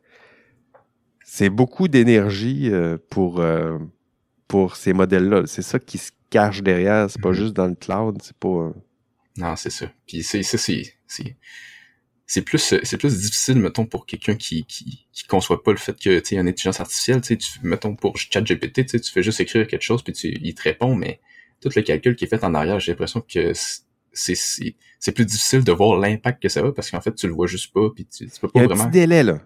c'est 1.24 1.48
beaucoup 1.50 1.88
d'énergie 1.88 2.68
euh, 2.70 2.98
pour, 3.10 3.40
euh, 3.40 3.78
pour 4.48 4.76
ces 4.76 4.92
modèles-là. 4.92 5.42
C'est 5.46 5.62
ça 5.62 5.78
qui 5.78 5.98
se 5.98 6.10
cache 6.30 6.62
derrière. 6.62 7.08
C'est 7.10 7.20
pas 7.22 7.30
Mhm. 7.30 7.34
juste 7.34 7.54
dans 7.54 7.66
le 7.68 7.74
cloud, 7.74 8.18
c'est 8.22 8.36
pas. 8.36 8.72
Non, 9.38 9.56
c'est 9.56 9.70
ça. 9.70 9.86
Puis 10.06 10.22
c'est 10.22 10.42
ça, 10.42 10.58
c'est 10.58 10.82
c'est 11.06 11.36
c'est 12.26 12.42
plus 12.42 12.74
c'est 12.82 12.96
plus 12.98 13.18
difficile 13.20 13.58
mettons 13.58 13.84
pour 13.86 14.06
quelqu'un 14.06 14.34
qui 14.36 14.64
qui 14.64 15.06
qui 15.12 15.26
conçoit 15.26 15.62
pas 15.62 15.70
le 15.72 15.76
fait 15.78 15.92
que 15.98 16.18
tu 16.20 16.28
sais 16.28 16.36
une 16.36 16.48
intelligence 16.48 16.80
artificielle, 16.80 17.20
tu 17.20 17.36
mettons 17.62 17.94
pour 17.96 18.16
ChatGPT, 18.16 18.86
tu 18.86 19.10
fais 19.10 19.22
juste 19.22 19.40
écrire 19.40 19.66
quelque 19.66 19.82
chose 19.82 20.02
puis 20.02 20.12
tu 20.14 20.28
il 20.40 20.54
te 20.54 20.62
répond 20.62 20.94
mais 20.94 21.20
tout 21.62 21.70
le 21.74 21.82
calcul 21.82 22.16
qui 22.16 22.24
est 22.24 22.28
fait 22.28 22.42
en 22.44 22.54
arrière, 22.54 22.80
j'ai 22.80 22.92
l'impression 22.92 23.20
que 23.22 23.52
c'est 24.12 25.12
plus 25.12 25.24
difficile 25.24 25.64
de 25.64 25.72
voir 25.72 25.98
l'impact 25.98 26.42
que 26.42 26.48
ça 26.48 26.60
a 26.60 26.72
parce 26.72 26.90
qu'en 26.90 27.00
fait 27.00 27.14
tu 27.14 27.26
le 27.26 27.32
vois 27.32 27.46
juste 27.46 27.72
pas 27.72 27.88
puis 27.94 28.06
tu, 28.06 28.26
tu 28.28 28.40
peux 28.40 28.48
Il 28.48 28.50
y 28.50 28.52
pas 28.52 28.60
a 28.60 28.62
un 28.64 28.66
vraiment 28.66 28.84
petit 28.84 28.92
délai, 29.00 29.22
là. 29.22 29.40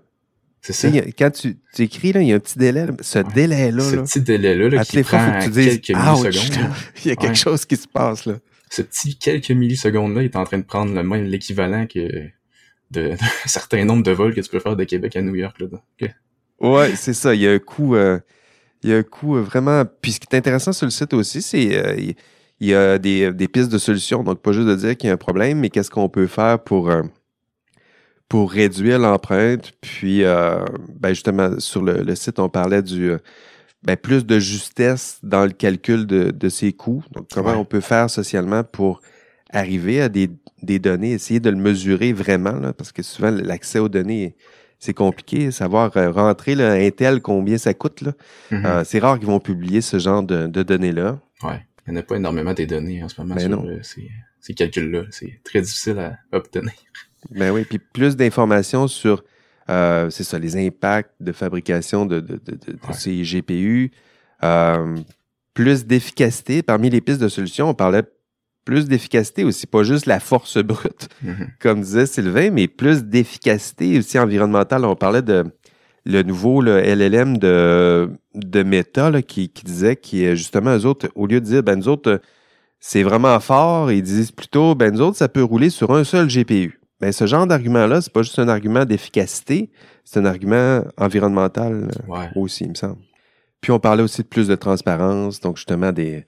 c'est 0.60 0.72
ça. 0.72 0.88
il 0.88 0.98
a- 0.98 1.02
quand 1.12 1.30
tu, 1.30 1.56
tu 1.74 1.82
écris, 1.82 2.12
là, 2.12 2.20
il 2.22 2.28
y 2.28 2.32
a 2.32 2.36
un 2.36 2.40
petit 2.40 2.58
délai. 2.58 2.86
là. 2.86 2.92
Ce 3.00 3.18
Ouais. 3.20 3.24
délai-là, 3.34 3.82
Ce 3.84 3.96
là, 3.96 4.02
petit 4.02 4.20
délai-là 4.20 4.68
là, 4.70 4.84
qui 4.84 5.02
fois, 5.04 5.18
prend 5.18 5.40
faut 5.40 5.50
que 5.50 5.54
tu 5.54 5.78
quelques 5.80 5.90
millisecondes. 6.00 6.70
Il 7.04 7.08
y 7.08 7.10
a 7.12 7.16
quelque 7.16 7.28
Ouais. 7.28 7.34
chose 7.34 7.64
qui 7.64 7.76
se 7.76 7.86
passe, 7.88 8.26
là. 8.26 8.34
ce 8.70 8.82
petit 8.82 9.16
quelques 9.16 9.50
millisecondes-là 9.52 10.24
est 10.24 10.34
en 10.36 10.44
train 10.44 10.58
de 10.58 10.64
prendre 10.64 10.92
le 10.92 11.02
même 11.04 11.24
l'équivalent 11.24 11.86
que 11.86 12.00
de, 12.90 13.10
de 13.10 13.16
certain 13.46 13.84
nombre 13.84 14.02
de 14.02 14.10
vols 14.10 14.34
que 14.34 14.40
tu 14.40 14.48
peux 14.50 14.58
faire 14.60 14.74
de 14.76 14.82
Québec 14.84 15.14
à 15.16 15.22
New 15.22 15.34
York. 15.36 15.58
Là, 15.60 15.66
Donc, 15.68 16.10
Ouais, 16.58 16.96
c'est 16.96 17.12
ça. 17.14 17.34
Il 17.34 17.42
y 17.42 17.46
a 17.46 17.52
un 17.52 17.58
coup, 17.60 17.94
euh, 17.94 18.18
il 18.82 18.90
y 18.90 18.92
a 18.94 18.98
un 18.98 19.02
coup 19.02 19.36
euh, 19.36 19.40
vraiment. 19.42 19.84
Puis 20.02 20.12
ce 20.12 20.20
qui 20.20 20.26
est 20.30 20.36
intéressant 20.36 20.72
sur 20.72 20.86
le 20.86 20.90
site 20.90 21.12
aussi, 21.14 21.42
c'est 21.42 21.76
euh, 21.76 21.94
il 21.98 22.14
il 22.58 22.68
y 22.68 22.74
a 22.74 22.98
des, 22.98 23.32
des 23.32 23.48
pistes 23.48 23.70
de 23.70 23.76
solutions. 23.76 24.22
Donc 24.22 24.40
pas 24.40 24.52
juste 24.52 24.66
de 24.66 24.74
dire 24.74 24.96
qu'il 24.96 25.08
y 25.08 25.10
a 25.10 25.14
un 25.14 25.18
problème, 25.18 25.58
mais 25.60 25.68
qu'est-ce 25.68 25.90
qu'on 25.90 26.08
peut 26.08 26.26
faire 26.26 26.58
pour 26.58 26.90
euh, 26.90 27.02
pour 28.28 28.50
réduire 28.50 28.98
l'empreinte. 28.98 29.72
Puis 29.80 30.24
euh, 30.24 30.64
ben 30.98 31.10
justement 31.10 31.60
sur 31.60 31.82
le, 31.82 32.02
le 32.02 32.14
site, 32.14 32.38
on 32.38 32.48
parlait 32.48 32.82
du 32.82 33.12
ben, 33.82 33.96
plus 33.96 34.24
de 34.26 34.38
justesse 34.38 35.18
dans 35.22 35.44
le 35.44 35.50
calcul 35.52 36.06
de, 36.06 36.30
de 36.30 36.48
ces 36.48 36.72
coûts. 36.72 37.04
Donc 37.12 37.26
comment 37.32 37.50
Ouais. 37.50 37.56
on 37.56 37.64
peut 37.64 37.80
faire 37.80 38.08
socialement 38.10 38.64
pour 38.64 39.00
arriver 39.50 40.00
à 40.00 40.08
des, 40.08 40.28
des 40.62 40.78
données, 40.78 41.12
essayer 41.12 41.38
de 41.40 41.50
le 41.50 41.56
mesurer 41.56 42.12
vraiment, 42.12 42.52
là, 42.58 42.72
parce 42.72 42.90
que 42.90 43.02
souvent 43.02 43.30
l'accès 43.30 43.78
aux 43.78 43.88
données 43.88 44.34
c'est 44.86 44.94
compliqué, 44.94 45.50
savoir 45.50 45.94
euh, 45.96 46.10
rentrer 46.10 46.54
là, 46.54 46.72
Intel 46.72 47.20
combien 47.20 47.58
ça 47.58 47.74
coûte. 47.74 48.00
Là. 48.00 48.12
mhm. 48.50 48.64
Euh, 48.66 48.84
c'est 48.84 48.98
rare 48.98 49.18
qu'ils 49.18 49.28
vont 49.28 49.40
publier 49.40 49.80
ce 49.82 49.98
genre 49.98 50.22
de, 50.22 50.46
de 50.46 50.62
données-là. 50.62 51.18
ouais. 51.42 51.60
Il 51.88 51.92
n'y 51.92 51.98
en 51.98 52.00
a 52.00 52.02
pas 52.02 52.16
énormément 52.16 52.52
des 52.52 52.66
données 52.66 53.04
en 53.04 53.08
ce 53.08 53.20
moment 53.20 53.36
Ben 53.36 53.40
sur 53.42 53.50
non. 53.50 53.64
euh, 53.68 53.78
ces, 53.82 54.10
ces 54.40 54.54
calculs-là. 54.54 55.04
C'est 55.12 55.38
très 55.44 55.60
difficile 55.60 55.98
à 56.00 56.16
obtenir. 56.36 56.72
Ben 57.30 57.50
oui, 57.52 57.64
puis 57.64 57.78
plus 57.78 58.16
d'informations 58.16 58.86
sur 58.88 59.22
euh, 59.68 60.10
c'est 60.10 60.22
ça, 60.24 60.38
les 60.38 60.56
impacts 60.64 61.10
de 61.20 61.32
fabrication 61.32 62.06
de, 62.06 62.20
de, 62.20 62.34
de, 62.34 62.52
de- 62.52 62.72
de 62.72 62.78
Ouais. 62.86 62.92
ces 62.94 63.22
GPU, 63.22 63.90
plus 65.54 65.86
d'efficacité. 65.86 66.62
Parmi 66.62 66.90
les 66.90 67.00
pistes 67.00 67.20
de 67.20 67.28
solutions, 67.28 67.68
on 67.70 67.74
parlait 67.74 68.02
plus 68.66 68.86
d'efficacité 68.86 69.44
aussi, 69.44 69.66
pas 69.66 69.82
juste 69.84 70.04
la 70.04 70.20
force 70.20 70.58
brute, 70.58 71.08
Mhm. 71.22 71.48
comme 71.60 71.80
disait 71.80 72.04
Sylvain, 72.04 72.50
mais 72.50 72.68
plus 72.68 73.04
d'efficacité 73.04 73.96
aussi 73.98 74.18
environnementale. 74.18 74.84
On 74.84 74.94
parlait 74.96 75.22
de 75.22 75.44
le 76.04 76.22
nouveau 76.22 76.60
le 76.60 76.76
LLM 76.78 77.38
de, 77.38 78.10
de 78.34 78.62
Meta 78.62 79.10
là, 79.10 79.22
qui, 79.22 79.48
qui 79.48 79.64
disait 79.64 79.96
qui 79.96 80.36
justement, 80.36 80.76
eux 80.76 80.84
autres, 80.84 81.08
au 81.14 81.26
lieu 81.26 81.40
de 81.40 81.46
dire, 81.46 81.62
ben 81.62 81.76
nous 81.76 81.88
autres, 81.88 82.20
c'est 82.78 83.02
vraiment 83.02 83.40
fort, 83.40 83.90
ils 83.90 84.02
disent 84.02 84.30
plutôt, 84.32 84.74
ben 84.74 84.92
nous 84.92 85.00
autres, 85.00 85.16
ça 85.16 85.28
peut 85.28 85.42
rouler 85.42 85.70
sur 85.70 85.92
un 85.92 86.04
seul 86.04 86.26
GPU. 86.28 86.78
Ben 87.00 87.12
ce 87.12 87.26
genre 87.26 87.46
d'argument-là, 87.46 88.00
c'est 88.00 88.12
pas 88.12 88.22
juste 88.22 88.38
un 88.38 88.48
argument 88.48 88.84
d'efficacité, 88.84 89.70
c'est 90.04 90.18
un 90.20 90.24
argument 90.24 90.82
environnemental 90.98 91.88
Ouais. 92.08 92.28
aussi, 92.36 92.64
il 92.64 92.70
me 92.70 92.74
semble. 92.74 92.98
Puis 93.60 93.72
on 93.72 93.78
parlait 93.80 94.02
aussi 94.02 94.22
de 94.22 94.26
plus 94.28 94.48
de 94.48 94.54
transparence, 94.54 95.40
donc 95.40 95.56
justement 95.56 95.92
des, 95.92 96.24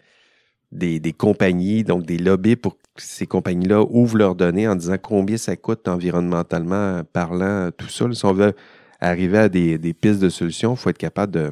des, 0.72 1.00
des 1.00 1.12
compagnies, 1.12 1.84
donc 1.84 2.04
des 2.04 2.18
lobbies 2.18 2.56
pour 2.56 2.76
que 2.76 3.02
ces 3.02 3.26
compagnies-là 3.26 3.84
ouvrent 3.88 4.18
leurs 4.18 4.34
données 4.34 4.68
en 4.68 4.76
disant 4.76 4.96
combien 5.00 5.36
ça 5.36 5.56
coûte 5.56 5.88
environnementalement 5.88 7.02
parlant, 7.12 7.70
tout 7.76 7.88
ça. 7.88 8.06
si 8.12 8.24
on 8.24 8.32
veut 8.32 8.54
arriver 9.00 9.38
à 9.38 9.48
des, 9.48 9.78
des 9.78 9.94
pistes 9.94 10.20
de 10.20 10.28
solutions, 10.28 10.74
il 10.74 10.76
faut 10.76 10.90
être 10.90 10.98
capable 10.98 11.32
de, 11.32 11.50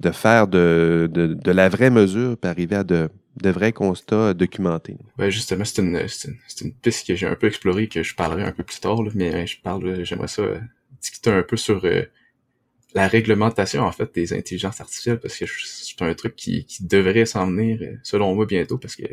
de 0.00 0.10
faire 0.10 0.48
de, 0.48 1.08
de, 1.12 1.34
de 1.34 1.50
la 1.50 1.68
vraie 1.68 1.90
mesure 1.90 2.36
puis 2.36 2.50
arriver 2.50 2.76
à 2.76 2.84
de, 2.84 3.08
de 3.40 3.50
vrais 3.50 3.72
constats 3.72 4.34
documentés. 4.34 4.96
Ouais, 5.18 5.30
justement, 5.30 5.64
c'est 5.64 5.82
une, 5.82 5.96
une, 5.96 6.36
une 6.62 6.72
piste 6.74 7.06
que 7.06 7.14
j'ai 7.14 7.26
un 7.26 7.36
peu 7.36 7.46
explorée, 7.46 7.88
que 7.88 8.02
je 8.02 8.14
parlerai 8.14 8.42
un 8.42 8.52
peu 8.52 8.62
plus 8.62 8.80
tard, 8.80 9.02
là, 9.02 9.10
mais 9.14 9.46
je 9.46 9.60
parle, 9.60 9.86
euh, 9.86 10.04
j'aimerais 10.04 10.28
ça 10.28 10.42
euh, 10.42 10.58
discuter 11.00 11.30
un 11.30 11.42
peu 11.42 11.56
sur 11.56 11.84
euh, 11.84 12.02
la 12.94 13.08
réglementation, 13.08 13.82
en 13.82 13.92
fait, 13.92 14.14
des 14.14 14.32
intelligences 14.32 14.80
artificielles, 14.80 15.18
parce 15.18 15.36
que 15.36 15.44
c'est 15.46 16.02
un 16.02 16.14
truc 16.14 16.36
qui, 16.36 16.64
qui 16.66 16.86
devrait 16.86 17.26
s'en 17.26 17.46
venir, 17.46 17.78
euh, 17.82 17.96
selon 18.02 18.34
moi, 18.34 18.46
bientôt, 18.46 18.78
parce 18.78 18.96
que... 18.96 19.04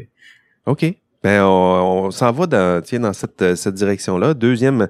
OK. 0.65 0.86
Ben, 1.22 1.44
on, 1.44 2.12
s'en 2.12 2.32
va 2.32 2.48
dans, 2.48 2.82
tiens, 2.82 3.02
dans 3.02 3.13
cette, 3.13 3.56
cette 3.56 3.74
direction-là. 3.74 4.34
Deuxième, 4.34 4.88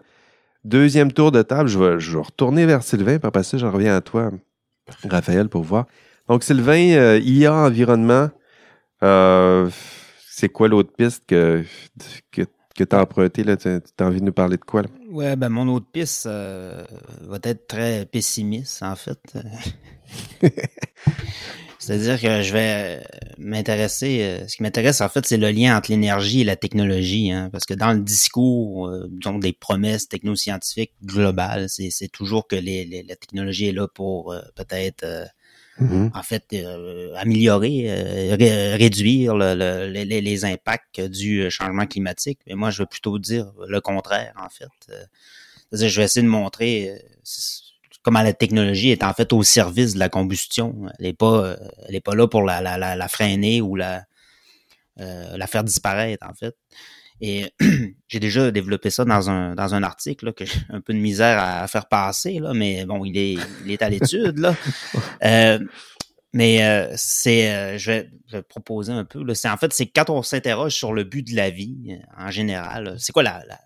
deuxième 0.64 1.12
tour 1.12 1.32
de 1.32 1.42
table, 1.42 1.68
je 1.68 1.80
vais, 1.80 2.00
je 2.00 2.16
vais 2.16 2.24
retourner 2.24 2.66
vers 2.66 2.84
Sylvain, 2.84 3.18
puis 3.18 3.28
après 3.28 3.44
ça, 3.44 3.58
je 3.58 3.66
reviens 3.66 3.96
à 3.96 4.02
toi, 4.02 4.32
Raphaël, 5.08 5.50
pour 5.50 5.64
voir. 5.64 5.86
Donc, 6.28 6.44
Sylvain, 6.44 6.92
euh, 6.92 7.20
IA 7.24 7.54
environnement, 7.54 8.30
euh, 9.02 9.70
c'est 10.30 10.50
quoi 10.50 10.68
l'autre 10.68 10.92
piste 10.96 11.24
que, 11.28 11.64
que, 12.32 12.44
que 12.76 12.84
tu 12.84 12.96
as 12.96 13.02
emprunté? 13.02 13.44
Tu 13.44 13.68
as 13.68 14.06
envie 14.06 14.20
de 14.20 14.26
nous 14.26 14.34
parler 14.34 14.58
de 14.58 14.64
quoi? 14.64 14.84
Là? 14.84 14.90
Ouais, 15.10 15.36
ben 15.36 15.50
mon 15.50 15.68
autre 15.68 15.88
piste 15.92 16.26
euh, 16.26 16.84
va 17.22 17.40
être 17.44 17.68
très 17.68 18.06
pessimiste, 18.06 18.84
en 18.84 18.96
fait. 18.96 19.20
C'est-à-dire 21.80 22.22
que 22.22 22.42
je 22.42 22.54
vais 22.54 23.04
m'intéresser. 23.38 24.22
Euh, 24.22 24.48
ce 24.48 24.58
qui 24.58 24.64
m'intéresse, 24.64 25.02
en 25.02 25.10
fait, 25.10 25.26
c'est 25.26 25.38
le 25.38 25.50
lien 25.50 25.78
entre 25.78 25.92
l'énergie 25.92 26.42
et 26.42 26.44
la 26.44 26.56
technologie. 26.56 27.32
Hein, 27.32 27.50
parce 27.52 27.66
que 27.66 27.74
dans 27.74 27.94
le 27.94 28.02
discours, 28.02 28.88
euh, 28.88 29.08
donc 29.10 29.42
des 29.42 29.54
promesses 29.54 30.08
technoscientifiques 30.08 30.94
globales, 31.04 31.68
c'est 31.70 32.12
toujours 32.12 32.48
que 32.48 32.56
les, 32.56 33.04
la 33.08 33.16
technologie 33.16 33.68
est 33.68 33.72
là 33.72 33.88
pour 33.88 34.36
peut-être 34.56 35.06
Mm-hmm. 35.80 36.12
En 36.14 36.24
fait, 36.24 36.46
euh, 36.54 37.14
améliorer, 37.16 37.86
euh, 37.88 38.76
réduire 38.76 39.36
les, 39.36 40.46
impacts 40.46 41.00
du 41.00 41.50
changement 41.50 41.86
climatique. 41.86 42.40
Mais 42.48 42.56
moi, 42.56 42.70
je 42.70 42.82
veux 42.82 42.86
plutôt 42.86 43.18
dire 43.18 43.52
le 43.68 43.80
contraire, 43.80 44.34
en 44.44 44.50
fait. 44.50 44.68
Euh, 44.90 45.06
je 45.72 46.00
vais 46.00 46.06
essayer 46.06 46.24
de 46.24 46.30
montrer 46.32 47.02
comment 48.02 48.22
la 48.22 48.34
technologie 48.34 48.90
est 48.90 49.04
en 49.04 49.14
fait 49.14 49.32
au 49.34 49.44
service 49.44 49.94
de 49.94 50.00
la 50.00 50.10
combustion. 50.10 50.88
Elle 50.98 51.06
n'est 51.06 51.14
pas, 51.14 51.56
elle 51.88 51.96
est 51.96 52.02
pas 52.02 52.16
là 52.16 52.28
pour 52.28 52.42
la, 52.42 52.62
la, 52.62 53.08
freiner 53.08 53.62
ou 53.62 53.76
la, 53.76 54.04
la 54.98 55.48
faire 55.48 55.64
disparaître, 55.64 56.26
en 56.28 56.34
fait. 56.34 56.56
Et 57.22 57.52
j'ai 58.08 58.20
déjà 58.20 58.52
développé 58.52 58.90
ça 58.90 59.06
dans 59.06 59.30
un, 59.30 59.56
dans 59.56 59.76
un 59.76 59.84
article 59.84 60.26
là, 60.28 60.34
que 60.34 60.46
j'ai 60.46 60.60
un 60.70 60.82
peu 60.82 60.94
de 60.94 61.00
misère 61.00 61.38
à, 61.40 61.68
faire 61.68 61.88
passer, 61.88 62.40
là, 62.40 62.54
mais 62.54 62.86
bon, 62.86 63.04
il 63.06 63.18
est, 63.18 63.38
il 63.66 63.72
est 63.72 63.82
à 63.82 63.90
l'étude. 63.90 64.40
là. 64.40 64.56
Euh, 65.26 65.60
mais 66.32 66.64
euh, 66.64 66.94
c'est, 66.96 67.52
euh, 67.52 67.78
je, 67.78 67.92
vais, 67.92 68.10
je, 68.28 68.38
vais, 68.38 68.44
proposer 68.44 68.94
un 68.94 69.04
peu. 69.04 69.22
Là, 69.22 69.36
c'est 69.36 69.50
en 69.50 69.58
fait, 69.58 69.74
c'est 69.74 69.88
quand 69.88 70.10
on 70.10 70.22
s'interroge 70.22 70.74
sur 70.74 70.94
le 70.94 71.04
but 71.04 71.30
de 71.30 71.36
la 71.36 71.50
vie 71.50 71.98
en 72.18 72.32
général. 72.32 72.96
C'est 73.00 73.12
quoi 73.12 73.24
la, 73.24 73.44
la, 73.48 73.60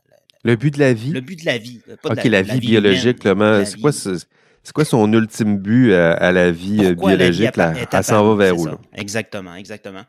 le 0.44 0.56
but 0.56 0.74
de 0.74 0.80
la 0.80 0.94
vie? 0.94 1.12
Le 1.12 1.22
but 1.22 1.40
de 1.40 1.46
la 1.46 1.60
vie. 1.60 1.82
Pas 2.02 2.14
ok, 2.14 2.24
la, 2.24 2.42
vie 2.42 2.60
biologique, 2.60 3.20
c'est 3.22 3.80
quoi 3.80 3.92
c'est 3.92 4.74
quoi 4.74 4.86
son 4.86 5.12
ultime 5.14 5.60
but 5.60 5.94
à, 5.94 6.32
la 6.32 6.52
vie 6.52 6.96
biologique? 6.96 7.56
La 7.56 7.72
vie, 7.72 7.80
là, 7.82 7.88
elle 7.92 8.04
s'en 8.04 8.28
va 8.28 8.46
vers 8.46 8.58
où? 8.58 8.66
Là? 8.66 8.80
Exactement, 8.96 9.54
exactement. 9.56 10.04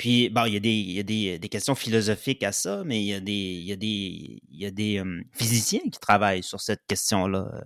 Puis, 0.00 0.30
bon, 0.30 0.46
il 0.46 0.54
y 0.54 0.56
a, 0.56 0.60
des, 0.60 0.70
il 0.70 0.92
y 0.92 0.98
a 0.98 1.02
des, 1.02 1.38
des, 1.38 1.48
questions 1.50 1.74
philosophiques 1.74 2.42
à 2.42 2.52
ça, 2.52 2.84
mais 2.86 3.02
il 3.02 3.04
y 3.04 3.12
a 3.12 3.20
des, 3.20 3.32
il 3.32 3.66
y 3.66 3.72
a 3.72 3.76
des, 3.76 4.40
il 4.50 4.62
y 4.62 4.64
a 4.64 4.70
des 4.70 4.98
um, 4.98 5.22
physiciens 5.30 5.82
qui 5.92 6.00
travaillent 6.00 6.42
sur 6.42 6.58
cette 6.58 6.80
question-là 6.88 7.50
euh, 7.52 7.60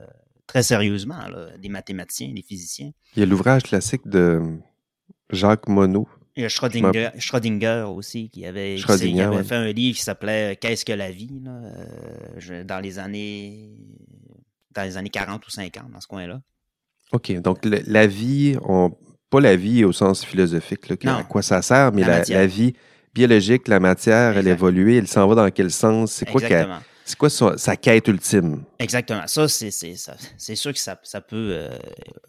très 0.49 0.65
sérieusement, 0.65 1.29
là, 1.29 1.57
des 1.57 1.69
mathématiciens, 1.69 2.33
des 2.33 2.43
physiciens. 2.43 2.91
Il 3.15 3.21
y 3.21 3.23
a 3.23 3.27
l'ouvrage 3.27 3.63
classique 3.63 4.09
de 4.09 4.43
Jacques 5.31 5.69
Monod. 5.69 6.07
Il 6.35 6.43
y 6.43 6.45
a 6.45 6.49
Schrödinger, 6.49 7.11
Schrödinger 7.19 7.85
aussi, 7.95 8.31
qui 8.31 8.45
avait, 8.45 8.75
qui 8.85 9.21
avait 9.21 9.45
fait 9.45 9.55
un 9.55 9.71
livre 9.71 9.97
qui 9.97 10.03
s'appelait 10.03 10.57
Qu'est-ce 10.57 10.85
que 10.85 10.93
la 10.93 11.13
vie, 11.13 11.41
là, 11.41 11.61
euh, 12.51 12.65
dans 12.65 12.81
les 12.81 12.99
années 12.99 13.77
dans 14.75 14.83
les 14.83 14.97
années 14.97 15.09
40 15.09 15.47
ou 15.47 15.51
50, 15.51 15.89
dans 15.89 16.01
ce 16.01 16.09
coin-là. 16.09 16.43
OK. 17.13 17.31
Donc, 17.41 17.65
la 17.65 18.09
vie, 18.09 18.57
on, 18.65 18.91
pas 19.35 19.41
la 19.41 19.57
vie 19.57 19.85
au 19.85 19.91
sens 19.91 20.25
philosophique, 20.25 20.89
là, 21.03 21.17
à 21.17 21.23
quoi 21.25 21.43
ça 21.43 21.61
sert, 21.61 21.91
mais 21.93 22.05
la, 22.05 22.47
vie 22.47 22.75
biologique, 23.13 23.67
la 23.67 23.81
matière, 23.81 24.39
elle 24.39 24.47
évolue, 24.47 24.97
elle 24.97 25.09
s'en 25.09 25.27
va 25.27 25.35
dans 25.35 25.51
quel 25.51 25.73
sens, 25.73 26.13
c'est 26.13 26.27
quoi 26.27 26.41
c'est 27.07 27.19
quoi 27.19 27.29
sa, 27.29 27.77
quête 27.77 28.09
ultime? 28.09 28.65
Exactement. 28.79 29.27
Ça, 29.27 29.47
c'est, 29.47 29.71
sûr 29.71 30.73
que 30.73 30.79
ça, 30.79 30.97
peut. 31.21 31.51
Euh, 31.53 31.77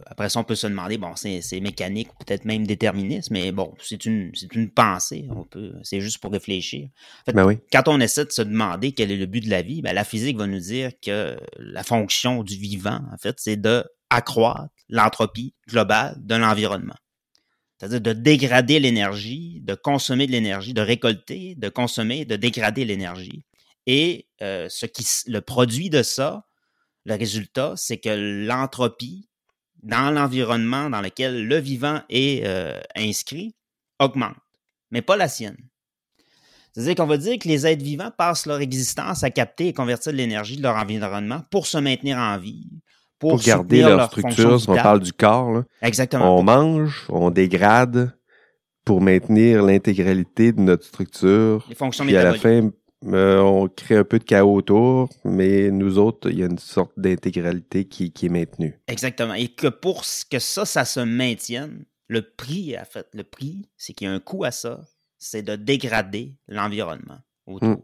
après 0.06 0.28
ça, 0.28 0.40
on 0.40 0.44
peut 0.44 0.56
se 0.56 0.68
demander, 0.68 0.98
bon, 0.98 1.14
c'est, 1.16 1.62
mécanique 1.62 2.10
ou 2.12 2.26
peut-être 2.26 2.44
même 2.44 2.68
déterministe, 2.68 3.32
mais 3.32 3.54
bon, 3.54 3.74
c'est 3.80 4.06
une, 4.06 4.34
une 4.54 4.70
pensée. 4.70 5.30
On 5.30 5.44
peut, 5.44 5.74
c'est 5.84 6.02
juste 6.02 6.18
pour 6.18 6.32
réfléchir. 6.32 6.90
Ben 7.34 7.56
quand 7.72 7.88
on 7.88 8.02
essaie 8.02 8.26
de 8.26 8.32
se 8.32 8.42
demander 8.42 8.92
quel 8.92 9.12
est 9.12 9.18
le 9.18 9.28
but 9.28 9.46
de 9.46 9.50
la 9.50 9.62
vie, 9.62 9.82
ben, 9.82 9.94
la 9.94 10.04
physique 10.04 10.38
va 10.38 10.48
nous 10.48 10.60
dire 10.60 10.92
que 11.02 11.38
la 11.58 11.84
fonction 11.84 12.44
du 12.44 12.58
vivant, 12.58 13.00
en 13.14 13.18
fait, 13.18 13.36
c'est 13.38 13.62
de 13.62 13.86
accroître 14.10 14.70
l'entropie 14.90 15.54
globale 15.68 16.16
de 16.20 16.36
l'environnement. 16.36 16.96
C'est-à-dire 17.78 18.02
de 18.02 18.14
dégrader 18.14 18.80
l'énergie, 18.80 19.60
de 19.62 19.76
consommer 19.76 20.28
de 20.28 20.32
l'énergie, 20.32 20.74
de 20.74 20.82
récolter, 20.82 21.56
de 21.56 21.70
consommer, 21.70 22.26
de 22.26 22.36
dégrader 22.36 22.86
l'énergie. 22.86 23.44
Et 23.86 24.28
euh, 24.42 24.68
ce 24.70 24.86
qui, 24.86 25.06
le 25.28 25.42
produit 25.42 25.90
de 25.90 26.02
ça, 26.02 26.46
le 27.06 27.16
résultat, 27.16 27.74
c'est 27.76 27.98
que 27.98 28.46
l'entropie 28.46 29.30
dans 29.84 30.10
l'environnement 30.10 30.90
dans 30.90 31.02
lequel 31.02 31.46
le 31.46 31.58
vivant 31.58 32.02
est 32.10 32.46
euh, 32.46 32.80
inscrit 32.96 33.56
augmente, 34.00 34.36
mais 34.90 35.02
pas 35.02 35.16
la 35.16 35.28
sienne. 35.28 35.58
C'est-à-dire 36.74 36.96
qu'on 36.96 37.06
va 37.06 37.18
dire 37.18 37.38
que 37.40 37.48
les 37.48 37.68
êtres 37.68 37.84
vivants 37.84 38.12
passent 38.18 38.48
leur 38.48 38.60
existence 38.60 39.24
à 39.24 39.30
capter 39.30 39.68
et 39.68 39.74
convertir 39.74 40.12
de 40.12 40.18
l'énergie 40.18 40.58
de 40.58 40.64
leur 40.64 40.76
environnement 40.76 41.42
pour 41.52 41.68
se 41.68 41.78
maintenir 41.78 42.18
en 42.18 42.38
vie, 42.38 42.68
pour, 43.20 43.42
garder 43.42 43.82
leur, 43.82 44.08
structure. 44.08 44.60
Si 44.60 44.70
on 44.70 44.76
parle 44.76 45.00
du 45.00 45.14
corps, 45.14 45.64
Exactement. 45.82 46.38
on 46.38 46.44
mange, 46.44 47.06
on 47.10 47.32
dégrade 47.32 48.14
pour 48.84 49.02
maintenir 49.02 49.64
l'intégralité 49.64 50.52
de 50.52 50.62
notre 50.62 50.86
structure. 50.86 51.66
Les 51.68 51.76
fonctions 51.76 52.06
puis 52.06 52.16
à 52.16 52.24
la 52.24 52.36
fin, 52.36 52.70
euh, 53.06 53.40
on 53.40 53.68
crée 53.68 53.98
un 53.98 54.04
peu 54.04 54.20
de 54.20 54.24
chaos 54.24 54.56
autour, 54.56 55.10
mais 55.24 55.72
nous 55.72 55.98
autres, 55.98 56.30
il 56.30 56.40
y 56.40 56.44
a 56.44 56.48
une 56.48 56.60
sorte 56.60 56.92
d'intégralité 56.98 57.86
qui, 57.86 58.12
qui, 58.12 58.28
est 58.28 58.30
maintenue. 58.30 58.80
Exactement. 58.88 59.34
Et 59.34 59.50
que 59.50 59.68
pour 59.68 60.04
que 60.30 60.40
ça, 60.40 60.66
ça 60.66 60.86
se 60.86 61.00
maintienne, 61.00 61.86
le 62.08 62.22
prix, 62.22 62.78
en 62.78 62.86
fait, 62.86 63.08
le 63.14 63.24
prix, 63.24 63.70
c'est 63.78 63.94
qu'il 63.94 64.08
y 64.08 64.10
a 64.10 64.14
un 64.14 64.20
coût 64.20 64.44
à 64.44 64.52
ça, 64.52 64.86
c'est 65.18 65.42
de 65.42 65.56
dégrader 65.56 66.36
l'environnement 66.48 67.20
autour. 67.48 67.70
Hmm. 67.70 67.82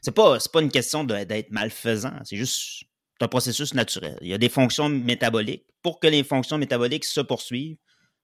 C'est 0.00 0.14
pas, 0.14 0.38
pas 0.52 0.62
une 0.62 0.70
question 0.70 1.04
d'être 1.04 1.50
malfaisant, 1.50 2.12
c'est 2.24 2.36
juste 2.36 2.84
un 3.24 3.28
processus 3.28 3.74
naturel. 3.74 4.16
Il 4.20 4.28
y 4.28 4.34
a 4.34 4.38
des 4.38 4.48
fonctions 4.48 4.88
métaboliques. 4.88 5.64
Pour 5.82 6.00
que 6.00 6.06
les 6.06 6.24
fonctions 6.24 6.58
métaboliques 6.58 7.04
se 7.04 7.20
poursuivent, 7.20 7.76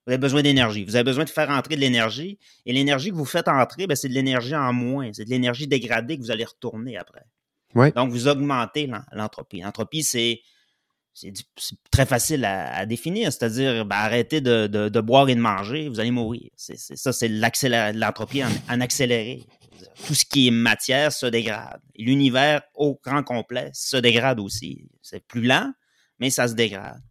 vous 0.05 0.13
avez 0.13 0.17
besoin 0.17 0.41
d'énergie. 0.41 0.83
Vous 0.83 0.95
avez 0.95 1.03
besoin 1.03 1.25
de 1.25 1.29
faire 1.29 1.49
entrer 1.51 1.75
de 1.75 1.81
l'énergie. 1.81 2.39
Et 2.65 2.73
l'énergie 2.73 3.11
que 3.11 3.15
vous 3.15 3.25
faites 3.25 3.47
entrer, 3.47 3.85
ben, 3.85 3.95
c'est 3.95 4.09
de 4.09 4.13
l'énergie 4.13 4.55
en 4.55 4.73
moins. 4.73 5.11
C'est 5.13 5.25
de 5.25 5.29
l'énergie 5.29 5.67
dégradée 5.67 6.17
que 6.17 6.23
vous 6.23 6.31
allez 6.31 6.45
retourner 6.45 6.97
après. 6.97 7.23
Donc, 7.95 8.09
vous 8.09 8.27
augmentez 8.27 8.89
l'entropie. 9.13 9.61
L'entropie, 9.61 10.03
c'est 10.03 10.41
très 11.91 12.05
facile 12.05 12.45
à, 12.45 12.85
définir. 12.87 13.31
C'est-à-dire, 13.31 13.85
ben, 13.85 13.95
arrêtez 13.95 14.41
de, 14.41 14.99
boire 15.01 15.29
et 15.29 15.35
de 15.35 15.39
manger, 15.39 15.87
vous 15.87 15.99
allez 15.99 16.11
mourir. 16.11 16.49
C'est 16.55 16.77
ça, 16.77 17.13
c'est 17.13 17.29
l'entropie 17.93 18.43
en, 18.43 18.81
accéléré 18.81 19.45
tout 20.05 20.15
ce 20.15 20.25
qui 20.25 20.47
est 20.47 20.51
matière 20.51 21.11
se 21.11 21.25
dégrade. 21.25 21.81
L'univers 21.97 22.61
au 22.75 22.99
grand 23.03 23.23
complet 23.23 23.69
se 23.73 23.97
dégrade 23.97 24.39
aussi. 24.39 24.89
C'est 25.01 25.25
plus 25.25 25.41
lent, 25.41 25.71
mais 26.19 26.29
ça 26.29 26.47
se 26.47 26.53
dégrade. 26.53 27.01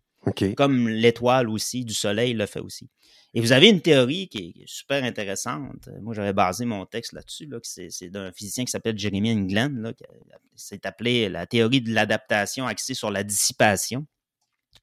Comme 0.56 0.88
l'étoile 0.88 1.48
aussi 1.48 1.84
du 1.84 1.94
Soleil 1.94 2.34
le 2.34 2.46
fait 2.46 2.60
aussi. 2.60 2.90
Et 3.32 3.40
vous 3.40 3.52
avez 3.52 3.68
une 3.68 3.80
théorie 3.80 4.28
qui 4.28 4.54
est 4.60 4.68
super 4.68 5.04
intéressante. 5.04 5.88
Moi, 6.02 6.14
j'avais 6.14 6.32
basé 6.32 6.64
mon 6.64 6.84
texte 6.84 7.12
là-dessus. 7.12 7.46
Là, 7.46 7.58
c'est 7.62 8.08
d'un 8.08 8.32
physicien 8.32 8.64
qui 8.64 8.72
s'appelle 8.72 8.98
Jeremy 8.98 9.32
England. 9.32 9.72
Là, 9.76 9.92
c'est 10.56 10.84
appelé 10.84 11.28
la 11.28 11.46
théorie 11.46 11.80
de 11.80 11.92
l'adaptation 11.92 12.66
axée 12.66 12.94
sur 12.94 13.10
la 13.10 13.22
dissipation. 13.22 14.06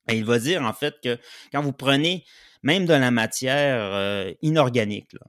Et 0.10 0.18
il 0.18 0.24
va 0.24 0.40
dire 0.40 0.64
en 0.64 0.74
fait 0.74 0.96
que 1.04 1.18
quand 1.52 1.62
vous 1.62 1.74
prenez 1.74 2.24
même 2.64 2.86
de 2.86 2.94
la 2.94 3.12
matière 3.12 3.94
euh, 3.94 4.34
inorganique, 4.42 5.12
là, 5.14 5.28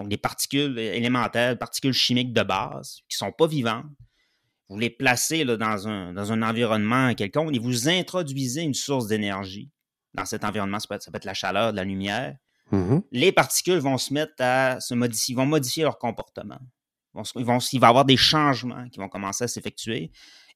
donc 0.00 0.08
des 0.08 0.16
particules 0.16 0.78
élémentaires, 0.78 1.58
particules 1.58 1.92
chimiques 1.92 2.32
de 2.32 2.42
base, 2.42 3.00
qui 3.08 3.16
ne 3.16 3.26
sont 3.26 3.32
pas 3.32 3.46
vivantes. 3.46 3.84
Vous 4.70 4.78
les 4.78 4.88
placez 4.88 5.44
là, 5.44 5.56
dans, 5.56 5.88
un, 5.88 6.12
dans 6.14 6.32
un 6.32 6.42
environnement 6.42 7.12
quelconque 7.14 7.54
et 7.54 7.58
vous 7.58 7.88
introduisez 7.88 8.62
une 8.62 8.74
source 8.74 9.08
d'énergie 9.08 9.70
dans 10.14 10.24
cet 10.24 10.44
environnement. 10.44 10.78
Ça 10.78 10.86
peut, 10.88 10.94
être, 10.94 11.24
la 11.24 11.34
chaleur, 11.34 11.72
de 11.72 11.76
la 11.76 11.84
lumière. 11.84 12.36
Mm-hmm. 12.72 13.02
Les 13.12 13.32
particules 13.32 13.78
vont 13.78 13.98
se 13.98 14.14
mettre 14.14 14.34
à 14.38 14.80
se 14.80 14.94
modifier, 14.94 15.34
vont 15.34 15.46
modifier 15.46 15.82
leur 15.82 15.98
comportement. 15.98 16.60
Ils 17.34 17.44
vont, 17.44 17.58
il 17.58 17.80
va 17.80 17.88
y 17.88 17.90
avoir 17.90 18.04
des 18.04 18.16
changements 18.16 18.88
qui 18.88 19.00
vont 19.00 19.08
commencer 19.08 19.44
à 19.44 19.48
s'effectuer. 19.48 20.12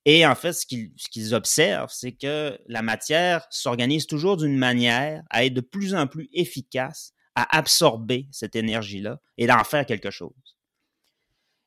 Et 0.06 0.24
en 0.24 0.34
fait, 0.34 0.52
ce 0.52 0.64
qu'ils 0.66 1.34
observent, 1.34 1.92
c'est 1.92 2.12
que 2.12 2.58
la 2.68 2.82
matière 2.82 3.46
s'organise 3.50 4.06
toujours 4.06 4.36
d'une 4.36 4.56
manière 4.56 5.22
à 5.28 5.44
être 5.44 5.54
de 5.54 5.60
plus 5.60 5.94
en 5.94 6.06
plus 6.06 6.28
efficace 6.32 7.12
à 7.34 7.56
absorber 7.56 8.28
cette 8.30 8.56
énergie-là 8.56 9.20
et 9.38 9.46
d'en 9.46 9.64
faire 9.64 9.86
quelque 9.86 10.10
chose. 10.10 10.56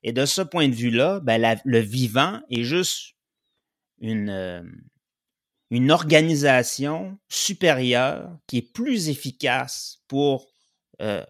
Et 0.03 0.13
de 0.13 0.26
ce 0.26 0.41
point 0.41 0.70
de 0.70 0.76
vue-là, 0.76 1.20
ben, 1.20 1.59
le 1.65 1.80
vivant 1.80 2.41
est 2.49 2.63
juste 2.63 3.15
une, 3.99 4.30
euh, 4.30 4.63
une 5.70 5.91
organisation 5.91 7.18
supérieure 7.30 8.38
qui 8.47 8.57
est 8.57 8.74
plus 8.74 9.09
efficace 9.09 9.99
pour 10.07 10.47
euh, 11.01 11.24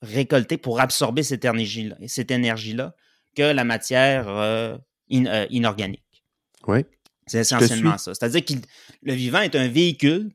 récolter, 0.00 0.56
pour 0.56 0.80
absorber 0.80 1.22
cette 1.22 1.44
énergie-là, 1.44 1.96
cette 2.06 2.30
énergie-là 2.30 2.94
que 3.36 3.42
la 3.42 3.64
matière 3.64 4.28
euh, 4.28 4.76
euh, 5.12 5.46
inorganique. 5.50 6.24
Oui. 6.66 6.84
C'est 7.26 7.40
essentiellement 7.40 7.98
ça. 7.98 8.14
C'est-à-dire 8.14 8.44
que 8.44 8.54
le 9.02 9.12
vivant 9.12 9.40
est 9.40 9.54
un 9.54 9.68
véhicule 9.68 10.32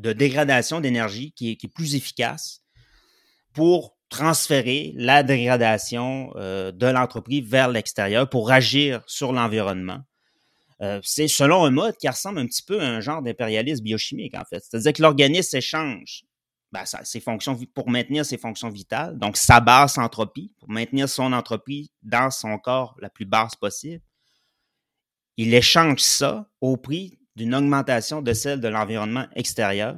de 0.00 0.12
dégradation 0.12 0.80
d'énergie 0.80 1.32
qui 1.32 1.50
est, 1.50 1.68
plus 1.68 1.94
efficace 1.94 2.62
pour 3.52 3.96
transférer 4.08 4.92
la 4.96 5.22
dégradation 5.22 6.32
de 6.36 6.86
l'entreprise 6.86 7.48
vers 7.48 7.68
l'extérieur 7.68 8.28
pour 8.28 8.50
agir 8.50 9.02
sur 9.06 9.32
l'environnement 9.32 10.02
euh, 10.82 11.00
c'est 11.02 11.28
selon 11.28 11.64
un 11.64 11.70
mode 11.70 11.96
qui 11.96 12.08
ressemble 12.08 12.38
un 12.38 12.46
petit 12.46 12.62
peu 12.62 12.80
à 12.80 12.88
un 12.88 13.00
genre 13.00 13.22
d'impérialisme 13.22 13.84
biochimique, 13.84 14.34
en 14.34 14.44
fait. 14.44 14.62
C'est-à-dire 14.62 14.92
que 14.92 15.02
l'organisme 15.02 15.56
échange 15.56 16.24
ben, 16.72 16.84
ses 16.84 17.20
fonctions 17.20 17.58
pour 17.74 17.90
maintenir 17.90 18.24
ses 18.24 18.38
fonctions 18.38 18.70
vitales, 18.70 19.18
donc 19.18 19.36
sa 19.36 19.60
basse 19.60 19.98
entropie, 19.98 20.52
pour 20.58 20.70
maintenir 20.70 21.08
son 21.08 21.32
entropie 21.32 21.90
dans 22.02 22.30
son 22.30 22.58
corps 22.58 22.96
la 23.00 23.10
plus 23.10 23.26
basse 23.26 23.56
possible. 23.56 24.02
Il 25.36 25.52
échange 25.52 26.00
ça 26.00 26.48
au 26.60 26.76
prix 26.76 27.18
d'une 27.40 27.54
augmentation 27.54 28.20
de 28.20 28.34
celle 28.34 28.60
de 28.60 28.68
l'environnement 28.68 29.26
extérieur, 29.34 29.96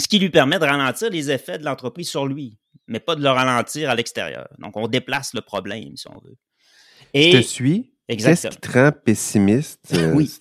ce 0.00 0.08
qui 0.08 0.18
lui 0.18 0.28
permet 0.28 0.58
de 0.58 0.64
ralentir 0.64 1.08
les 1.08 1.30
effets 1.30 1.56
de 1.56 1.64
l'entropie 1.64 2.04
sur 2.04 2.26
lui, 2.26 2.58
mais 2.88 2.98
pas 2.98 3.14
de 3.14 3.22
le 3.22 3.28
ralentir 3.28 3.90
à 3.90 3.94
l'extérieur. 3.94 4.48
Donc, 4.58 4.76
on 4.76 4.88
déplace 4.88 5.34
le 5.34 5.40
problème, 5.40 5.96
si 5.96 6.08
on 6.08 6.18
veut. 6.18 6.36
Et, 7.14 7.30
Je 7.30 7.36
te 7.38 7.42
suis. 7.42 7.94
Qu'est-ce 8.08 8.48
qui 8.48 8.56
te 8.58 8.70
rend 8.70 8.92
pessimiste? 8.92 9.80
Euh, 9.92 10.12
oui. 10.14 10.32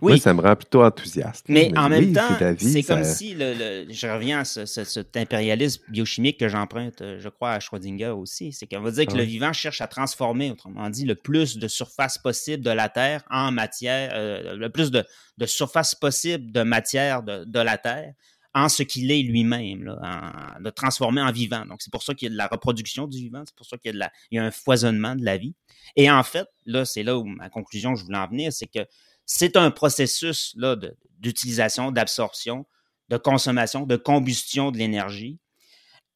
Moi, 0.00 0.18
ça 0.18 0.32
me 0.32 0.40
rend 0.40 0.54
plutôt 0.54 0.84
enthousiaste. 0.84 1.44
Mais, 1.48 1.76
en 1.76 1.88
même 1.88 2.12
temps, 2.12 2.36
c'est 2.56 2.84
comme 2.84 3.02
si, 3.02 3.34
le, 3.34 3.86
je 3.90 4.06
reviens 4.06 4.40
à 4.40 4.44
ce, 4.44 4.64
cet 4.64 5.16
impérialisme 5.16 5.82
biochimique 5.88 6.38
que 6.38 6.48
j'emprunte, 6.48 7.02
euh, 7.02 7.18
je 7.18 7.28
crois, 7.28 7.52
à 7.52 7.60
Schrödinger 7.60 8.10
aussi. 8.10 8.52
C'est 8.52 8.66
qu'on 8.66 8.80
va 8.80 8.92
dire 8.92 9.06
que 9.06 9.16
le 9.16 9.24
vivant 9.24 9.52
cherche 9.52 9.80
à 9.80 9.88
transformer, 9.88 10.52
autrement 10.52 10.88
dit, 10.88 11.04
le 11.04 11.16
plus 11.16 11.58
de 11.58 11.66
surface 11.66 12.16
possible 12.16 12.62
de 12.62 12.70
la 12.70 12.88
Terre 12.88 13.24
en 13.28 13.50
matière, 13.50 14.12
euh, 14.14 14.54
le 14.54 14.70
plus 14.70 14.92
de, 14.92 15.04
de, 15.38 15.46
surface 15.46 15.96
possible 15.96 16.52
de 16.52 16.62
matière 16.62 17.24
de, 17.24 17.44
de 17.44 17.58
la 17.58 17.76
Terre 17.76 18.14
en 18.54 18.68
ce 18.68 18.82
qu'il 18.82 19.10
est 19.12 19.22
lui-même, 19.22 19.96
de 20.60 20.70
transformer 20.70 21.22
en 21.22 21.30
vivant. 21.30 21.64
Donc, 21.66 21.82
c'est 21.82 21.92
pour 21.92 22.02
ça 22.02 22.14
qu'il 22.14 22.26
y 22.26 22.30
a 22.30 22.32
de 22.32 22.36
la 22.36 22.48
reproduction 22.48 23.06
du 23.06 23.18
vivant, 23.18 23.42
c'est 23.46 23.54
pour 23.54 23.66
ça 23.66 23.78
qu'il 23.78 23.94
y, 23.94 24.02
a 24.02 24.12
y 24.32 24.38
a 24.38 24.44
un 24.44 24.50
foisonnement 24.50 25.14
de 25.14 25.24
la 25.24 25.36
vie. 25.36 25.54
Et 25.96 26.10
en 26.10 26.22
fait, 26.22 26.48
là, 26.66 26.84
c'est 26.84 27.02
là 27.02 27.16
où 27.16 27.24
ma 27.24 27.48
conclusion, 27.48 27.94
je 27.94 28.04
voulais 28.04 28.18
en 28.18 28.28
venir, 28.28 28.52
c'est 28.52 28.66
que 28.66 28.86
c'est 29.24 29.56
un 29.56 29.70
processus 29.70 30.52
là, 30.56 30.76
d'utilisation, 31.20 31.92
d'absorption, 31.92 32.66
de 33.08 33.16
consommation, 33.16 33.86
de 33.86 33.96
combustion 33.96 34.72
de 34.72 34.78
l'énergie 34.78 35.38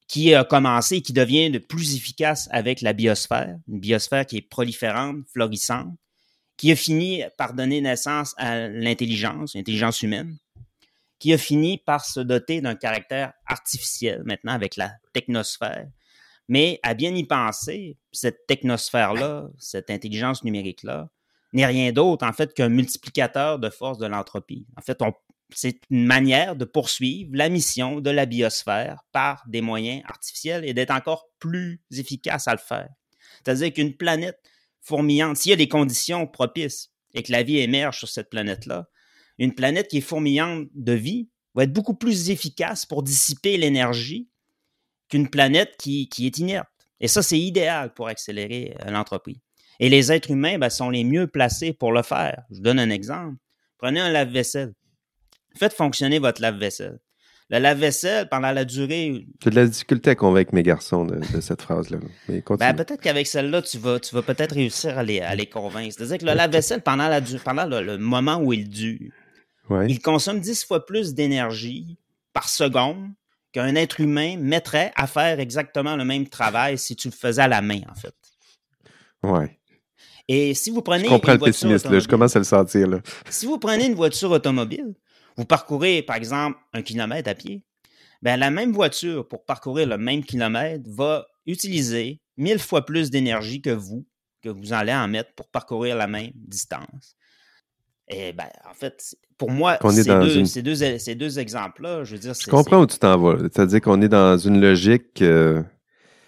qui 0.09 0.35
a 0.35 0.45
commencé 0.45 0.97
et 0.97 1.03
qui 1.03 1.13
devient 1.13 1.51
de 1.51 1.59
plus 1.59 1.97
efficace 1.97 2.49
avec 2.51 2.81
la 2.81 2.93
biosphère, 2.93 3.57
une 3.69 3.81
biosphère 3.81 4.27
qui 4.27 4.39
est 4.39 4.49
proliférante, 4.49 5.17
florissante, 5.33 5.95
qui 6.57 6.71
a 6.71 6.77
fini 6.77 7.23
par 7.37 7.55
donner 7.55 7.81
naissance 7.81 8.35
à 8.37 8.69
l'intelligence, 8.69 9.55
l'intelligence 9.55 10.03
humaine, 10.03 10.37
qui 11.25 11.33
a 11.33 11.39
fini 11.39 11.79
par 11.79 12.05
se 12.05 12.21
doter 12.21 12.61
d'un 12.61 12.75
caractère 12.75 13.33
artificiel 13.47 14.23
maintenant 14.27 14.53
avec 14.53 14.77
la 14.77 14.93
technosphère. 15.15 15.87
Mais 16.49 16.81
à 16.83 16.93
bien 16.93 17.15
y 17.15 17.25
penser, 17.25 17.97
cette 18.13 18.47
technosphère-là, 18.47 19.49
cette 19.59 19.89
intelligence 19.89 20.45
numérique-là, 20.45 21.09
n'est 21.55 21.65
rien 21.65 21.93
d'autre 21.93 22.27
en 22.27 22.33
fait 22.35 22.53
qu'un 22.53 22.69
multiplicateur 22.69 23.59
de 23.59 23.71
force 23.71 23.97
de 23.97 24.05
l'entropie. 24.05 24.67
En 24.77 24.83
fait, 24.83 24.99
c'est 25.55 25.81
une 25.89 26.05
manière 26.05 26.57
de 26.57 26.67
poursuivre 26.67 27.31
la 27.33 27.49
mission 27.49 28.03
de 28.03 28.11
la 28.11 28.27
biosphère 28.27 29.01
par 29.11 29.45
des 29.47 29.63
moyens 29.63 30.03
artificiels 30.05 30.63
et 30.67 30.75
d'être 30.75 30.91
encore 30.91 31.31
plus 31.39 31.81
efficace 31.91 32.49
à 32.49 32.53
le 32.53 32.59
faire. 32.59 32.91
C'est-à-dire 33.43 33.73
qu'une 33.73 33.97
planète 33.97 34.43
fourmillante, 34.83 35.39
s'il 35.39 35.49
y 35.49 35.55
a 35.55 35.57
des 35.57 35.69
conditions 35.69 36.27
propices 36.27 36.93
et 37.15 37.23
que 37.23 37.33
la 37.33 37.43
vie 37.43 37.61
émerge 37.61 37.97
sur 37.97 38.09
cette 38.11 38.29
planète-là, 38.29 38.91
une 39.39 39.55
planète 39.55 39.89
qui 39.89 39.99
est 39.99 40.03
fourmillante 40.03 40.69
de 40.75 40.93
vie 40.93 41.29
va 41.55 41.65
être 41.65 41.73
beaucoup 41.73 41.95
plus 41.95 42.31
efficace 42.31 42.87
pour 42.87 43.03
dissiper 43.03 43.57
l'énergie 43.57 44.29
qu'une 45.09 45.29
planète 45.29 45.77
qui, 45.79 46.09
est 46.19 46.39
inerte. 46.39 46.69
Et 47.01 47.09
ça, 47.09 47.23
c'est 47.23 47.39
idéal 47.39 47.93
pour 47.95 48.09
accélérer 48.09 48.77
euh, 48.85 48.91
l'entropie. 48.91 49.41
Et 49.81 49.89
les 49.89 50.13
êtres 50.13 50.31
humains 50.31 50.59
ben, 50.59 50.71
sont 50.71 50.91
les 50.91 51.05
mieux 51.05 51.27
placés 51.27 51.73
pour 51.73 51.93
le 51.93 52.03
faire. 52.03 52.43
Je 52.51 52.57
vous 52.57 52.63
donne 52.63 52.79
un 52.79 52.91
exemple. 52.91 53.37
Prenez 53.79 54.01
un 54.01 54.11
lave-vaisselle. 54.11 54.73
Faites 55.57 55.75
fonctionner 55.75 56.19
votre 56.19 56.41
lave-vaisselle. 56.41 56.99
Le 57.51 57.59
lave-vaisselle, 57.59 58.29
pendant 58.31 58.53
la 58.53 58.65
durée. 58.65 59.27
J'ai 59.43 59.51
de 59.51 59.55
la 59.55 59.67
difficulté 59.67 60.11
à 60.11 60.15
convaincre 60.15 60.55
mes 60.55 60.63
garçons 60.63 61.05
de, 61.05 61.21
cette 61.41 61.61
phrase-là. 61.61 61.99
Ben, 62.29 62.75
peut-être 62.75 63.03
qu'avec 63.03 63.27
celle-là, 63.27 63.61
tu 63.61 63.79
vas, 63.79 64.01
tu 64.01 64.15
vas 64.15 64.23
peut-être 64.23 64.55
réussir 64.55 64.99
à 64.99 65.03
les, 65.03 65.21
à 65.21 65.35
les 65.35 65.47
convaincre. 65.47 65.95
C'est-à-dire 65.95 66.19
que 66.19 66.25
le 66.25 66.33
lave-vaisselle, 66.33 66.81
pendant, 66.81 67.09
la, 67.09 67.21
pendant 67.21 67.67
le, 67.67 67.99
moment 67.99 68.39
où 68.39 68.55
il 68.55 68.69
dure, 68.69 69.13
il 69.71 70.01
consomme 70.01 70.41
dix 70.41 70.65
fois 70.65 70.85
plus 70.85 71.15
d'énergie 71.15 71.99
par 72.33 72.49
seconde 72.49 73.11
qu'un 73.53 73.75
être 73.77 74.01
humain 74.01 74.37
mettrait 74.37 74.93
à 74.97 75.07
faire 75.07 75.39
exactement 75.41 75.97
le 75.97 76.05
même 76.05 76.29
travail 76.29 76.77
si 76.77 76.97
tu 76.97 77.09
le 77.09 77.15
faisais 77.15 77.43
à 77.43 77.49
la 77.49 77.63
main, 77.63 77.81
en 77.89 77.95
fait. 77.95 78.15
Ouais. 79.23 79.59
Et 80.29 80.55
si 80.55 80.71
vous 80.71 80.83
prenez. 80.83 81.05
Je 81.05 81.09
comprends 81.09 81.33
le 81.33 81.39
pessimiste, 81.39 81.89
je 81.89 82.09
commence 82.09 82.35
à 82.35 82.41
le 82.41 82.45
sentir. 82.45 82.89
Là. 82.89 83.01
Si 83.31 83.47
vous 83.47 83.59
prenez 83.59 83.87
une 83.87 83.95
voiture 83.95 84.31
automobile, 84.31 84.95
vous 85.37 85.45
parcourez, 85.45 86.03
par 86.03 86.17
exemple, 86.17 86.59
un 86.73 86.83
kilomètre 86.83 87.31
à 87.31 87.35
pied, 87.35 87.65
ben, 88.23 88.39
la 88.39 88.51
même 88.51 88.73
voiture, 88.73 89.29
pour 89.29 89.45
parcourir 89.45 89.87
le 89.87 89.99
même 89.99 90.25
kilomètre, 90.25 90.85
va 90.91 91.27
utiliser 91.47 92.21
mille 92.37 92.59
fois 92.59 92.85
plus 92.85 93.11
d'énergie 93.11 93.61
que 93.61 93.71
vous, 93.71 94.07
que 94.43 94.49
vous 94.49 94.73
allez 94.73 94.95
en 94.95 95.09
mettre 95.09 95.35
pour 95.35 95.49
parcourir 95.49 95.97
la 95.97 96.07
même 96.07 96.31
distance. 96.35 97.17
Et 98.09 98.33
ben, 98.33 98.45
en 98.71 98.75
fait, 98.75 99.17
pour 99.39 99.51
moi, 99.51 99.79
ces, 99.91 100.05
deux, 100.05 100.45
ces, 100.99 101.15
deux, 101.15 101.39
exemples-là, 101.39 102.05
je 102.05 102.13
veux 102.13 102.19
dire. 102.19 102.35
Je 102.35 102.51
comprends 102.51 102.81
où 102.81 102.87
tu 102.87 102.99
t'en 102.99 103.19
vas. 103.19 103.39
C'est-à-dire 103.39 103.81
qu'on 103.81 104.03
est 104.03 104.09
dans 104.09 104.37
une 104.37 104.61
logique. 104.61 105.23
Euh, 105.23 105.63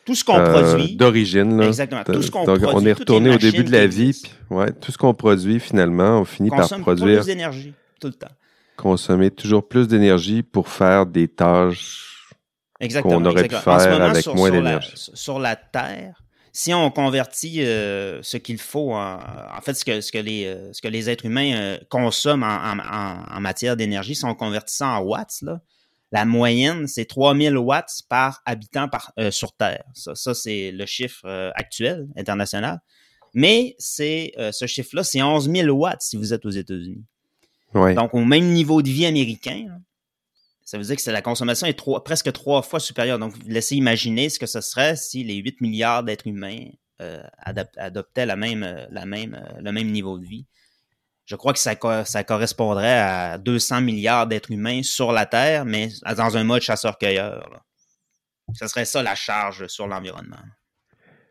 tout 0.07 0.15
ce 0.15 0.25
qu'on 0.25 0.39
euh, 0.39 0.53
produit. 0.53 0.97
D'origine. 0.97 1.61
Exactement. 1.61 2.05
Tout 2.05 2.23
ce 2.23 2.31
qu'on 2.31 2.45
produit. 2.45 2.67
On 2.73 2.85
est 2.87 2.93
retourné 2.93 3.35
au 3.35 3.39
début 3.39 3.65
de 3.65 3.73
la 3.73 3.87
vie. 3.87 4.13
Puis, 4.13 4.33
ouais, 4.51 4.73
tout 4.73 4.91
ce 4.91 4.99
qu'on 4.99 5.15
produit, 5.15 5.61
finalement, 5.61 6.21
on 6.21 6.25
finit 6.25 6.51
par 6.51 6.69
produire. 6.79 7.19
plus 7.19 7.27
d'énergie, 7.27 7.75
tout 8.01 8.09
le 8.09 8.15
temps. 8.15 8.33
Consommer 8.77 9.31
toujours 9.31 9.67
plus 9.67 9.89
d'énergie 9.89 10.43
pour 10.43 10.69
faire 10.69 11.07
des 11.07 11.29
tâches 11.29 12.27
qu'on 13.03 13.25
aurait 13.25 13.49
pu 13.49 13.55
faire 13.55 14.03
avec 14.03 14.27
moins 14.27 14.51
d'énergie. 14.51 14.93
Sur 14.95 15.39
la 15.39 15.57
Terre, 15.57 16.23
si 16.57 16.73
on 16.73 16.91
convertit 16.91 17.61
euh, 17.61 18.23
ce 18.23 18.39
qu'il 18.39 18.57
faut, 18.57 18.95
en, 18.95 19.21
fait, 19.61 19.75
ce 19.75 19.85
que, 19.85 20.01
ce 20.01 20.11
que, 20.11 20.17
les, 20.17 20.47
euh, 20.47 20.73
ce 20.73 20.81
que 20.81 20.89
les 20.89 21.11
êtres 21.11 21.27
humains 21.27 21.55
euh, 21.55 21.79
consomment 21.91 22.45
en, 22.45 23.41
matière 23.43 23.77
d'énergie, 23.77 24.15
si 24.15 24.25
on 24.25 24.35
convertit 24.35 24.75
ça 24.75 24.89
en 24.89 25.01
watts, 25.01 25.43
là, 25.43 25.61
la 26.13 26.25
moyenne, 26.25 26.87
c'est 26.87 27.05
3000 27.05 27.59
watts 27.59 28.01
par 28.09 28.41
habitant 28.47 28.89
par, 28.89 29.13
sur 29.31 29.53
Terre. 29.53 29.85
Ça, 29.93 30.15
ça 30.15 30.33
c'est 30.33 30.71
le 30.71 30.87
chiffre 30.87 31.27
actuel, 31.55 32.09
international. 32.17 32.81
Mais 33.35 33.75
c'est 33.79 34.33
ce 34.53 34.67
chiffre-là, 34.67 35.05
c'est 35.05 35.21
11 35.23 35.51
000 35.51 35.69
watts 35.77 36.01
si 36.01 36.17
vous 36.17 36.33
êtes 36.33 36.47
aux 36.47 36.51
États-Unis. 36.51 37.05
Donc, 37.75 38.15
au 38.15 38.25
même 38.25 38.47
niveau 38.47 38.81
de 38.81 38.89
vie 38.89 39.05
américain, 39.05 39.67
ça 40.67 40.79
veut 40.79 40.85
dire 40.85 40.97
que 40.97 41.11
la 41.11 41.23
consommation 41.23 41.69
est 41.69 41.81
presque 42.05 42.33
trois 42.33 42.61
fois 42.61 42.81
supérieure. 42.81 43.21
Donc, 43.21 43.35
laissez 43.47 43.77
imaginer 43.77 44.29
ce 44.29 44.41
que 44.41 44.47
ce 44.47 44.61
serait 44.61 44.97
si 44.97 45.23
les 45.23 45.37
8 45.37 45.61
milliards 45.61 46.03
d'êtres 46.03 46.27
humains 46.27 46.67
euh, 47.01 47.23
adoptaient 47.77 48.27
la 48.27 48.35
même, 48.35 48.65
euh, 48.65 48.85
la 48.91 49.07
même, 49.07 49.35
euh, 49.35 49.61
le 49.61 49.71
même 49.71 49.93
niveau 49.93 50.19
de 50.19 50.27
vie. 50.27 50.45
Je 51.25 51.37
crois 51.37 51.53
que 51.53 51.61
ça, 51.61 51.77
correspondrait 51.77 52.99
à 52.99 53.39
200 53.39 53.81
milliards 53.81 54.27
d'êtres 54.27 54.51
humains 54.51 54.83
sur 54.83 55.13
la 55.13 55.25
Terre, 55.25 55.65
mais 55.65 55.89
dans 56.17 56.37
un 56.37 56.43
mode 56.43 56.63
chasseur-cueilleur. 56.63 57.65
Ce 58.55 58.67
serait 58.67 58.85
ça 58.87 59.05
la 59.05 59.15
charge 59.15 59.69
sur 59.69 59.87
l'environnement. 59.87 60.37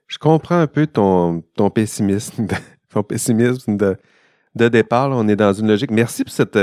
Je 0.07 0.17
comprends 0.17 0.59
un 0.59 0.67
peu 0.67 0.87
ton, 0.87 1.43
pessimisme, 1.73 2.47
ton 2.89 3.03
pessimisme 3.03 3.75
de, 3.75 3.97
de 4.55 4.69
départ. 4.69 5.09
On 5.11 5.27
est 5.27 5.35
dans 5.35 5.53
une 5.53 5.67
logique. 5.67 5.91
Merci 5.91 6.23
pour 6.23 6.33
cette, 6.33 6.57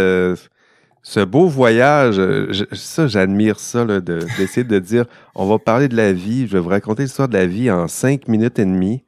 ce 1.02 1.20
beau 1.20 1.46
voyage, 1.48 2.16
euh, 2.18 2.52
ça, 2.72 3.06
j'admire 3.08 3.58
ça, 3.58 3.84
d'essayer 3.84 4.64
de, 4.64 4.78
dire, 4.78 5.04
on 5.34 5.46
va 5.46 5.58
parler 5.58 5.88
de 5.88 5.96
la 5.96 6.12
vie, 6.12 6.46
je 6.46 6.52
vais 6.52 6.60
vous 6.60 6.68
raconter 6.68 7.02
l'histoire 7.02 7.28
de 7.28 7.34
la 7.36 7.46
vie 7.46 7.70
en 7.70 7.88
cinq 7.88 8.28
minutes 8.28 8.58
et 8.58 8.64
demie. 8.64 9.02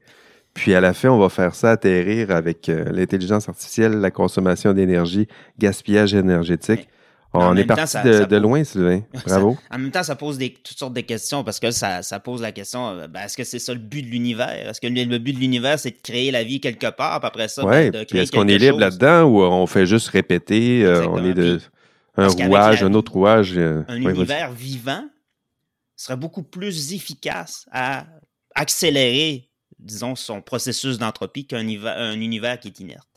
Puis 0.54 0.74
à 0.74 0.80
la 0.80 0.92
fin, 0.94 1.08
on 1.10 1.18
va 1.18 1.28
faire 1.28 1.54
ça 1.54 1.70
atterrir 1.72 2.30
avec 2.30 2.68
euh, 2.68 2.84
l'intelligence 2.92 3.48
artificielle, 3.48 3.92
la 4.00 4.10
consommation 4.10 4.72
d'énergie, 4.72 5.26
gaspillage 5.58 6.14
énergétique. 6.14 6.88
On 7.36 7.40
En 7.40 7.52
est 7.52 7.58
même 7.60 7.66
temps, 7.66 7.74
parti 7.74 7.90
ça- 7.92 8.02
de, 8.04 8.12
ça 8.12 8.24
de 8.26 8.36
vaut- 8.36 8.42
loin, 8.42 8.62
Sylvain. 8.62 9.00
Bravo. 9.26 9.56
En 9.72 9.78
même 9.78 9.90
temps, 9.90 10.04
ça 10.04 10.14
pose 10.14 10.38
des, 10.38 10.50
toutes 10.50 10.78
sortes 10.78 10.94
de 10.94 11.00
questions 11.00 11.42
parce 11.42 11.58
que 11.58 11.72
ça, 11.72 12.02
ça 12.02 12.20
pose 12.20 12.40
la 12.40 12.52
question 12.52 12.90
euh, 12.90 13.08
ben, 13.08 13.22
est-ce 13.24 13.36
que 13.36 13.42
c'est 13.42 13.58
ça 13.58 13.72
le 13.72 13.80
but 13.80 14.02
de 14.02 14.06
l'univers? 14.08 14.48
Est-ce 14.70 14.80
que 14.80 14.86
le, 14.86 15.02
le 15.04 15.18
but 15.18 15.32
de 15.32 15.40
l'univers, 15.40 15.76
c'est 15.80 15.90
de 15.90 15.96
créer 16.00 16.30
la 16.30 16.44
vie 16.44 16.60
quelque 16.60 16.90
part, 16.90 17.18
puis 17.18 17.26
après 17.26 17.48
ça, 17.48 17.64
ouais. 17.64 17.90
ben, 17.90 18.00
de 18.00 18.04
créer 18.04 18.20
est-ce 18.22 18.30
qu'on 18.30 18.46
est 18.46 18.58
libre 18.58 18.78
là-dedans 18.78 19.24
ou 19.24 19.40
on 19.42 19.66
fait 19.66 19.86
juste 19.86 20.06
répéter, 20.08 20.84
euh, 20.84 21.04
on 21.08 21.24
est 21.24 21.34
de 21.34 21.56
Puis, 21.56 21.66
un 22.16 22.22
parce 22.28 22.34
rouage, 22.34 22.80
la- 22.82 22.86
un 22.88 22.94
autre 22.94 23.12
rouage. 23.12 23.52
euh, 23.56 23.82
Un 23.88 24.02
ouais, 24.04 24.12
univers 24.12 24.52
vivant 24.52 25.04
serait 25.96 26.16
beaucoup 26.16 26.42
plus 26.42 26.92
efficace 26.92 27.66
à 27.72 28.06
accélérer, 28.54 29.48
disons, 29.78 30.14
son 30.16 30.40
processus 30.42 30.98
d'entropie 30.98 31.46
qu'un 31.46 31.66
un 31.66 32.20
univers 32.20 32.58
qui 32.60 32.68
est 32.68 32.80
inerte. 32.80 33.08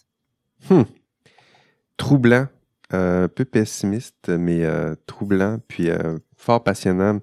troublant, 1.98 2.48
euh, 2.94 3.26
un 3.26 3.28
peu 3.28 3.46
pessimiste, 3.46 4.30
mais 4.30 4.64
euh, 4.64 4.96
troublant, 5.06 5.58
puis 5.68 5.90
euh, 5.90 6.18
fort 6.36 6.64
passionnant. 6.64 7.20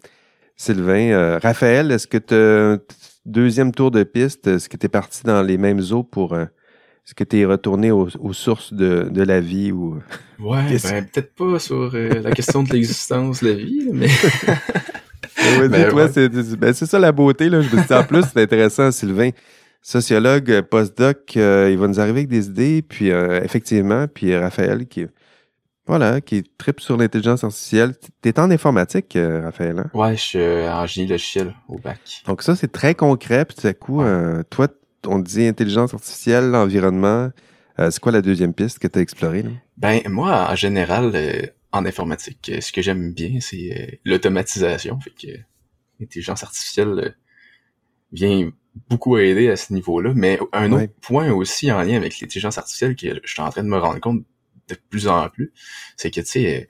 Sylvain, 0.56 1.10
euh, 1.10 1.38
Raphaël, 1.42 1.90
est-ce 1.90 2.06
que 2.06 2.18
tu 2.18 2.84
deuxième 3.24 3.72
tour 3.72 3.90
de 3.90 4.02
piste, 4.02 4.46
est-ce 4.46 4.68
que 4.68 4.76
tu 4.76 4.86
es 4.86 4.88
parti 4.88 5.22
dans 5.24 5.42
les 5.42 5.56
mêmes 5.58 5.80
eaux 5.90 6.02
pour 6.04 6.34
euh, 6.34 6.44
est-ce 7.06 7.14
que 7.14 7.24
tu 7.24 7.38
es 7.40 7.44
retourné 7.44 7.90
aux, 7.90 8.08
aux 8.20 8.32
sources 8.32 8.72
de, 8.72 9.08
de 9.10 9.22
la 9.22 9.40
vie 9.40 9.72
ou 9.72 9.98
Ouais, 10.38 10.64
Qu'est-ce- 10.68 10.90
ben 10.90 11.04
peut-être 11.06 11.34
pas 11.34 11.58
sur 11.58 11.90
euh, 11.94 12.20
la 12.22 12.30
question 12.32 12.62
de 12.62 12.70
l'existence 12.72 13.42
de 13.42 13.48
la 13.50 13.54
vie, 13.54 13.88
mais 13.92 14.08
Ouais, 15.58 15.68
Ben, 15.68 15.84
dis-toi, 15.84 16.04
ouais. 16.04 16.10
c'est 16.12 16.56
ben, 16.56 16.72
c'est 16.72 16.86
ça 16.86 16.98
la 16.98 17.12
beauté 17.12 17.48
là. 17.48 17.60
Je 17.60 17.74
me 17.74 17.86
dis 17.86 17.92
en 17.94 18.04
plus 18.04 18.22
c'est 18.32 18.42
intéressant, 18.42 18.90
Sylvain, 18.90 19.30
sociologue, 19.82 20.50
euh, 20.50 20.62
postdoc, 20.62 21.36
euh, 21.36 21.68
il 21.70 21.76
va 21.78 21.88
nous 21.88 22.00
arriver 22.00 22.20
avec 22.20 22.28
des 22.28 22.46
idées, 22.46 22.82
puis 22.82 23.10
euh, 23.10 23.40
effectivement, 23.42 24.06
puis 24.06 24.34
Raphaël 24.36 24.86
qui 24.86 25.06
voilà, 25.86 26.22
qui 26.22 26.42
tripe 26.56 26.80
sur 26.80 26.96
l'intelligence 26.96 27.44
artificielle. 27.44 27.92
T'es 28.22 28.38
en 28.40 28.50
informatique, 28.50 29.16
euh, 29.16 29.42
Raphaël. 29.44 29.78
Hein? 29.80 29.90
ouais, 29.92 30.16
je 30.16 30.20
suis 30.22 30.38
euh, 30.38 30.72
en 30.72 30.86
génie 30.86 31.06
logiciel 31.08 31.52
au 31.68 31.78
bac. 31.78 32.22
Donc 32.26 32.40
ça, 32.42 32.56
c'est 32.56 32.72
très 32.72 32.94
concret. 32.94 33.44
Puis 33.44 33.56
tout 33.60 33.66
à 33.66 33.74
coup, 33.74 33.98
Ouais. 34.00 34.06
euh, 34.08 34.42
toi, 34.48 34.68
on 35.06 35.18
dit 35.18 35.46
intelligence 35.46 35.94
artificielle, 35.94 36.50
l'environnement. 36.50 37.30
Euh, 37.78 37.90
c'est 37.90 38.00
quoi 38.00 38.12
la 38.12 38.22
deuxième 38.22 38.54
piste 38.54 38.78
que 38.78 38.86
tu 38.88 38.98
as 38.98 39.02
explorée? 39.02 39.42
là? 39.42 39.50
Ben 39.76 40.00
moi, 40.08 40.50
en 40.50 40.54
général, 40.56 41.12
euh, 41.14 41.42
en 41.72 41.84
informatique, 41.86 42.50
euh, 42.54 42.60
ce 42.60 42.72
que 42.72 42.82
j'aime 42.82 43.12
bien, 43.12 43.40
c'est 43.40 44.00
l'automatisation. 44.04 44.98
Fait 45.00 45.10
que 45.10 45.32
l'intelligence 46.00 46.42
artificielle 46.44 47.16
vient 48.12 48.50
beaucoup 48.88 49.18
aider 49.18 49.50
à 49.50 49.56
ce 49.56 49.72
niveau-là. 49.72 50.12
Mais 50.14 50.38
un 50.52 50.72
Ouais. 50.72 50.84
autre 50.84 50.92
point 51.00 51.30
aussi 51.32 51.70
en 51.72 51.82
lien 51.82 51.96
avec 51.96 52.20
l'intelligence 52.20 52.58
artificielle 52.58 52.94
que 52.96 53.20
je 53.24 53.32
suis 53.32 53.42
en 53.42 53.50
train 53.50 53.62
de 53.64 53.68
me 53.68 53.78
rendre 53.78 54.00
compte 54.00 54.24
de 54.68 54.76
plus 54.88 55.08
en 55.08 55.28
plus, 55.28 55.52
c'est 55.96 56.10
que 56.10 56.20
tu 56.20 56.26
sais, 56.26 56.68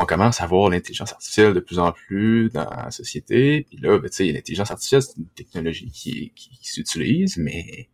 on 0.00 0.06
commence 0.06 0.40
à 0.40 0.46
voir 0.46 0.70
l'intelligence 0.70 1.12
artificielle 1.12 1.52
de 1.52 1.60
plus 1.60 1.78
en 1.78 1.92
plus 1.92 2.48
dans 2.48 2.68
la 2.70 2.90
société. 2.90 3.66
Puis 3.68 3.78
là, 3.78 3.98
ben, 3.98 4.08
tu 4.08 4.16
sais, 4.16 4.32
l'intelligence 4.32 4.70
artificielle, 4.70 5.02
c'est 5.02 5.16
une 5.18 5.28
technologie 5.28 5.90
qui, 5.90 6.32
qui, 6.34 6.58
qui 6.58 6.68
s'utilise, 6.68 7.36
mais 7.36 7.90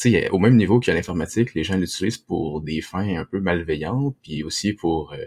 tu 0.00 0.10
sais, 0.10 0.30
au 0.30 0.38
même 0.38 0.56
niveau 0.56 0.80
que 0.80 0.90
l'informatique, 0.90 1.54
les 1.54 1.62
gens 1.62 1.76
l'utilisent 1.76 2.18
pour 2.18 2.62
des 2.62 2.80
fins 2.80 3.16
un 3.16 3.26
peu 3.26 3.38
malveillantes, 3.38 4.16
puis 4.22 4.42
aussi 4.42 4.72
pour 4.72 5.12
euh, 5.12 5.26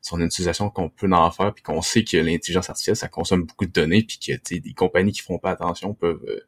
son 0.00 0.20
utilisation 0.22 0.70
qu'on 0.70 0.88
peut 0.88 1.12
en 1.12 1.30
faire, 1.30 1.52
puis 1.52 1.62
qu'on 1.62 1.82
sait 1.82 2.04
que 2.04 2.16
l'intelligence 2.16 2.70
artificielle, 2.70 2.96
ça 2.96 3.08
consomme 3.08 3.44
beaucoup 3.44 3.66
de 3.66 3.72
données, 3.72 4.02
puis 4.02 4.18
que 4.18 4.32
tu 4.32 4.40
sais, 4.44 4.60
des 4.60 4.72
compagnies 4.72 5.12
qui 5.12 5.20
font 5.20 5.38
pas 5.38 5.50
attention 5.50 5.92
peuvent 5.92 6.24
euh, 6.26 6.40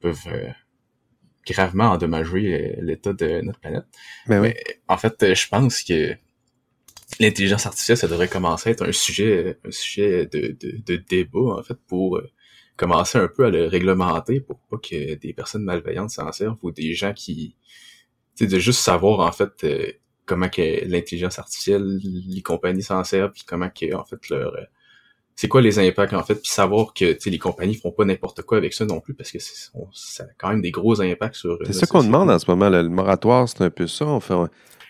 peuvent 0.00 0.28
euh, 0.28 0.48
gravement 1.46 1.90
endommager 1.90 2.54
euh, 2.54 2.82
l'état 2.82 3.12
de 3.12 3.40
notre 3.40 3.60
planète. 3.60 3.84
Ben 4.26 4.40
oui. 4.40 4.48
Mais 4.48 4.80
en 4.88 4.96
fait, 4.96 5.22
euh, 5.22 5.34
je 5.34 5.48
pense 5.48 5.82
que 5.82 6.16
l'intelligence 7.20 7.66
artificielle, 7.66 7.96
ça 7.96 8.08
devrait 8.08 8.28
commencer 8.28 8.68
à 8.68 8.72
être 8.72 8.86
un 8.86 8.92
sujet, 8.92 9.58
un 9.64 9.70
sujet 9.70 10.26
de, 10.26 10.56
de, 10.60 10.78
de 10.84 10.96
débat, 10.96 11.58
en 11.58 11.62
fait, 11.62 11.78
pour 11.86 12.18
euh, 12.18 12.28
commencer 12.76 13.18
un 13.18 13.28
peu 13.28 13.46
à 13.46 13.50
le 13.50 13.66
réglementer 13.66 14.40
pour 14.40 14.58
pas 14.70 14.76
que 14.76 15.14
des 15.14 15.32
personnes 15.32 15.64
malveillantes 15.64 16.10
s'en 16.10 16.30
servent 16.32 16.58
ou 16.62 16.70
des 16.70 16.94
gens 16.94 17.12
qui, 17.12 17.56
tu 18.36 18.44
sais, 18.44 18.50
de 18.50 18.58
juste 18.58 18.80
savoir, 18.80 19.20
en 19.20 19.32
fait, 19.32 19.52
euh, 19.64 19.92
comment 20.26 20.48
que 20.48 20.84
l'intelligence 20.86 21.38
artificielle, 21.38 21.98
les 22.02 22.42
compagnies 22.42 22.82
s'en 22.82 23.02
servent, 23.04 23.32
puis 23.32 23.44
comment 23.46 23.70
que, 23.70 23.94
en 23.94 24.04
fait, 24.04 24.28
leur... 24.28 24.54
euh, 24.54 24.64
c'est 25.34 25.48
quoi 25.48 25.62
les 25.62 25.78
impacts, 25.78 26.12
en 26.14 26.22
fait, 26.24 26.34
puis 26.34 26.50
savoir 26.50 26.92
que, 26.92 27.12
tu 27.12 27.20
sais, 27.20 27.30
les 27.30 27.38
compagnies 27.38 27.76
font 27.76 27.92
pas 27.92 28.04
n'importe 28.04 28.42
quoi 28.42 28.58
avec 28.58 28.74
ça 28.74 28.84
non 28.84 29.00
plus, 29.00 29.14
parce 29.14 29.30
que 29.30 29.38
c'est, 29.38 29.70
on- 29.72 29.88
ça 29.92 30.24
a 30.24 30.26
quand 30.36 30.50
même 30.50 30.60
des 30.60 30.72
gros 30.72 31.00
impacts 31.00 31.36
sur... 31.36 31.58
C'est 31.64 31.72
ça 31.72 31.86
qu'on 31.86 32.02
demande 32.02 32.28
en 32.30 32.38
ce 32.38 32.50
moment. 32.50 32.68
Le 32.68 32.88
moratoire, 32.88 33.48
c'est 33.48 33.62
un 33.62 33.70
peu 33.70 33.86
ça. 33.86 34.04
On 34.04 34.20
fait, 34.20 34.34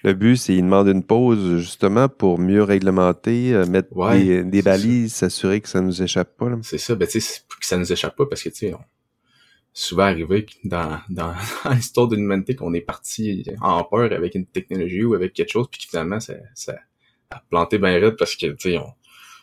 le 0.05 0.13
but, 0.15 0.37
c'est 0.37 0.55
qu'il 0.55 0.63
demande 0.65 0.89
une 0.89 1.03
pause 1.03 1.59
justement 1.59 2.09
pour 2.09 2.39
mieux 2.39 2.63
réglementer, 2.63 3.55
euh, 3.55 3.67
mettre 3.67 3.95
Ouais, 3.97 4.23
des, 4.23 4.45
des 4.45 4.63
balises, 4.63 5.15
s'assurer 5.15 5.61
que 5.61 5.69
ça 5.69 5.81
nous 5.81 6.03
échappe 6.03 6.37
pas. 6.37 6.51
C'est 6.63 6.79
ça, 6.79 6.95
ben 6.95 7.07
tu 7.09 7.21
sais, 7.21 7.41
que 7.61 7.67
ça 7.67 7.77
nous 7.77 7.93
échappe 7.93 8.17
pas 8.17 8.27
parce 8.27 8.43
que 8.43 8.49
tu 8.51 8.57
sais, 8.57 8.75
on 8.75 8.81
souvent 9.73 10.05
arrivé 10.05 10.47
dans, 10.65 10.99
dans, 11.09 11.35
dans 11.65 11.71
l'histoire 11.73 12.09
de 12.09 12.17
l'humanité 12.17 12.55
qu'on 12.57 12.75
est 12.75 12.81
parti 12.81 13.45
en 13.61 13.85
peur 13.85 14.13
avec 14.13 14.35
une 14.35 14.47
technologie 14.47 15.05
ou 15.05 15.15
avec 15.15 15.33
quelque 15.35 15.53
chose, 15.53 15.67
puis 15.71 15.81
que 15.83 15.89
finalement 15.89 16.21
ça, 16.21 16.35
ça 16.55 16.75
a 17.31 17.43
planté 17.51 17.79
bien 17.79 17.93
raide 18.01 18.17
parce 18.17 18.35
que 18.37 18.47
tu 18.47 18.71
sais, 18.73 18.79
on, 18.79 18.93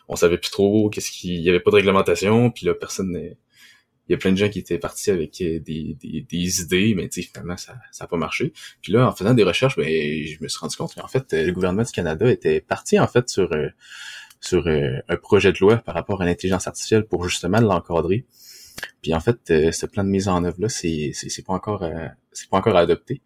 on 0.08 0.16
savait 0.16 0.38
plus 0.38 0.50
trop 0.50 0.90
qu'est-ce 0.90 1.10
qu'il 1.10 1.40
y 1.40 1.48
avait 1.48 1.60
pas 1.60 1.70
de 1.70 1.76
réglementation, 1.76 2.50
puis 2.50 2.66
là 2.66 2.74
personne 2.74 3.12
n'est- 3.12 3.36
il 4.08 4.12
y 4.12 4.14
a 4.14 4.18
plein 4.18 4.32
de 4.32 4.36
gens 4.36 4.48
qui 4.48 4.58
étaient 4.58 4.78
partis 4.78 5.10
avec 5.10 5.40
euh, 5.40 5.58
des, 5.60 5.96
des, 6.00 6.60
idées, 6.60 6.94
mais 6.94 7.08
finalement, 7.10 7.56
ça 7.56 7.74
ça 7.90 8.04
a 8.04 8.06
pas 8.06 8.16
marché. 8.16 8.52
Puis 8.82 8.92
là, 8.92 9.08
en 9.08 9.12
faisant 9.12 9.34
des 9.34 9.42
recherches, 9.42 9.76
ben, 9.76 9.86
je 9.86 10.36
me 10.40 10.48
suis 10.48 10.58
rendu 10.58 10.76
compte 10.76 10.94
qu'en 10.94 11.08
fait, 11.08 11.32
euh, 11.32 11.44
le 11.44 11.52
gouvernement 11.52 11.82
du 11.82 11.92
Canada 11.92 12.30
était 12.30 12.60
parti, 12.60 12.98
en 12.98 13.08
fait, 13.08 13.28
sur, 13.28 13.52
euh, 13.52 13.68
sur 14.40 14.68
un 14.68 15.16
projet 15.16 15.52
de 15.52 15.58
loi 15.58 15.78
par 15.78 15.94
rapport 15.94 16.22
à 16.22 16.24
l'intelligence 16.24 16.68
artificielle 16.68 17.04
pour 17.04 17.28
justement 17.28 17.58
l'encadrer. 17.60 18.26
Puis 19.02 19.14
en 19.14 19.20
fait, 19.20 19.38
euh, 19.50 19.72
ce 19.72 19.86
plan 19.86 20.04
de 20.04 20.08
mise 20.08 20.28
en 20.28 20.44
œuvre 20.44 20.56
là, 20.60 20.68
c'est 20.68 21.10
c'est 21.14 21.28
c'est 21.30 21.42
pas 21.42 21.54
encore 21.54 21.82
euh, 21.82 22.06
c'est 22.32 22.50
pas 22.50 22.58
encore 22.58 22.76
adopté, 22.76 23.22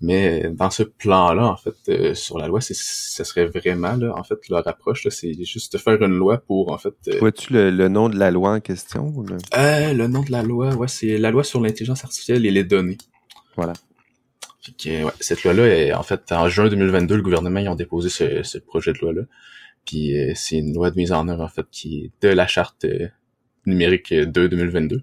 mais 0.00 0.48
dans 0.50 0.70
ce 0.70 0.82
plan-là, 0.82 1.46
en 1.46 1.56
fait, 1.56 1.74
euh, 1.90 2.14
sur 2.14 2.38
la 2.38 2.46
loi, 2.48 2.60
c'est 2.62 2.74
ce 2.74 3.22
serait 3.24 3.44
vraiment 3.46 3.96
là, 3.96 4.14
en 4.16 4.24
fait, 4.24 4.38
leur 4.48 4.66
approche 4.66 5.04
là, 5.04 5.10
c'est 5.10 5.34
juste 5.44 5.74
de 5.74 5.78
faire 5.78 6.00
une 6.02 6.14
loi 6.16 6.38
pour 6.38 6.72
en 6.72 6.78
fait. 6.78 6.94
euh, 7.08 7.18
Vois-tu 7.18 7.52
le, 7.52 7.70
le 7.70 7.88
nom 7.88 8.08
de 8.08 8.16
la 8.18 8.30
loi 8.30 8.52
en 8.54 8.60
question? 8.60 9.12
ou 9.14 9.22
le- 9.24 9.36
euh, 9.56 9.92
le 9.92 10.06
nom 10.06 10.22
de 10.22 10.32
la 10.32 10.42
loi, 10.42 10.74
ouais, 10.74 10.88
c'est 10.88 11.18
la 11.18 11.30
loi 11.30 11.44
sur 11.44 11.60
l'intelligence 11.60 12.02
artificielle 12.04 12.46
et 12.46 12.50
les 12.50 12.64
données. 12.64 12.98
Voilà. 13.56 13.74
Fait 14.62 14.72
que, 14.72 15.04
ouais, 15.04 15.12
cette 15.20 15.44
loi-là, 15.44 15.66
est- 15.66 15.92
en 15.92 16.02
fait, 16.02 16.32
en 16.32 16.48
juin 16.48 16.68
2022, 16.68 17.16
le 17.16 17.22
gouvernement 17.22 17.60
ils 17.60 17.68
ont 17.68 17.74
déposé 17.74 18.08
ce, 18.08 18.42
ce 18.42 18.56
projet 18.56 18.94
de 18.94 18.98
loi-là. 19.00 19.22
Puis 19.84 20.16
euh, 20.18 20.32
c'est 20.34 20.56
une 20.56 20.72
loi 20.74 20.90
de 20.90 20.96
mise 20.96 21.12
en 21.12 21.28
œuvre, 21.28 21.42
en 21.42 21.48
fait, 21.48 21.66
qui 21.70 22.04
est 22.22 22.26
de 22.26 22.32
la 22.32 22.46
charte 22.46 22.86
euh, 22.86 23.08
numérique 23.66 24.12
euh, 24.12 24.26
2 24.26 24.48
2022. 24.48 25.02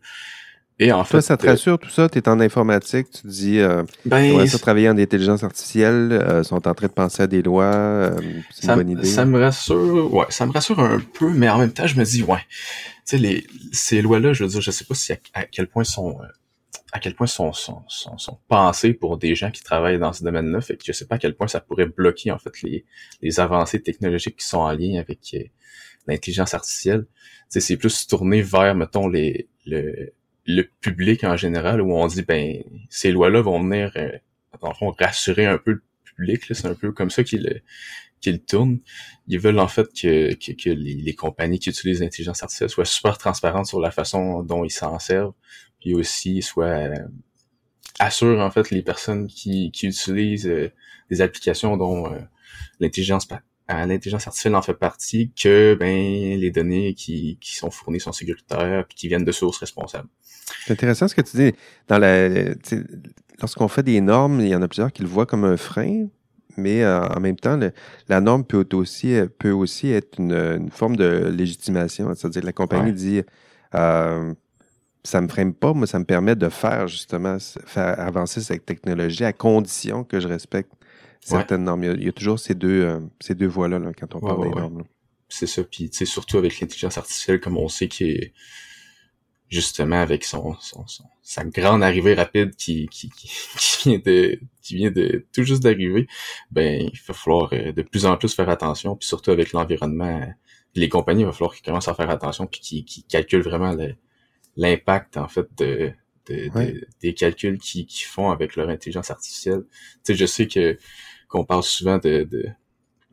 Et 0.79 0.91
en 0.91 1.03
fait, 1.03 1.11
Toi, 1.11 1.21
ça 1.21 1.37
te 1.37 1.45
euh, 1.45 1.51
rassure 1.51 1.77
tout 1.77 1.91
ça? 1.91 2.09
Tu 2.09 2.17
es 2.17 2.27
en 2.27 2.39
informatique, 2.39 3.07
tu 3.11 3.21
te 3.21 3.27
dis, 3.27 3.59
euh, 3.59 3.83
ben, 4.03 4.35
va 4.35 4.47
ça 4.47 4.57
travailler 4.57 4.89
en 4.89 4.97
intelligence 4.97 5.43
artificielle, 5.43 6.11
euh, 6.11 6.43
sont 6.43 6.67
en 6.67 6.73
train 6.73 6.87
de 6.87 6.91
penser 6.91 7.21
à 7.21 7.27
des 7.27 7.43
lois, 7.43 7.65
euh, 7.65 8.15
c'est 8.49 8.63
une 8.63 8.67
ça, 8.69 8.75
bonne 8.75 8.89
idée. 8.89 9.05
ça 9.05 9.25
me 9.25 9.39
rassure, 9.39 10.11
ouais, 10.11 10.25
ça 10.29 10.47
me 10.47 10.51
rassure 10.51 10.79
un 10.79 10.99
peu, 10.99 11.29
mais 11.31 11.47
en 11.49 11.59
même 11.59 11.71
temps, 11.71 11.85
je 11.85 11.99
me 11.99 12.03
dis, 12.03 12.23
ouais, 12.23 12.39
tu 12.39 12.55
sais, 13.05 13.17
les, 13.19 13.45
ces 13.71 14.01
lois-là, 14.01 14.33
je 14.33 14.43
veux 14.43 14.49
dire, 14.49 14.61
je 14.61 14.71
sais 14.71 14.85
pas 14.85 14.95
si 14.95 15.13
à, 15.13 15.17
à 15.35 15.43
quel 15.43 15.67
point 15.67 15.83
sont, 15.83 16.17
euh, 16.19 16.25
à 16.93 16.99
quel 16.99 17.13
point 17.13 17.27
sont, 17.27 17.53
sont, 17.53 17.83
sont, 17.87 18.17
sont 18.17 18.39
pensées 18.47 18.93
pour 18.93 19.17
des 19.17 19.35
gens 19.35 19.51
qui 19.51 19.61
travaillent 19.61 19.99
dans 19.99 20.13
ce 20.13 20.23
domaine-là, 20.23 20.61
fait 20.61 20.77
que 20.77 20.83
je 20.83 20.93
sais 20.93 21.05
pas 21.05 21.15
à 21.15 21.19
quel 21.19 21.35
point 21.35 21.47
ça 21.47 21.59
pourrait 21.59 21.85
bloquer, 21.85 22.31
en 22.31 22.39
fait, 22.39 22.59
les, 22.63 22.85
les 23.21 23.39
avancées 23.39 23.83
technologiques 23.83 24.37
qui 24.37 24.47
sont 24.47 24.57
en 24.57 24.71
lien 24.71 24.99
avec 24.99 25.19
euh, 25.35 25.43
l'intelligence 26.07 26.53
artificielle. 26.53 27.05
C'est 27.49 27.77
plus 27.77 28.07
tourné 28.07 28.41
vers, 28.41 28.75
mettons, 28.75 29.07
les, 29.07 29.49
le, 29.65 30.13
le 30.45 30.63
public 30.81 31.23
en 31.23 31.37
général, 31.37 31.81
où 31.81 31.93
on 31.93 32.07
dit, 32.07 32.21
ben, 32.23 32.63
ces 32.89 33.11
lois-là 33.11 33.41
vont 33.41 33.61
venir, 33.61 33.91
euh, 33.95 34.11
dans 34.61 34.73
fond, 34.73 34.93
rassurer 34.97 35.45
un 35.45 35.57
peu 35.57 35.71
le 35.71 35.83
public, 36.03 36.43
c'est 36.49 36.65
un 36.65 36.75
peu 36.75 36.91
comme 36.91 37.09
ça 37.09 37.23
qu'ils 37.23 37.61
qu'ils 38.21 38.39
tournent. 38.39 38.79
Ils 39.27 39.39
veulent 39.39 39.59
en 39.59 39.67
fait 39.67 39.87
que, 39.99 40.33
que, 40.35 40.51
que 40.51 40.69
les, 40.69 40.93
les 40.93 41.15
compagnies 41.15 41.59
qui 41.59 41.69
utilisent 41.69 42.01
l'intelligence 42.01 42.43
artificielle 42.43 42.69
soient 42.69 42.85
super 42.85 43.17
transparentes 43.17 43.65
sur 43.65 43.79
la 43.79 43.91
façon 43.91 44.43
dont 44.43 44.63
ils 44.63 44.71
s'en 44.71 44.99
servent, 44.99 45.33
puis 45.79 45.95
aussi 45.95 46.41
soient 46.43 46.65
euh, 46.65 46.95
assurent 47.99 48.39
en 48.39 48.51
fait 48.51 48.69
les 48.69 48.83
personnes 48.83 49.27
qui, 49.27 49.71
qui 49.71 49.87
utilisent 49.87 50.47
euh, 50.47 50.71
des 51.09 51.21
applications 51.21 51.77
dont 51.77 52.13
euh, 52.13 52.19
l'intelligence 52.79 53.27
l'intelligence 53.85 54.27
artificielle 54.27 54.55
en 54.55 54.61
fait 54.61 54.73
partie, 54.73 55.31
que 55.41 55.75
ben 55.79 55.89
les 56.39 56.51
données 56.51 56.93
qui, 56.93 57.37
qui 57.41 57.55
sont 57.55 57.71
fournies 57.71 57.99
sont 57.99 58.11
sécuritaires 58.11 58.85
puis 58.87 58.95
qui 58.97 59.07
viennent 59.07 59.25
de 59.25 59.31
sources 59.31 59.57
responsables. 59.59 60.09
C'est 60.65 60.73
intéressant 60.73 61.07
ce 61.07 61.15
que 61.15 61.21
tu 61.21 61.37
dis. 61.37 61.53
Dans 61.87 61.97
la, 61.97 62.27
lorsqu'on 63.39 63.67
fait 63.67 63.83
des 63.83 64.01
normes, 64.01 64.41
il 64.41 64.47
y 64.47 64.55
en 64.55 64.61
a 64.61 64.67
plusieurs 64.67 64.91
qui 64.91 65.01
le 65.01 65.07
voient 65.07 65.25
comme 65.25 65.45
un 65.45 65.57
frein, 65.57 66.07
mais 66.57 66.83
euh, 66.83 67.01
en 67.07 67.19
même 67.19 67.37
temps, 67.37 67.55
le- 67.57 67.71
la 68.09 68.19
norme 68.21 68.43
peut 68.43 68.65
aussi, 68.73 69.15
peut 69.39 69.51
aussi 69.51 69.91
être 69.91 70.19
une, 70.19 70.33
une 70.33 70.69
forme 70.71 70.95
de 70.97 71.29
légitimation. 71.33 72.13
C'est-à-dire 72.15 72.41
que 72.41 72.47
la 72.47 72.53
compagnie 72.53 72.91
Ouais. 72.91 72.91
dit 72.91 73.21
euh, 73.75 74.33
ça 75.03 75.21
me 75.21 75.27
freine 75.27 75.53
pas, 75.53 75.73
moi, 75.73 75.87
ça 75.87 75.97
me 75.97 76.05
permet 76.05 76.35
de 76.35 76.49
faire 76.49 76.87
justement, 76.87 77.37
faire 77.65 77.99
avancer 77.99 78.41
cette 78.41 78.65
technologie 78.65 79.23
à 79.23 79.33
condition 79.33 80.03
que 80.03 80.19
je 80.19 80.27
respecte 80.27 80.71
certaines 81.21 81.63
normes. 81.63 81.83
Il 81.83 81.87
y, 81.87 81.89
a, 81.89 81.93
il 81.95 82.03
y 82.05 82.09
a 82.09 82.13
toujours 82.13 82.39
ces 82.39 82.55
deux, 82.55 82.83
euh, 82.85 82.99
ces 83.19 83.35
deux 83.35 83.47
voies-là 83.47 83.79
là, 83.79 83.91
quand 83.93 84.15
on 84.15 84.21
Ouais, 84.21 84.27
parle 84.27 84.41
ouais, 84.41 84.49
des 84.49 84.55
normes. 84.55 84.83
c'est 85.29 85.47
ça. 85.47 85.63
Puis 85.63 85.89
surtout 86.05 86.37
avec 86.37 86.59
l'intelligence 86.59 86.97
artificielle, 86.97 87.39
comme 87.39 87.57
on 87.57 87.67
sait 87.67 87.87
qui 87.87 88.05
est 88.11 88.33
justement 89.49 89.97
avec 90.01 90.23
son, 90.23 90.55
son, 90.61 90.85
sa 91.21 91.43
grande 91.43 91.83
arrivée 91.83 92.13
rapide 92.13 92.55
qui, 92.55 92.87
qui, 92.89 93.09
qui, 93.57 93.89
vient 93.89 93.99
de 93.99 94.39
qui 94.61 94.75
vient 94.75 94.91
de 94.91 95.25
tout 95.33 95.43
juste 95.43 95.63
d'arriver, 95.63 96.07
ben 96.51 96.89
il 96.93 96.99
va 97.07 97.13
falloir 97.13 97.49
euh, 97.53 97.71
de 97.73 97.81
plus 97.81 98.05
en 98.05 98.15
plus 98.17 98.33
faire 98.33 98.49
attention, 98.49 98.95
puis 98.95 99.07
surtout 99.07 99.31
avec 99.31 99.51
l'environnement, 99.51 100.25
les 100.75 100.89
compagnies, 100.89 101.21
il 101.21 101.25
va 101.25 101.33
falloir 101.33 101.53
qu'ils 101.53 101.65
commencent 101.65 101.89
à 101.89 101.95
faire 101.95 102.09
attention 102.09 102.47
puis 102.47 102.61
qu'ils, 102.61 102.85
qu'ils 102.85 103.03
calculent 103.05 103.43
vraiment 103.43 103.75
l'impact 104.55 105.17
en 105.17 105.27
fait 105.27 105.47
de, 105.57 105.91
de, 106.29 106.87
des 107.01 107.13
calculs 107.13 107.57
qu'ils, 107.57 107.85
qu'ils 107.85 108.05
font 108.05 108.31
avec 108.31 108.55
leur 108.55 108.69
intelligence 108.69 109.11
artificielle. 109.11 109.63
Tu 110.05 110.13
sais, 110.13 110.15
je 110.15 110.25
sais 110.25 110.47
que 110.47 110.77
qu'on 111.31 111.45
parle 111.45 111.63
souvent 111.63 111.97
de, 111.97 112.23
de 112.23 112.45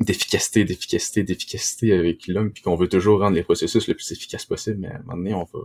d'efficacité, 0.00 0.64
d'efficacité, 0.64 1.24
d'efficacité 1.24 1.92
avec 1.92 2.28
l'homme, 2.28 2.52
puis 2.52 2.62
qu'on 2.62 2.76
veut 2.76 2.88
toujours 2.88 3.18
rendre 3.20 3.34
les 3.34 3.42
processus 3.42 3.88
le 3.88 3.94
plus 3.94 4.12
efficace 4.12 4.44
possible, 4.44 4.78
mais 4.78 4.88
à 4.88 4.96
un 4.96 4.98
moment 5.00 5.16
donné, 5.16 5.34
on 5.34 5.42
va 5.42 5.60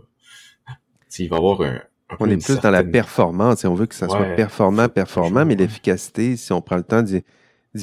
il 1.20 1.28
va 1.28 1.36
avoir 1.36 1.60
un, 1.60 1.80
on 2.18 2.28
est 2.28 2.44
plus 2.44 2.60
dans 2.60 2.70
la 2.70 2.84
performance. 2.84 3.64
On 3.64 3.74
veut 3.74 3.86
que 3.86 3.94
ça 3.94 4.08
soit 4.08 4.34
performant, 4.36 4.88
performant, 4.88 5.44
mais 5.44 5.54
l'efficacité, 5.54 6.36
si 6.36 6.52
on 6.52 6.60
prend 6.60 6.76
le 6.76 6.82
temps 6.82 7.02
d'y 7.02 7.22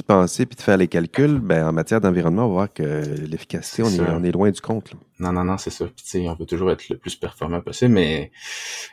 penser 0.06 0.46
puis 0.46 0.56
de 0.56 0.62
faire 0.62 0.76
les 0.76 0.88
calculs, 0.88 1.38
ben, 1.38 1.66
en 1.66 1.72
matière 1.72 2.00
d'environnement, 2.00 2.46
on 2.46 2.48
va 2.48 2.54
voir 2.54 2.72
que 2.72 2.82
l'efficacité, 3.26 3.82
on 3.82 3.90
est, 3.90 4.00
on 4.00 4.24
est 4.24 4.32
loin 4.32 4.50
du 4.50 4.60
compte. 4.60 4.92
Non, 5.18 5.32
non, 5.32 5.44
non, 5.44 5.58
c'est 5.58 5.70
ça. 5.70 5.86
Puis, 5.86 6.28
on 6.28 6.34
veut 6.34 6.46
toujours 6.46 6.70
être 6.70 6.88
le 6.88 6.96
plus 6.96 7.14
performant 7.16 7.60
possible, 7.60 7.92
mais 7.92 8.30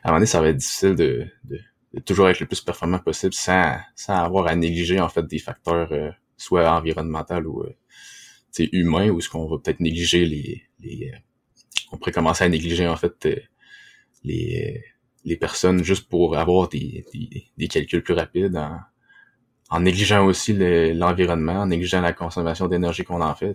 à 0.03 0.09
un 0.09 0.11
moment 0.11 0.19
donné, 0.19 0.25
ça 0.25 0.41
va 0.41 0.49
être 0.49 0.57
difficile 0.57 0.95
de, 0.95 1.25
de, 1.45 1.59
toujours 2.05 2.29
être 2.29 2.39
le 2.39 2.45
plus 2.45 2.61
performant 2.61 2.99
possible 2.99 3.33
sans, 3.33 3.77
sans 3.95 4.15
avoir 4.15 4.47
à 4.47 4.55
négliger 4.55 4.99
en 4.99 5.09
fait 5.09 5.25
des 5.25 5.39
facteurs 5.39 5.91
euh, 5.91 6.11
soit 6.37 6.71
environnementaux 6.71 7.41
ou 7.45 7.63
euh, 7.63 7.75
humains, 8.71 9.09
ou 9.09 9.21
ce 9.21 9.29
qu'on 9.29 9.47
va 9.47 9.57
peut-être 9.57 9.79
négliger 9.79 10.25
les, 10.25 10.63
les 10.79 11.11
euh, 11.13 11.17
on 11.91 11.97
pourrait 11.97 12.11
commencer 12.11 12.43
à 12.43 12.49
négliger 12.49 12.87
en 12.87 12.95
fait 12.95 13.25
euh, 13.25 13.35
les, 14.23 14.83
les 15.25 15.37
personnes 15.37 15.83
juste 15.83 16.07
pour 16.09 16.37
avoir 16.37 16.69
des, 16.69 17.05
des, 17.57 17.67
calculs 17.67 18.03
plus 18.03 18.13
rapides 18.13 18.55
en, 18.55 18.79
en 19.69 19.79
négligeant 19.79 20.25
aussi 20.25 20.53
l'environnement, 20.53 21.61
en 21.61 21.67
négligeant 21.67 22.01
la 22.01 22.13
consommation 22.13 22.67
d'énergie 22.67 23.03
qu'on 23.03 23.21
en 23.21 23.35
fait. 23.35 23.53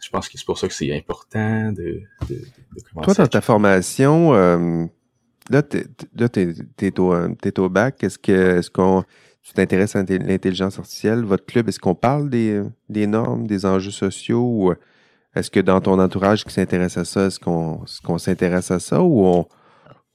je 0.00 0.10
pense 0.10 0.28
que 0.28 0.38
c'est 0.38 0.46
pour 0.46 0.58
ça 0.58 0.68
que 0.68 0.74
c'est 0.74 0.94
important 0.94 1.72
de, 1.72 2.02
de, 2.28 2.34
de, 2.34 2.82
commencer. 2.90 3.14
Toi, 3.14 3.24
dans 3.24 3.28
ta 3.28 3.40
formation, 3.40 4.34
euh, 4.34 4.86
là, 5.50 5.62
t'es, 5.62 5.86
là, 6.16 6.28
t'es, 6.28 6.54
t'es 6.76 6.98
au, 7.00 7.28
t'es 7.34 7.58
au 7.58 7.68
bac. 7.68 8.02
Est-ce 8.02 8.18
que, 8.18 8.58
est-ce 8.58 8.70
qu'on, 8.70 9.04
tu 9.42 9.52
t'intéresses 9.52 9.96
à 9.96 10.02
l'intelligence 10.02 10.78
artificielle? 10.78 11.24
Votre 11.24 11.44
club, 11.46 11.68
est-ce 11.68 11.78
qu'on 11.78 11.94
parle 11.94 12.30
des, 12.30 12.62
des 12.88 13.06
normes, 13.06 13.46
des 13.46 13.66
enjeux 13.66 13.90
sociaux 13.90 14.42
ou 14.42 14.74
est-ce 15.34 15.50
que 15.50 15.60
dans 15.60 15.80
ton 15.80 15.98
entourage 15.98 16.44
qui 16.44 16.52
s'intéresse 16.52 16.96
à 16.96 17.04
ça, 17.04 17.26
est-ce 17.26 17.40
qu'on, 17.40 17.82
est-ce 17.84 18.00
qu'on 18.00 18.18
s'intéresse 18.18 18.70
à 18.70 18.78
ça 18.78 19.02
ou 19.02 19.24
on, 19.26 19.46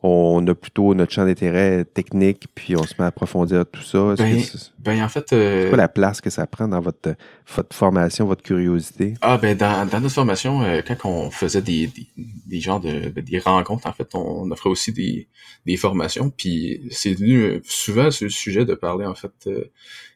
on 0.01 0.47
a 0.47 0.55
plutôt 0.55 0.93
notre 0.93 1.11
champ 1.11 1.25
d'intérêt 1.25 1.83
technique, 1.83 2.47
puis 2.55 2.77
on 2.77 2.83
se 2.83 2.93
met 2.97 3.03
à 3.03 3.07
approfondir 3.07 3.65
tout 3.69 3.81
ça. 3.81 4.15
Ben, 4.17 4.41
ben, 4.79 5.03
en 5.03 5.09
fait, 5.09 5.33
euh... 5.33 5.63
c'est 5.63 5.69
quoi 5.69 5.77
la 5.77 5.89
place 5.89 6.21
que 6.21 6.29
ça 6.29 6.47
prend 6.47 6.69
dans 6.69 6.79
votre 6.79 7.15
votre 7.53 7.75
formation, 7.75 8.25
votre 8.25 8.41
curiosité? 8.41 9.15
Ah 9.21 9.37
ben 9.37 9.57
dans, 9.57 9.85
dans 9.89 9.99
notre 9.99 10.15
formation, 10.15 10.61
euh, 10.63 10.81
quand 10.87 11.03
on 11.03 11.31
faisait 11.31 11.61
des, 11.61 11.87
des, 11.87 12.07
des 12.15 12.61
genres 12.61 12.79
de 12.79 13.09
des 13.09 13.39
rencontres, 13.39 13.87
en 13.87 13.93
fait, 13.93 14.15
on 14.15 14.49
offrait 14.51 14.69
aussi 14.69 14.93
des 14.93 15.27
des 15.65 15.75
formations, 15.75 16.29
puis 16.29 16.81
c'est 16.91 17.13
venu 17.13 17.41
euh, 17.41 17.61
souvent 17.65 18.09
ce 18.09 18.29
sujet 18.29 18.63
de 18.63 18.75
parler 18.75 19.05
en 19.05 19.15
fait 19.15 19.33
euh, 19.47 19.65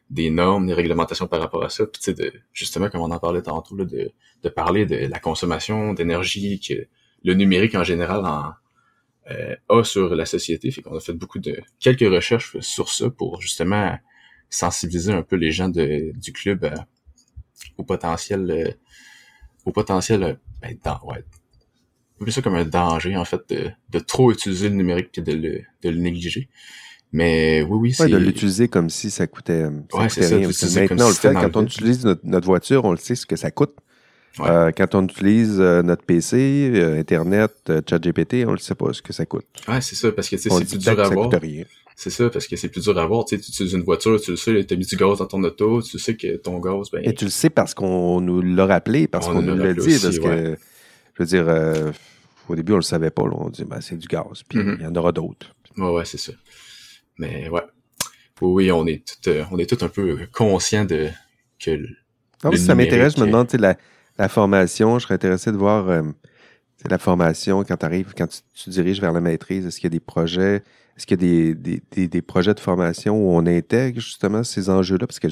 des 0.08 0.30
normes, 0.30 0.66
des 0.66 0.74
réglementations 0.74 1.26
par 1.26 1.40
rapport 1.40 1.62
à 1.62 1.68
ça, 1.68 1.84
puis 1.84 2.00
tu 2.00 2.04
sais 2.04 2.14
de 2.14 2.32
justement 2.54 2.88
comme 2.88 3.02
on 3.02 3.10
en 3.10 3.18
parlait 3.18 3.42
tantôt 3.42 3.76
là, 3.76 3.84
de 3.84 4.12
de 4.42 4.48
parler 4.48 4.86
de 4.86 4.96
la 4.96 5.18
consommation 5.18 5.92
d'énergie 5.92 6.58
que 6.60 6.86
le 7.22 7.34
numérique 7.34 7.74
en 7.74 7.84
général 7.84 8.24
en 8.24 8.52
euh, 9.30 9.56
a 9.68 9.84
sur 9.84 10.14
la 10.14 10.26
société. 10.26 10.70
Fait 10.70 10.82
qu'on 10.82 10.96
a 10.96 11.00
fait 11.00 11.12
beaucoup 11.12 11.38
de 11.38 11.60
quelques 11.80 12.00
recherches 12.00 12.58
sur 12.60 12.88
ça 12.90 13.10
pour 13.10 13.40
justement 13.40 13.98
sensibiliser 14.50 15.12
un 15.12 15.22
peu 15.22 15.36
les 15.36 15.50
gens 15.50 15.68
de, 15.68 16.12
du 16.14 16.32
club 16.32 16.64
euh, 16.64 16.76
au 17.78 17.84
potentiel 17.84 18.50
euh, 18.50 18.70
au 19.64 19.72
potentiel 19.72 20.38
ben, 20.60 20.76
dans, 20.84 21.00
ouais, 21.04 21.24
plus 22.20 22.32
ça 22.32 22.42
comme 22.42 22.54
un 22.54 22.64
danger 22.64 23.16
en 23.16 23.24
fait 23.24 23.40
de, 23.48 23.70
de 23.90 23.98
trop 23.98 24.30
utiliser 24.30 24.68
le 24.68 24.74
numérique 24.74 25.16
et 25.18 25.22
de 25.22 25.32
le, 25.32 25.62
de 25.82 25.90
le 25.90 25.96
négliger. 25.96 26.48
Mais 27.12 27.62
oui, 27.62 27.78
oui, 27.80 27.92
c'est... 27.92 28.08
de 28.08 28.16
l'utiliser 28.16 28.66
comme 28.66 28.90
si 28.90 29.08
ça 29.08 29.28
coûtait, 29.28 29.62
ça 29.90 29.98
ouais, 29.98 30.08
coûtait 30.08 30.26
rien. 30.26 30.48
maintenant, 30.48 31.06
on 31.06 31.08
le 31.08 31.14
fait, 31.14 31.32
quand 31.32 31.56
on 31.56 31.62
utilise 31.62 32.04
notre, 32.04 32.44
voiture, 32.44 32.84
on 32.84 32.90
le 32.90 32.96
sait 32.96 33.14
ce 33.14 33.24
que 33.24 33.36
ça 33.36 33.52
coûte. 33.52 33.76
Euh, 34.40 34.72
quand 34.76 34.94
on 34.94 35.04
utilise 35.04 35.60
euh, 35.60 35.82
notre 35.82 36.04
PC, 36.04 36.72
euh, 36.74 36.98
Internet, 36.98 37.52
ChatGPT, 37.88 38.44
on 38.46 38.52
ne 38.52 38.56
sait 38.56 38.74
pas 38.74 38.92
ce 38.92 39.00
que 39.00 39.12
ça 39.12 39.26
coûte. 39.26 39.46
Ouais, 39.68 39.80
c'est 39.80 39.94
ça, 39.94 40.10
parce 40.10 40.28
que 40.28 40.36
c'est 40.36 40.48
plus 40.48 40.78
dur 40.78 41.00
à 41.00 41.08
voir. 41.08 41.30
C'est 41.96 42.10
ça, 42.10 42.28
parce 42.28 42.48
que 42.48 42.56
c'est 42.56 42.68
plus 42.68 42.82
dur 42.82 42.98
à 42.98 43.06
voir. 43.06 43.24
Tu 43.24 43.36
utilises 43.36 43.72
une 43.72 43.82
voiture, 43.82 44.20
tu 44.20 44.32
le 44.32 44.36
sais, 44.36 44.64
tu 44.64 44.74
as 44.74 44.76
mis 44.76 44.86
du 44.86 44.96
gaz 44.96 45.18
dans 45.18 45.26
ton 45.26 45.42
auto, 45.44 45.80
tu 45.80 45.98
sais 46.00 46.16
que 46.16 46.36
ton 46.36 46.58
gaz, 46.58 46.90
ben... 46.90 47.02
Et 47.04 47.14
tu 47.14 47.24
le 47.24 47.30
sais 47.30 47.50
parce 47.50 47.72
qu'on 47.74 48.20
nous 48.20 48.40
l'a 48.42 48.66
rappelé, 48.66 49.06
parce 49.06 49.28
qu'on 49.28 49.42
nous 49.42 49.56
l'a 49.56 49.72
dit, 49.72 49.98
parce 50.02 50.18
que, 50.18 50.56
je 51.14 51.22
veux 51.22 51.26
dire, 51.26 51.92
au 52.48 52.56
début, 52.56 52.72
on 52.72 52.76
le 52.76 52.82
savait 52.82 53.10
pas. 53.12 53.22
Là. 53.22 53.36
On 53.38 53.48
dit, 53.48 53.64
ben, 53.64 53.80
c'est 53.80 53.96
du 53.96 54.08
gaz, 54.08 54.42
puis 54.48 54.58
mm-hmm. 54.58 54.76
il 54.80 54.84
y 54.84 54.86
en 54.86 54.96
aura 54.96 55.12
d'autres. 55.12 55.54
Ouais, 55.76 55.90
ouais, 55.90 56.04
c'est 56.04 56.18
ça. 56.18 56.32
Mais 57.18 57.48
ouais. 57.48 57.62
Oui, 58.40 58.72
on 58.72 58.84
est 58.86 59.04
tout, 59.06 59.30
on 59.52 59.58
est 59.58 59.70
tout 59.70 59.82
un 59.84 59.88
peu 59.88 60.18
conscient 60.32 60.84
de 60.84 61.08
que... 61.64 61.78
Non, 62.42 62.52
ça 62.56 62.74
m'intéresse, 62.74 63.14
je 63.16 63.20
me 63.20 63.26
demande, 63.26 63.46
tu 63.46 63.52
sais, 63.52 63.58
la 63.58 63.76
la 64.18 64.28
formation, 64.28 64.98
je 64.98 65.04
serais 65.04 65.14
intéressé 65.14 65.50
de 65.52 65.56
voir 65.56 65.88
euh, 65.88 66.02
la 66.88 66.98
formation 66.98 67.64
quand 67.64 67.76
tu 67.76 67.86
arrives, 67.86 68.12
quand 68.16 68.28
tu, 68.54 68.70
diriges 68.70 69.00
vers 69.00 69.12
la 69.12 69.20
maîtrise. 69.20 69.66
Est-ce 69.66 69.76
qu'il 69.76 69.84
y 69.84 69.92
a 69.92 69.96
des 69.96 70.00
projets, 70.00 70.62
est-ce 70.96 71.06
qu'il 71.06 71.20
y 71.22 71.50
a 71.50 71.54
des, 71.54 71.80
des, 71.90 72.08
des, 72.08 72.22
projets 72.22 72.54
de 72.54 72.60
formation 72.60 73.16
où 73.16 73.36
on 73.36 73.46
intègre 73.46 74.00
justement 74.00 74.44
ces 74.44 74.70
enjeux-là? 74.70 75.06
Parce 75.06 75.18
que, 75.18 75.28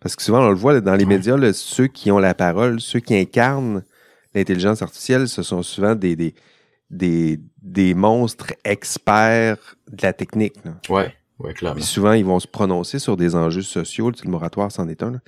parce 0.00 0.16
que 0.16 0.22
souvent, 0.22 0.44
on 0.46 0.50
le 0.50 0.54
voit 0.54 0.80
dans 0.80 0.94
les 0.94 1.06
médias, 1.06 1.36
ceux 1.52 1.86
qui 1.86 2.10
ont 2.10 2.18
la 2.18 2.34
parole, 2.34 2.80
ceux 2.80 3.00
qui 3.00 3.16
incarnent 3.16 3.82
l'intelligence 4.34 4.82
artificielle, 4.82 5.28
ce 5.28 5.42
sont 5.42 5.62
souvent 5.62 5.94
des, 5.94 6.16
des, 6.16 6.34
des, 6.90 7.40
des 7.62 7.94
monstres 7.94 8.52
experts 8.64 9.76
de 9.90 10.02
la 10.02 10.12
technique. 10.12 10.56
Là. 10.64 10.76
Ouais, 10.88 11.14
ouais, 11.38 11.54
clairement. 11.54 11.76
Puis 11.76 11.84
souvent, 11.84 12.12
ils 12.12 12.24
vont 12.24 12.40
se 12.40 12.48
prononcer 12.48 12.98
sur 12.98 13.16
des 13.16 13.34
enjeux 13.34 13.62
sociaux. 13.62 14.10
Le 14.10 14.30
moratoire, 14.30 14.72
c'en 14.72 14.88
est 14.88 15.02
un. 15.02 15.12
Là. 15.12 15.18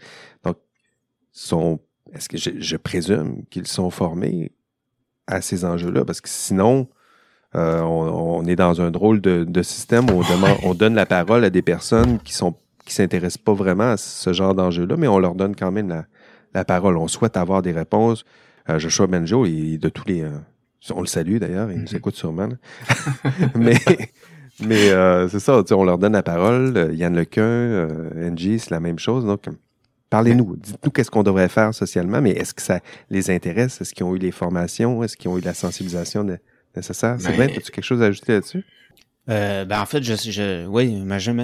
Donc, 0.44 0.56
sont 1.32 1.80
est-ce 2.12 2.28
que 2.28 2.36
je, 2.36 2.76
présume 2.76 3.44
qu'ils 3.50 3.66
sont 3.66 3.90
formés 3.90 4.52
à 5.26 5.40
ces 5.40 5.64
enjeux-là? 5.64 6.04
Parce 6.04 6.20
que 6.20 6.28
sinon, 6.28 6.88
euh, 7.54 7.80
on, 7.80 8.44
est 8.46 8.56
dans 8.56 8.80
un 8.80 8.90
drôle 8.90 9.20
de, 9.20 9.62
système 9.62 10.10
où 10.10 10.14
on, 10.14 10.34
demande, 10.34 10.58
on 10.62 10.74
donne 10.74 10.94
la 10.94 11.06
parole 11.06 11.44
à 11.44 11.50
des 11.50 11.62
personnes 11.62 12.18
qui 12.20 12.32
sont 12.32 12.54
qui 12.84 12.94
s'intéressent 12.94 13.42
pas 13.42 13.52
vraiment 13.52 13.90
à 13.90 13.96
ce 13.96 14.32
genre 14.32 14.54
d'enjeux-là, 14.54 14.94
mais 14.96 15.08
on 15.08 15.18
leur 15.18 15.34
donne 15.34 15.56
quand 15.56 15.72
même 15.72 16.04
la, 16.54 16.64
parole. 16.64 16.96
On 16.96 17.08
souhaite 17.08 17.36
avoir 17.36 17.60
des 17.60 17.72
réponses. 17.72 18.24
Euh, 18.70 18.78
Joshua 18.78 19.08
Benjo, 19.08 19.44
et 19.44 19.76
de 19.76 19.88
tous 19.88 20.04
les... 20.06 20.22
Euh, 20.22 20.38
on 20.94 21.00
le 21.00 21.08
salue 21.08 21.38
d'ailleurs, 21.38 21.72
il 21.72 21.80
nous 21.80 21.86
mm-hmm. 21.86 21.96
écoute 21.96 22.14
sûrement. 22.14 22.48
mais 23.56 23.74
mais 24.60 24.90
c'est 25.28 25.40
ça, 25.40 25.62
on 25.72 25.84
leur 25.84 25.98
donne 25.98 26.12
la 26.12 26.22
parole. 26.22 26.92
Yann 26.92 27.16
Lequin, 27.16 27.88
NG, 28.14 28.58
c'est 28.58 28.70
la 28.70 28.78
même 28.78 29.00
chose. 29.00 29.26
Donc, 29.26 29.48
Parlez-nous. 30.10 30.56
Dites-nous 30.56 30.90
qu'est-ce 30.90 31.10
qu'on 31.10 31.22
devrait 31.22 31.48
faire 31.48 31.74
socialement, 31.74 32.20
mais 32.20 32.30
est-ce 32.30 32.54
que 32.54 32.62
ça 32.62 32.80
les 33.10 33.30
intéresse? 33.30 33.80
Est-ce 33.80 33.92
qu'ils 33.92 34.04
ont 34.04 34.14
eu 34.14 34.18
les 34.18 34.30
formations? 34.30 35.02
Est-ce 35.02 35.16
qu'ils 35.16 35.30
ont 35.30 35.38
eu 35.38 35.40
la 35.40 35.54
sensibilisation 35.54 36.24
nécessaire? 36.74 37.16
C'est 37.18 37.32
vrai? 37.32 37.50
As-tu 37.56 37.72
quelque 37.72 37.84
chose 37.84 38.02
à 38.02 38.06
ajouter 38.06 38.32
là-dessus? 38.34 38.64
Euh, 39.28 39.64
ben 39.64 39.80
en 39.80 39.86
fait, 39.86 40.04
je, 40.04 40.14
je 40.14 40.66
oui, 40.66 41.02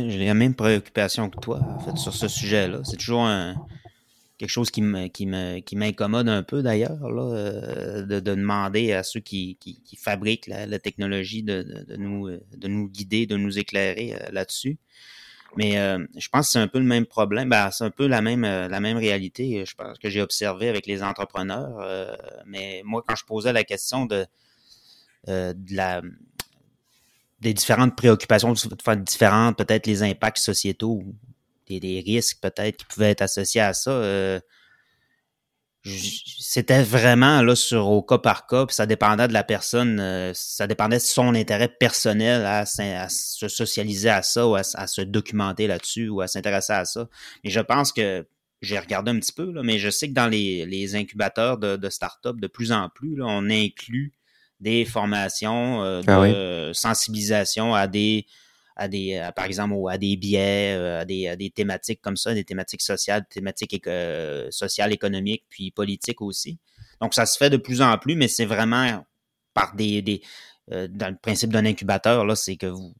j'ai 0.08 0.26
la 0.26 0.34
même 0.34 0.54
préoccupation 0.54 1.28
que 1.28 1.38
toi, 1.40 1.60
en 1.60 1.80
fait, 1.80 1.96
sur 1.96 2.14
ce 2.14 2.28
sujet-là. 2.28 2.82
C'est 2.84 2.96
toujours 2.96 3.24
un, 3.24 3.56
quelque 4.38 4.50
chose 4.50 4.70
qui 4.70 4.82
m'incommode 4.82 6.28
un 6.28 6.44
peu 6.44 6.62
d'ailleurs 6.62 6.98
euh, 7.04 8.02
de, 8.02 8.20
de, 8.20 8.34
demander 8.34 8.92
à 8.92 9.02
ceux 9.02 9.20
qui, 9.20 9.56
qui, 9.60 9.82
qui 9.82 9.96
fabriquent 9.96 10.46
la, 10.46 10.66
la 10.66 10.78
technologie 10.78 11.42
de, 11.42 11.62
de, 11.62 11.84
de, 11.92 11.96
nous 11.96 12.28
de 12.28 12.68
nous 12.68 12.88
guider, 12.88 13.26
de 13.26 13.36
nous 13.36 13.58
éclairer 13.58 14.14
euh, 14.14 14.30
là-dessus. 14.30 14.78
Mais 15.56 15.78
euh, 15.78 16.04
je 16.16 16.28
pense 16.28 16.46
que 16.46 16.52
c'est 16.52 16.58
un 16.58 16.68
peu 16.68 16.78
le 16.78 16.84
même 16.84 17.06
problème. 17.06 17.48
Ben, 17.48 17.70
c'est 17.70 17.84
un 17.84 17.90
peu 17.90 18.06
la 18.06 18.22
même 18.22 18.44
euh, 18.44 18.68
la 18.68 18.80
même 18.80 18.96
réalité, 18.96 19.64
je 19.66 19.74
pense 19.74 19.98
que 19.98 20.08
j'ai 20.08 20.22
observé 20.22 20.68
avec 20.68 20.86
les 20.86 21.02
entrepreneurs. 21.02 21.78
Euh, 21.80 22.14
mais 22.46 22.82
moi, 22.84 23.02
quand 23.06 23.14
je 23.16 23.24
posais 23.24 23.52
la 23.52 23.64
question 23.64 24.06
de, 24.06 24.26
de 25.26 25.76
la 25.76 26.02
des 27.40 27.52
différentes 27.54 27.96
préoccupations 27.96 28.54
différentes, 28.98 29.58
peut-être 29.58 29.86
les 29.86 30.02
impacts 30.02 30.38
sociétaux, 30.38 31.02
des, 31.66 31.80
des 31.80 32.00
risques 32.00 32.40
peut-être 32.40 32.76
qui 32.76 32.84
pouvaient 32.84 33.10
être 33.10 33.22
associés 33.22 33.60
à 33.60 33.74
ça, 33.74 34.40
c'était 35.84 36.82
vraiment 36.82 37.42
là 37.42 37.56
sur 37.56 37.88
au 37.88 38.02
cas 38.02 38.18
par 38.18 38.46
cas, 38.46 38.66
puis 38.66 38.74
ça 38.74 38.86
dépendait 38.86 39.26
de 39.26 39.32
la 39.32 39.42
personne, 39.42 39.98
euh, 39.98 40.32
ça 40.34 40.66
dépendait 40.66 40.98
de 40.98 41.02
son 41.02 41.34
intérêt 41.34 41.68
personnel 41.68 42.44
à, 42.46 42.64
se 42.66 43.48
socialiser 43.48 44.08
à 44.08 44.22
ça 44.22 44.46
ou 44.46 44.54
à, 44.54 44.62
se 44.62 45.00
documenter 45.00 45.66
là-dessus 45.66 46.08
ou 46.08 46.20
à 46.20 46.28
s'intéresser 46.28 46.72
à 46.72 46.84
ça. 46.84 47.08
Mais 47.42 47.50
je 47.50 47.60
pense 47.60 47.92
que 47.92 48.26
j'ai 48.60 48.78
regardé 48.78 49.10
un 49.10 49.18
petit 49.18 49.32
peu, 49.32 49.50
là, 49.50 49.62
mais 49.64 49.78
je 49.78 49.90
sais 49.90 50.08
que 50.08 50.14
dans 50.14 50.28
les, 50.28 50.66
les 50.66 50.94
incubateurs 50.94 51.58
de, 51.58 51.76
de 51.76 51.90
start-up, 51.90 52.36
de 52.38 52.46
plus 52.46 52.70
en 52.70 52.88
plus, 52.88 53.16
là, 53.16 53.24
on 53.26 53.50
inclut 53.50 54.12
des 54.60 54.84
formations 54.84 55.82
euh, 55.82 56.00
Ah 56.06 56.28
de 56.28 56.70
sensibilisation 56.72 57.74
à 57.74 57.88
des 57.88 58.26
à, 58.82 59.32
par 59.32 59.44
exemple 59.44 59.74
à 59.90 59.98
des 59.98 60.16
biais 60.16 60.74
euh, 60.76 61.00
à 61.00 61.04
des, 61.04 61.28
à 61.28 61.36
des 61.36 61.50
thématiques 61.50 62.00
comme 62.00 62.16
ça 62.16 62.34
des 62.34 62.44
thématiques 62.44 62.82
sociales 62.82 63.24
thématiques 63.28 63.86
euh, 63.86 64.48
sociales 64.50 64.92
économiques 64.92 65.44
puis 65.48 65.70
politiques 65.70 66.20
aussi. 66.20 66.58
Donc 67.00 67.14
ça 67.14 67.26
se 67.26 67.36
fait 67.36 67.50
de 67.50 67.56
plus 67.56 67.82
en 67.82 67.96
plus 67.98 68.16
mais 68.16 68.28
c'est 68.28 68.44
vraiment 68.44 69.04
par 69.54 69.74
des, 69.74 70.22
euh, 70.72 70.88
dans 70.88 71.08
le 71.08 71.16
principe 71.16 71.52
d'un 71.52 71.64
incubateur 71.66 72.24
là 72.24 72.34
c'est 72.36 72.56
que 72.56 72.66
vous 72.66 72.94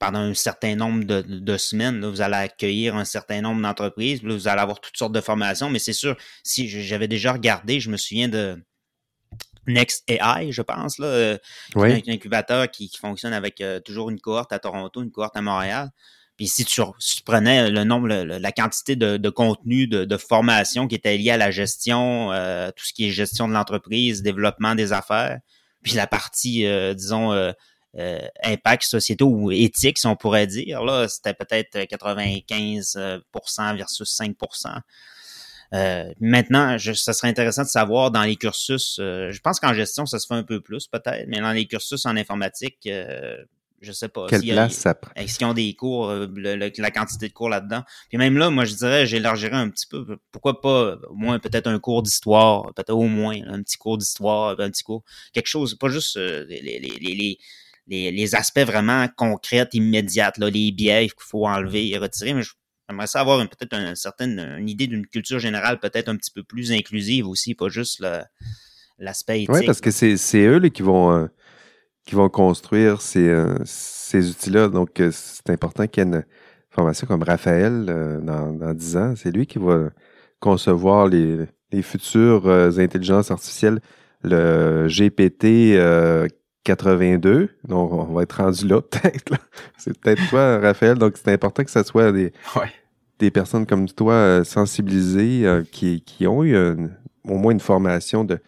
pendant 0.00 0.20
un 0.20 0.32
certain 0.32 0.76
nombre 0.76 1.04
de, 1.04 1.56
semaines, 1.58 2.06
vous 2.06 2.22
allez 2.22 2.36
accueillir 2.36 2.96
un 2.96 3.04
certain 3.04 3.42
nombre 3.42 3.60
d'entreprises, 3.60 4.22
vous 4.24 4.48
allez 4.48 4.62
avoir 4.62 4.80
toutes 4.80 4.96
sortes 4.96 5.12
de 5.12 5.20
formations, 5.20 5.68
mais 5.68 5.78
c'est 5.78 5.92
sûr, 5.92 6.16
si 6.42 6.66
j'avais 6.68 7.06
déjà 7.06 7.34
regardé, 7.34 7.80
je 7.80 7.90
me 7.90 7.98
souviens 7.98 8.28
de 8.30 8.58
Next 9.66 10.04
AI, 10.08 10.52
je 10.52 10.62
pense, 10.62 10.98
là, 10.98 11.06
euh, 11.06 11.38
est 11.90 12.08
un 12.08 12.12
incubateur 12.14 12.70
qui, 12.70 12.88
qui 12.88 12.98
fonctionne 12.98 13.32
avec 13.32 13.60
euh, 13.60 13.80
toujours 13.80 14.10
une 14.10 14.20
cohorte 14.20 14.52
à 14.52 14.58
Toronto, 14.58 15.02
une 15.02 15.10
cohorte 15.10 15.36
à 15.36 15.42
Montréal. 15.42 15.90
Puis 16.36 16.48
si 16.48 16.64
tu, 16.64 16.80
si 16.98 17.16
tu 17.18 17.22
prenais 17.22 17.70
le 17.70 17.84
nombre, 17.84 18.08
le- 18.08 18.24
le- 18.24 18.38
la 18.38 18.52
quantité 18.52 18.96
de, 18.96 19.18
de 19.18 19.28
contenu, 19.28 19.86
de, 19.86 20.04
de 20.06 20.16
formation 20.16 20.88
qui 20.88 20.94
était 20.94 21.16
lié 21.18 21.32
à 21.32 21.36
la 21.36 21.50
gestion, 21.50 22.32
euh, 22.32 22.70
tout 22.74 22.84
ce 22.84 22.94
qui 22.94 23.06
est 23.06 23.10
gestion 23.10 23.46
de 23.46 23.52
l'entreprise, 23.52 24.22
développement 24.22 24.74
des 24.74 24.92
affaires, 24.94 25.38
puis 25.82 25.92
la 25.92 26.06
partie, 26.06 26.64
euh, 26.66 26.94
disons, 26.94 27.32
euh, 27.32 27.52
euh, 27.98 28.20
impact 28.44 28.84
sociétaux 28.84 29.28
ou 29.28 29.50
éthique, 29.50 29.98
si 29.98 30.06
on 30.06 30.16
pourrait 30.16 30.46
dire, 30.46 30.82
là, 30.84 31.08
c'était 31.08 31.34
peut-être 31.34 31.76
95% 31.76 33.76
versus 33.76 34.08
5%. 34.08 34.78
Euh, 35.72 36.12
maintenant, 36.20 36.78
je, 36.78 36.92
ça 36.92 37.12
serait 37.12 37.28
intéressant 37.28 37.62
de 37.62 37.68
savoir 37.68 38.10
dans 38.10 38.22
les 38.22 38.36
cursus, 38.36 38.98
euh, 39.00 39.30
je 39.30 39.40
pense 39.40 39.60
qu'en 39.60 39.72
gestion, 39.74 40.04
ça 40.06 40.18
se 40.18 40.26
fait 40.26 40.34
un 40.34 40.42
peu 40.42 40.60
plus 40.60 40.86
peut-être, 40.88 41.26
mais 41.28 41.40
dans 41.40 41.52
les 41.52 41.66
cursus 41.66 42.04
en 42.06 42.16
informatique, 42.16 42.78
euh, 42.86 43.36
je 43.80 43.92
sais 43.92 44.08
pas. 44.08 44.26
Quelle 44.28 44.40
place 44.54 44.74
ça 44.74 44.94
prend? 44.94 45.12
est-ce 45.16 45.38
qu'ils 45.38 45.46
ont 45.46 45.54
des 45.54 45.72
cours, 45.74 46.08
euh, 46.10 46.26
le- 46.34 46.56
le- 46.56 46.70
la 46.76 46.90
quantité 46.90 47.28
de 47.28 47.32
cours 47.32 47.48
là-dedans? 47.48 47.82
Puis 48.08 48.18
même 48.18 48.36
là, 48.36 48.50
moi, 48.50 48.64
je 48.64 48.74
dirais, 48.74 49.06
j'élargirais 49.06 49.56
un 49.56 49.70
petit 49.70 49.86
peu. 49.86 50.18
Pourquoi 50.32 50.60
pas, 50.60 50.96
au 51.08 51.14
moins, 51.14 51.38
peut-être 51.38 51.66
un 51.68 51.78
cours 51.78 52.02
d'histoire, 52.02 52.74
peut-être 52.74 52.90
au 52.90 53.04
moins, 53.06 53.38
un 53.46 53.62
petit 53.62 53.78
cours 53.78 53.96
d'histoire, 53.96 54.58
un 54.60 54.70
petit 54.70 54.82
cours, 54.82 55.04
quelque 55.32 55.46
chose, 55.46 55.76
pas 55.76 55.88
juste 55.88 56.16
euh, 56.16 56.44
les, 56.48 56.60
les, 56.60 56.78
les, 56.80 56.98
les, 57.14 57.38
les, 57.86 58.10
les 58.10 58.34
aspects 58.34 58.60
vraiment 58.60 59.06
concrets, 59.16 59.68
immédiats, 59.72 60.32
là, 60.36 60.50
les 60.50 60.72
biais 60.72 61.06
qu'il 61.06 61.14
faut 61.18 61.46
enlever 61.46 61.88
et 61.90 61.96
retirer, 61.98 62.34
mais 62.34 62.42
je- 62.42 62.52
j'aimerais 62.90 63.06
ça 63.06 63.20
avoir 63.20 63.38
peut-être 63.48 63.74
une 63.74 63.94
certaine 63.94 64.38
une 64.58 64.68
idée 64.68 64.86
d'une 64.86 65.06
culture 65.06 65.38
générale 65.38 65.78
peut-être 65.80 66.08
un 66.08 66.16
petit 66.16 66.30
peu 66.30 66.42
plus 66.42 66.72
inclusive 66.72 67.26
aussi, 67.26 67.54
pas 67.54 67.68
juste 67.68 68.04
l'aspect 68.98 69.44
éthique. 69.44 69.54
Oui, 69.54 69.66
parce 69.66 69.80
que 69.80 69.90
c'est 69.90 70.46
eux 70.46 70.58
là, 70.58 70.68
qui 70.68 70.82
vont 70.82 71.12
euh, 71.12 71.26
qui 72.04 72.14
vont 72.14 72.28
construire 72.28 73.00
ces, 73.02 73.28
euh, 73.28 73.56
ces 73.64 74.30
outils-là. 74.30 74.68
Donc, 74.68 75.00
euh, 75.00 75.10
c'est 75.12 75.50
important 75.50 75.86
qu'il 75.86 76.02
y 76.02 76.06
ait 76.06 76.10
une 76.10 76.24
formation 76.70 77.06
comme 77.06 77.22
Raphaël 77.22 77.86
euh, 77.88 78.20
dans, 78.20 78.52
dans 78.52 78.74
10 78.74 78.96
ans. 78.96 79.14
C'est 79.16 79.30
lui 79.30 79.46
qui 79.46 79.58
va 79.58 79.90
concevoir 80.40 81.06
les, 81.08 81.38
les 81.70 81.82
futures 81.82 82.48
intelligences 82.48 83.30
artificielles, 83.30 83.80
le 84.22 84.88
GPT 84.88 85.76
82. 86.64 87.48
Donc, 87.66 87.92
on 87.92 88.04
va 88.12 88.22
être 88.22 88.36
rendu 88.42 88.66
là, 88.66 88.80
peut-être. 88.90 89.30
là. 89.30 89.38
C'est 89.78 89.98
peut-être 89.98 90.28
toi, 90.28 90.58
Raphaël. 90.58 90.98
Donc, 90.98 91.16
c'est 91.16 91.32
important 91.32 91.64
que 91.64 91.70
ce 91.70 91.82
soit 91.82 92.12
des, 92.12 92.32
Ouais. 92.56 92.70
des 93.18 93.30
personnes 93.30 93.66
comme 93.66 93.88
toi 93.88 94.12
euh, 94.14 94.44
sensibilisées 94.44 95.46
euh, 95.46 95.62
qui, 95.70 96.02
qui 96.02 96.26
ont 96.26 96.44
eu 96.44 96.54
une- 96.56 96.94
au 97.24 97.36
moins 97.36 97.52
une 97.52 97.60
formation 97.60 98.24
de, 98.24 98.38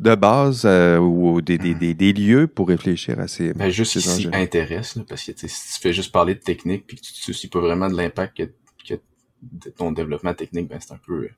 de 0.00 0.14
base 0.14 0.62
euh, 0.64 0.98
ou 0.98 1.40
des, 1.40 1.58
des, 1.58 1.74
des, 1.74 1.94
des 1.94 2.12
lieux 2.12 2.46
pour 2.46 2.68
réfléchir 2.68 3.18
à 3.20 3.28
ces, 3.28 3.52
Ben, 3.54 3.70
juste 3.70 3.98
ces 3.98 4.08
enjeux. 4.10 4.30
intéresse, 4.34 4.96
là, 4.96 5.02
parce 5.08 5.24
que 5.24 5.32
si 5.36 5.46
tu 5.74 5.80
fais 5.80 5.92
juste 5.92 6.12
parler 6.12 6.34
de 6.34 6.40
technique 6.40 6.86
puis 6.86 6.96
que 6.96 7.02
tu 7.02 7.12
te 7.12 7.18
soucies 7.18 7.48
pas 7.48 7.60
vraiment 7.60 7.88
de 7.88 7.96
l'impact 7.96 8.36
que, 8.36 8.42
que 8.88 9.00
de 9.42 9.70
ton 9.70 9.92
développement 9.92 10.34
technique, 10.34 10.68
ben 10.68 10.78
c'est 10.80 10.92
un 10.92 10.98
peu. 11.06 11.28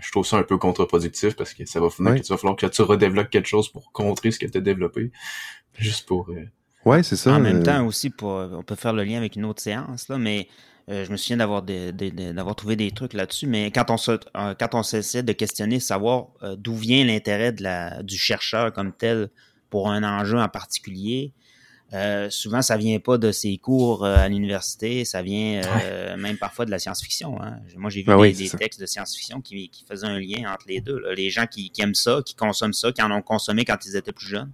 Je 0.00 0.10
trouve 0.10 0.26
ça 0.26 0.36
un 0.38 0.42
peu 0.42 0.56
contre-productif 0.58 1.36
parce 1.36 1.52
que 1.54 1.64
ça 1.66 1.80
va 1.80 1.90
finir 1.90 2.12
Oui. 2.12 2.20
que 2.20 2.26
tu 2.26 2.32
vas 2.32 2.38
falloir 2.38 2.56
que 2.56 2.66
tu 2.66 2.82
redéveloppes 2.82 3.30
quelque 3.30 3.48
chose 3.48 3.68
pour 3.70 3.92
contrer 3.92 4.30
ce 4.30 4.38
que 4.38 4.46
tu 4.46 4.58
as 4.58 4.60
développé. 4.60 5.10
Juste 5.78 6.06
pour. 6.06 6.30
euh, 6.30 6.44
Ouais, 6.84 7.02
c'est 7.02 7.16
ça. 7.16 7.32
en 7.34 7.40
même 7.40 7.60
euh, 7.60 7.62
temps 7.62 7.86
aussi, 7.86 8.10
pour, 8.10 8.30
on 8.30 8.62
peut 8.62 8.74
faire 8.74 8.92
le 8.92 9.04
lien 9.04 9.16
avec 9.16 9.36
une 9.36 9.44
autre 9.46 9.62
séance, 9.62 10.08
là, 10.08 10.18
mais 10.18 10.48
euh, 10.90 11.04
je 11.06 11.10
me 11.10 11.16
souviens 11.16 11.38
d'avoir 11.38 11.62
des- 11.62 11.92
des- 11.92 12.10
des- 12.10 12.32
d'avoir 12.34 12.54
trouvé 12.56 12.76
des 12.76 12.90
trucs 12.90 13.14
là-dessus. 13.14 13.46
Mais 13.46 13.70
quand 13.70 13.90
on 13.90 13.96
se, 13.96 14.10
euh, 14.12 14.54
quand 14.58 14.74
on 14.74 14.82
s'essaie 14.82 15.22
de 15.22 15.32
questionner, 15.32 15.80
savoir 15.80 16.26
euh, 16.42 16.56
d'où 16.56 16.74
vient 16.74 17.02
l'intérêt 17.04 17.52
de 17.52 17.62
la, 17.62 18.02
du 18.02 18.18
chercheur 18.18 18.70
comme 18.72 18.92
tel 18.92 19.30
pour 19.70 19.88
un 19.90 20.02
enjeu 20.04 20.38
en 20.38 20.48
particulier, 20.48 21.32
euh, 21.92 22.28
souvent 22.30 22.60
ça 22.62 22.76
vient 22.76 22.98
pas 22.98 23.18
de 23.18 23.30
ses 23.30 23.56
cours 23.58 24.04
euh, 24.04 24.16
à 24.16 24.28
l'université, 24.28 25.04
ça 25.04 25.22
vient 25.22 25.60
euh, 25.64 26.16
même 26.16 26.36
parfois 26.38 26.64
de 26.64 26.70
la 26.70 26.78
science-fiction. 26.78 27.40
hein. 27.40 27.58
Moi, 27.76 27.90
j'ai 27.90 28.00
vu 28.02 28.06
Ah 28.10 28.16
des, 28.16 28.20
oui, 28.20 28.50
textes 28.58 28.80
de 28.80 28.86
science-fiction 28.86 29.40
qui, 29.40 29.68
qui 29.68 29.84
faisaient 29.88 30.06
un 30.06 30.18
lien 30.18 30.52
entre 30.52 30.64
les 30.66 30.80
deux. 30.80 30.98
là. 30.98 31.14
Les 31.14 31.30
gens 31.30 31.46
qui, 31.46 31.70
qui 31.70 31.82
aiment 31.82 31.94
ça, 31.94 32.20
qui 32.24 32.34
consomment 32.34 32.72
ça, 32.72 32.90
qui 32.90 33.02
en 33.02 33.10
ont 33.12 33.22
consommé 33.22 33.64
quand 33.64 33.76
ils 33.86 33.94
étaient 33.96 34.12
plus 34.12 34.26
jeunes, 34.28 34.50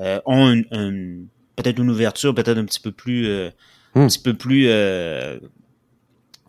euh, 0.00 0.20
ont 0.26 0.50
une, 0.52 0.66
une- 0.72 1.26
peut-être 1.56 1.78
une 1.78 1.90
ouverture, 1.90 2.34
peut-être 2.34 2.58
un 2.58 2.64
petit 2.64 2.80
peu 2.80 2.92
plus, 2.92 3.26
euh, 3.28 3.50
Hmm. 3.94 4.00
un 4.02 4.06
petit 4.08 4.18
peu 4.18 4.34
plus, 4.34 4.66
euh, 4.68 5.38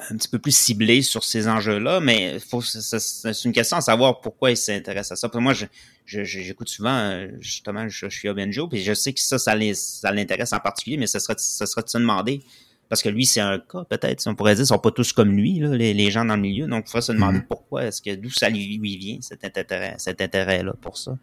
un 0.10 0.18
petit 0.18 0.28
peu 0.28 0.40
plus 0.40 0.56
ciblée 0.56 1.02
sur 1.02 1.24
ces 1.24 1.48
enjeux-là. 1.48 2.00
Mais 2.02 2.38
faut, 2.40 2.62
c'est- 2.62 3.46
une 3.46 3.52
question 3.54 3.78
à 3.78 3.82
savoir 3.82 4.20
pourquoi 4.22 4.52
ils 4.52 4.58
s'intéressent 4.58 5.24
à 5.24 5.30
ça. 5.30 5.40
Moi, 5.40 5.54
je- 5.54 5.66
j'écoute 6.10 6.70
souvent, 6.70 6.96
euh, 6.98 7.28
justement, 7.40 7.88
je, 7.88 8.10
je 8.10 8.18
suis 8.18 8.34
Benjo, 8.34 8.68
puis 8.68 8.82
je 8.82 8.94
sais 8.94 9.14
que 9.14 9.20
ça, 9.20 9.38
ça 9.40 9.56
l'in- 9.56 9.74
ça 9.74 10.12
l'intéresse 10.12 10.54
en 10.54 10.60
particulier, 10.60 10.98
mais 10.98 11.08
ce 11.08 11.20
serait, 11.20 11.36
ce 11.38 11.66
serait 11.66 11.84
de 11.84 11.90
se 11.90 11.98
demander. 11.98 12.42
Parce 12.90 13.04
que 13.04 13.10
lui, 13.10 13.26
c'est 13.28 13.40
un 13.42 13.60
cas, 13.60 13.84
peut-être. 13.88 14.20
si 14.20 14.28
On 14.28 14.34
pourrait 14.36 14.56
dire, 14.56 14.64
ils 14.64 14.68
sont 14.68 14.80
pas 14.80 14.90
tous 14.90 15.14
comme 15.14 15.30
lui, 15.32 15.60
là, 15.60 15.76
les, 15.76 15.94
les 15.94 16.10
gens 16.10 16.26
dans 16.26 16.36
le 16.36 16.42
milieu. 16.42 16.66
Donc, 16.66 16.86
il 16.88 16.90
faudrait 16.90 17.02
se 17.04 17.12
demander 17.12 17.38
Mhm. 17.38 17.46
pourquoi, 17.48 17.86
est-ce 17.86 18.02
que 18.02 18.16
d'où 18.16 18.32
ça 18.32 18.50
lui, 18.50 18.78
lui 18.80 18.98
vient, 18.98 19.18
cet 19.22 19.46
intérêt, 19.46 19.94
cet 20.00 20.22
intérêt-là 20.22 20.74
pour 20.82 20.98
ça. 20.98 21.16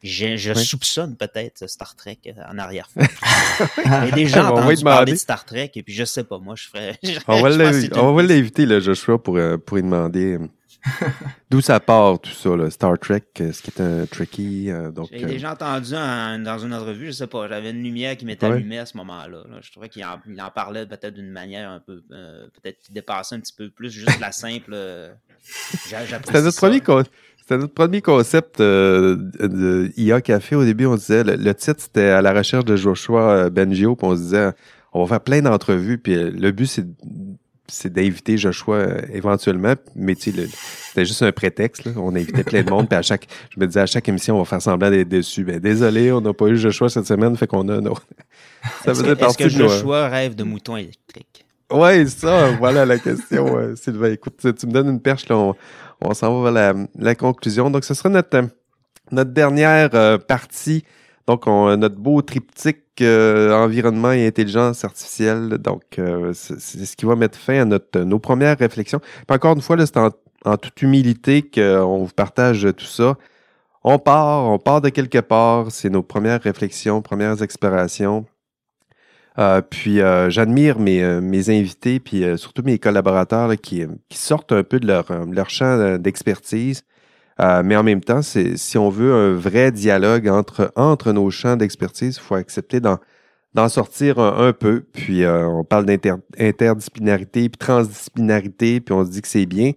Je, 0.00 0.36
je 0.36 0.52
Oui. 0.52 0.64
soupçonne 0.64 1.16
peut-être 1.16 1.68
Star 1.68 1.96
Trek 1.96 2.18
en 2.48 2.56
arrière-fond. 2.56 3.00
J'ai 4.06 4.12
déjà 4.12 4.42
On 4.42 4.54
va 4.54 4.60
entendu 4.60 4.76
lui 4.76 4.82
parler 4.84 4.98
demander. 5.00 5.12
de 5.12 5.16
Star 5.16 5.44
Trek, 5.44 5.72
et 5.74 5.82
puis 5.82 5.92
je 5.92 6.04
sais 6.04 6.22
pas, 6.22 6.38
moi, 6.38 6.54
je 6.56 6.68
ferais... 6.68 6.96
je- 7.02 7.18
On 7.26 7.42
va 7.42 7.50
je 7.50 7.98
on 7.98 8.12
va 8.14 8.22
l'inviter, 8.22 8.64
là, 8.66 8.78
Joshua, 8.78 9.18
pour, 9.20 9.36
euh, 9.38 9.56
pour 9.56 9.76
lui 9.76 9.82
demander 9.82 10.34
euh, 10.34 10.46
d'où 11.50 11.60
ça 11.60 11.80
part, 11.80 12.20
tout 12.20 12.30
ça, 12.30 12.56
là, 12.56 12.70
Star 12.70 12.98
Trek, 12.98 13.22
euh, 13.40 13.52
ce 13.52 13.62
qui 13.62 13.70
est 13.70 13.80
un 13.80 14.06
Trekkie. 14.06 14.70
euh, 14.70 14.90
donc, 14.90 15.08
J'ai 15.12 15.24
euh, 15.24 15.28
déjà 15.28 15.52
entendu 15.52 15.94
en- 15.94 16.38
dans 16.38 16.58
une 16.58 16.72
entrevue, 16.74 17.06
je 17.06 17.12
sais 17.12 17.26
pas, 17.26 17.48
j'avais 17.48 17.70
une 17.70 17.82
lumière 17.82 18.16
qui 18.16 18.24
m'était 18.24 18.46
Ouais. 18.46 18.52
allumée 18.54 18.78
à 18.78 18.86
ce 18.86 18.96
moment-là. 18.98 19.44
là. 19.50 19.58
Je 19.60 19.70
trouvais 19.70 19.88
qu'il 19.88 20.04
en, 20.04 20.50
parlait 20.54 20.86
peut-être 20.86 21.14
d'une 21.14 21.30
manière 21.30 21.68
un 21.70 21.80
peu, 21.80 22.02
euh, 22.12 22.46
peut-être 22.62 22.78
qui 22.80 22.92
dépassait 22.92 23.34
un 23.34 23.40
petit 23.40 23.54
peu 23.56 23.70
plus 23.70 23.90
juste 23.90 24.20
la 24.20 24.32
simple. 24.32 24.70
euh, 24.72 25.10
C'était 26.26 26.42
notre, 26.42 26.60
premier 26.60 26.80
notre 27.50 28.00
concept 28.00 28.60
euh, 28.60 29.16
de 29.40 29.90
IA 29.96 30.20
Café. 30.20 30.54
Au 30.56 30.64
début, 30.64 30.86
on 30.86 30.96
disait, 30.96 31.24
le, 31.24 31.36
le 31.36 31.54
titre, 31.54 31.80
c'était 31.80 32.08
à 32.08 32.22
la 32.22 32.32
recherche 32.32 32.64
de 32.64 32.76
Joshua 32.76 33.30
euh, 33.30 33.50
Bengio, 33.50 33.96
puis 33.96 34.06
on 34.06 34.16
se 34.16 34.20
disait, 34.22 34.50
on 34.92 35.02
va 35.02 35.08
faire 35.08 35.20
plein 35.20 35.40
d'entrevues, 35.42 35.98
puis 35.98 36.14
euh, 36.14 36.30
le 36.30 36.50
but, 36.52 36.66
c'est 36.66 36.86
c'est 37.68 37.92
d'inviter 37.92 38.38
Joshua 38.38 38.76
euh, 38.76 39.00
éventuellement, 39.12 39.74
mais 39.94 40.14
tu 40.14 40.32
sais, 40.32 40.48
c'était 40.88 41.04
juste 41.04 41.22
un 41.22 41.32
prétexte. 41.32 41.84
là. 41.84 41.92
On 41.96 42.14
invitait 42.14 42.42
plein 42.44 42.62
de 42.62 42.70
monde, 42.70 42.88
puis 42.88 42.96
à 42.98 43.02
chaque, 43.02 43.26
je 43.54 43.60
me 43.60 43.66
disais, 43.66 43.80
à 43.80 43.86
chaque 43.86 44.08
émission, 44.08 44.36
on 44.36 44.38
va 44.40 44.44
faire 44.44 44.62
semblant 44.62 44.90
d'être 44.90 45.08
déçu. 45.08 45.44
Ben, 45.44 45.58
désolé, 45.60 46.10
on 46.12 46.20
n'a 46.20 46.32
pas 46.32 46.46
eu 46.46 46.56
Joshua 46.56 46.88
cette 46.88 47.06
semaine, 47.06 47.36
fait 47.36 47.46
qu'on 47.46 47.68
a 47.68 47.74
un 47.74 47.86
autre. 47.86 48.06
Ça 48.84 48.92
Est-ce 48.92 49.02
que, 49.02 49.44
que 49.44 49.44
de 49.44 49.48
Joshua 49.50 50.08
rêve 50.08 50.34
de 50.34 50.44
moutons 50.44 50.76
électriques? 50.76 51.44
Ouais, 51.70 52.06
ça, 52.06 52.50
voilà 52.52 52.86
la 52.86 52.98
question, 52.98 53.58
euh, 53.58 53.76
Sylvain. 53.76 54.12
Écoute, 54.12 54.36
tu, 54.40 54.52
tu 54.54 54.66
me 54.66 54.72
donnes 54.72 54.88
une 54.88 55.00
perche, 55.02 55.28
là, 55.28 55.36
on, 55.36 55.54
on 56.00 56.14
s'en 56.14 56.40
va 56.40 56.50
vers 56.50 56.74
la, 56.74 56.86
la 56.98 57.14
conclusion. 57.14 57.70
Donc, 57.70 57.84
ce 57.84 57.92
sera 57.92 58.08
notre, 58.08 58.36
euh, 58.38 58.46
notre 59.12 59.32
dernière 59.32 59.90
partie. 60.26 60.84
Donc, 61.28 61.46
on, 61.46 61.76
notre 61.76 61.96
beau 61.96 62.22
triptyque 62.22 63.02
euh, 63.02 63.52
environnement 63.52 64.10
et 64.12 64.26
intelligence 64.26 64.84
artificielle. 64.84 65.50
Donc, 65.58 65.82
euh, 65.98 66.32
c'est 66.32 66.58
ce 66.58 66.96
qui 66.96 67.04
va 67.04 67.14
mettre 67.16 67.38
fin 67.38 67.60
à 67.60 67.64
notre, 67.66 68.00
nos 68.00 68.18
premières 68.18 68.58
réflexions. 68.58 68.98
Puis 68.98 69.36
encore 69.36 69.54
une 69.54 69.60
fois, 69.60 69.76
c'est 69.86 69.98
en, 69.98 70.56
toute 70.56 70.82
humilité 70.82 71.42
qu'on 71.42 72.04
vous 72.04 72.14
partage 72.14 72.66
tout 72.76 72.86
ça. 72.86 73.16
On 73.84 73.98
part, 73.98 74.46
on 74.46 74.58
part 74.58 74.80
de 74.80 74.88
quelque 74.88 75.18
part. 75.18 75.70
C'est 75.70 75.90
nos 75.90 76.02
premières 76.02 76.40
réflexions, 76.40 77.02
premières 77.02 77.42
explorations. 77.42 78.24
Euh, 79.38 79.60
puis 79.60 80.00
euh, 80.00 80.30
j'admire 80.30 80.80
mes, 80.80 81.02
euh, 81.02 81.20
mes 81.20 81.50
invités, 81.50 82.00
puis 82.00 82.24
euh, 82.24 82.36
surtout 82.36 82.62
mes 82.64 82.78
collaborateurs 82.78 83.54
qui, 83.56 83.84
qui 84.08 84.18
sortent 84.18 84.50
un 84.50 84.64
peu 84.64 84.80
de 84.80 84.86
leur, 84.86 85.10
euh, 85.12 85.26
leur 85.30 85.48
champ 85.48 85.78
euh, 85.78 85.98
d'expertise. 85.98 86.82
Euh, 87.40 87.62
mais 87.64 87.76
en 87.76 87.84
même 87.84 88.00
temps, 88.00 88.20
si 88.22 88.78
on 88.78 88.88
veut 88.90 89.12
un 89.12 89.34
vrai 89.34 89.70
dialogue 89.70 90.28
entre, 90.28 90.72
entre 90.74 91.12
nos 91.12 91.30
champs 91.30 91.56
d'expertise, 91.56 92.16
il 92.16 92.20
faut 92.20 92.34
accepter 92.34 92.80
d'en, 92.80 92.98
sortir 93.68 94.18
un, 94.18 94.52
peu. 94.52 94.84
Puis 94.92 95.24
euh, 95.24 95.46
on 95.46 95.64
parle 95.64 95.86
d'interdisciplinarité, 95.86 97.48
puis 97.48 97.58
transdisciplinarité, 97.58 98.80
puis 98.80 98.92
on 98.92 99.04
se 99.04 99.10
dit 99.10 99.22
que 99.22 99.28
c'est 99.28 99.46
bien. 99.46 99.72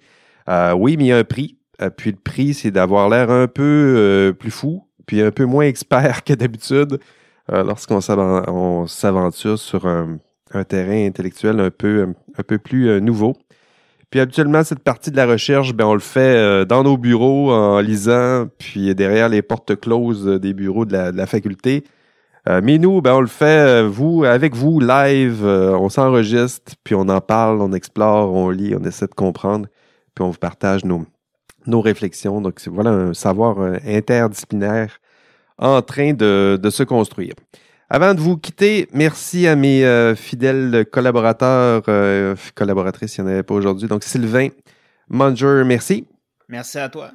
Euh, 0.49 0.73
oui, 0.73 0.97
mais 0.97 1.05
il 1.05 1.07
y 1.07 1.11
a 1.11 1.17
un 1.17 1.23
prix. 1.23 1.57
Puis 1.97 2.11
le 2.11 2.17
prix, 2.17 2.53
c'est 2.53 2.71
d'avoir 2.71 3.09
l'air 3.09 3.31
un 3.31 3.47
peu 3.47 4.35
plus 4.39 4.51
fou, 4.51 4.87
puis 5.07 5.21
un 5.21 5.31
peu 5.31 5.45
moins 5.45 5.65
expert 5.65 6.23
que 6.25 6.33
d'habitude 6.33 6.99
lorsqu'on 7.49 7.99
s'aven- 7.99 8.47
on 8.47 8.87
s'aventure 8.87 9.57
sur 9.57 9.87
un, 9.87 10.19
un 10.51 10.63
terrain 10.63 11.07
intellectuel 11.07 11.59
un 11.59 11.71
peu, 11.71 12.13
un 12.37 12.43
peu 12.43 12.59
plus 12.59 13.01
nouveau. 13.01 13.35
Puis 14.11 14.19
habituellement, 14.19 14.63
cette 14.63 14.83
partie 14.83 15.09
de 15.09 15.15
la 15.15 15.25
recherche, 15.25 15.73
ben, 15.73 15.85
on 15.85 15.93
le 15.93 15.99
fait 15.99 16.19
euh, 16.35 16.65
dans 16.65 16.83
nos 16.83 16.97
bureaux 16.97 17.51
en 17.51 17.79
lisant, 17.79 18.47
puis 18.59 18.93
derrière 18.93 19.29
les 19.29 19.41
portes 19.41 19.79
closes 19.79 20.25
des 20.25 20.53
bureaux 20.53 20.85
de 20.85 20.93
la, 20.93 21.11
de 21.11 21.17
la 21.17 21.25
faculté. 21.25 21.83
Euh, 22.49 22.59
mais 22.63 22.77
nous, 22.77 23.01
ben, 23.01 23.13
on 23.13 23.21
le 23.21 23.27
fait, 23.27 23.83
euh, 23.83 23.87
vous, 23.87 24.23
avec 24.23 24.55
vous, 24.55 24.79
live, 24.79 25.45
euh, 25.45 25.77
on 25.77 25.89
s'enregistre, 25.89 26.73
puis 26.83 26.95
on 26.95 27.07
en 27.07 27.21
parle, 27.21 27.61
on 27.61 27.71
explore, 27.71 28.33
on 28.33 28.49
lit, 28.49 28.75
on 28.75 28.83
essaie 28.83 29.05
de 29.05 29.13
comprendre, 29.13 29.67
puis 30.15 30.23
on 30.25 30.31
vous 30.31 30.39
partage 30.39 30.83
nos, 30.83 31.05
nos 31.67 31.81
réflexions. 31.81 32.41
Donc, 32.41 32.59
voilà 32.67 32.89
un 32.89 33.13
savoir 33.13 33.59
euh, 33.59 33.77
interdisciplinaire 33.85 34.97
en 35.59 35.81
train 35.83 36.13
de, 36.13 36.59
de 36.61 36.69
se 36.71 36.81
construire. 36.81 37.33
Avant 37.93 38.13
de 38.13 38.21
vous 38.21 38.37
quitter, 38.37 38.87
merci 38.93 39.47
à 39.47 39.57
mes 39.57 39.83
euh, 39.83 40.15
fidèles 40.15 40.85
collaborateurs, 40.89 41.83
euh, 41.89 42.37
collaboratrices, 42.55 43.17
il 43.17 43.25
n'y 43.25 43.29
en 43.29 43.33
avait 43.33 43.43
pas 43.43 43.53
aujourd'hui. 43.53 43.89
Donc, 43.89 44.05
Sylvain 44.05 44.47
Munger, 45.09 45.63
merci. 45.65 46.07
Merci 46.47 46.79
à 46.79 46.87
toi. 46.87 47.11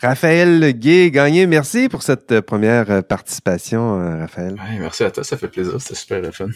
Raphaël 0.00 0.72
Gay 0.78 1.10
Gagné, 1.10 1.46
merci 1.46 1.90
pour 1.90 2.02
cette 2.02 2.40
première 2.40 3.04
participation, 3.04 4.00
euh, 4.00 4.20
Raphaël. 4.20 4.54
Ouais, 4.54 4.78
merci 4.78 5.04
à 5.04 5.10
toi, 5.10 5.22
ça 5.22 5.36
fait 5.36 5.48
plaisir, 5.48 5.78
c'était 5.82 5.96
super 5.96 6.22
le 6.22 6.30
fun. 6.30 6.48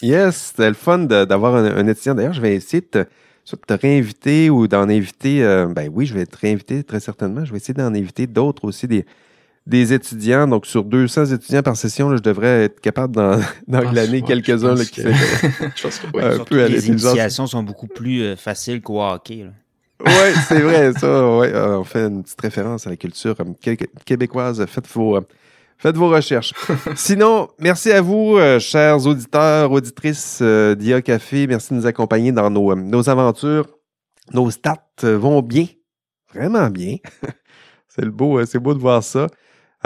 Yes, 0.00 0.36
c'était 0.50 0.68
le 0.68 0.74
fun 0.74 0.98
d'avoir 1.00 1.56
un, 1.56 1.64
un 1.64 1.88
étudiant. 1.88 2.14
D'ailleurs, 2.14 2.34
je 2.34 2.40
vais 2.40 2.54
essayer 2.54 2.82
de 2.82 2.86
te, 2.86 3.04
soit 3.44 3.58
de 3.58 3.74
te 3.76 3.80
réinviter 3.82 4.48
ou 4.48 4.68
d'en 4.68 4.88
inviter. 4.88 5.42
euh, 5.42 5.66
ben 5.66 5.90
oui, 5.92 6.06
je 6.06 6.14
vais 6.14 6.24
te 6.24 6.36
réinviter 6.36 6.84
très 6.84 7.00
certainement. 7.00 7.44
Je 7.44 7.50
vais 7.50 7.56
essayer 7.56 7.74
d'en 7.74 7.92
inviter 7.92 8.28
d'autres 8.28 8.64
aussi, 8.64 8.86
des, 8.86 9.04
des 9.68 9.92
étudiants. 9.92 10.48
Donc, 10.48 10.66
sur 10.66 10.82
200 10.82 11.26
étudiants 11.26 11.62
par 11.62 11.76
session, 11.76 12.08
là, 12.08 12.16
je 12.16 12.22
devrais 12.22 12.64
être 12.64 12.80
capable 12.80 13.14
d'en 13.14 13.38
d'en 13.68 13.90
glaner 13.90 14.22
Ouais, 14.22 14.26
quelques-uns 14.26 14.74
je 14.76 14.90
que- 14.90 15.12
fait 15.12 15.12
Je 15.76 15.82
pense 15.82 15.98
que 15.98 16.06
oui. 16.14 16.22
Un 16.22 16.38
peu 16.44 16.62
à 16.64 16.68
les 16.68 16.88
initiations 16.88 17.46
sont 17.46 17.62
beaucoup 17.62 17.86
plus 17.86 18.22
euh, 18.22 18.36
faciles 18.36 18.80
qu'au 18.80 19.00
hockey. 19.02 19.44
là. 19.44 19.50
Oui, 20.04 20.40
c'est 20.48 20.60
vrai, 20.60 20.92
ça. 20.94 21.36
Ouais, 21.38 21.52
euh, 21.52 21.78
on 21.78 21.84
fait 21.84 22.06
une 22.06 22.22
petite 22.22 22.40
référence 22.40 22.86
à 22.86 22.90
la 22.90 22.96
culture 22.96 23.36
qué- 23.60 23.76
québécoise. 24.04 24.64
Faites 24.66 24.86
vos, 24.88 25.16
euh, 25.16 25.20
faites 25.76 25.96
vos 25.96 26.08
recherches. 26.08 26.54
Sinon, 26.96 27.48
merci 27.58 27.90
à 27.90 28.00
vous, 28.00 28.36
euh, 28.36 28.60
chers 28.60 29.04
auditeurs, 29.06 29.70
auditrices 29.72 30.38
euh, 30.40 30.74
d'IA 30.76 31.02
Café. 31.02 31.46
Merci 31.48 31.74
de 31.74 31.80
nous 31.80 31.86
accompagner 31.86 32.30
dans 32.32 32.48
nos, 32.48 32.70
euh, 32.70 32.76
nos 32.76 33.08
aventures. 33.10 33.66
Nos 34.32 34.50
stats 34.52 34.84
vont 35.02 35.42
bien. 35.42 35.66
Vraiment 36.32 36.70
bien. 36.70 36.96
c'est 37.88 38.04
le 38.04 38.10
beau, 38.12 38.44
c'est 38.46 38.58
beau 38.60 38.74
de 38.74 38.78
voir 38.80 39.02
ça. 39.02 39.26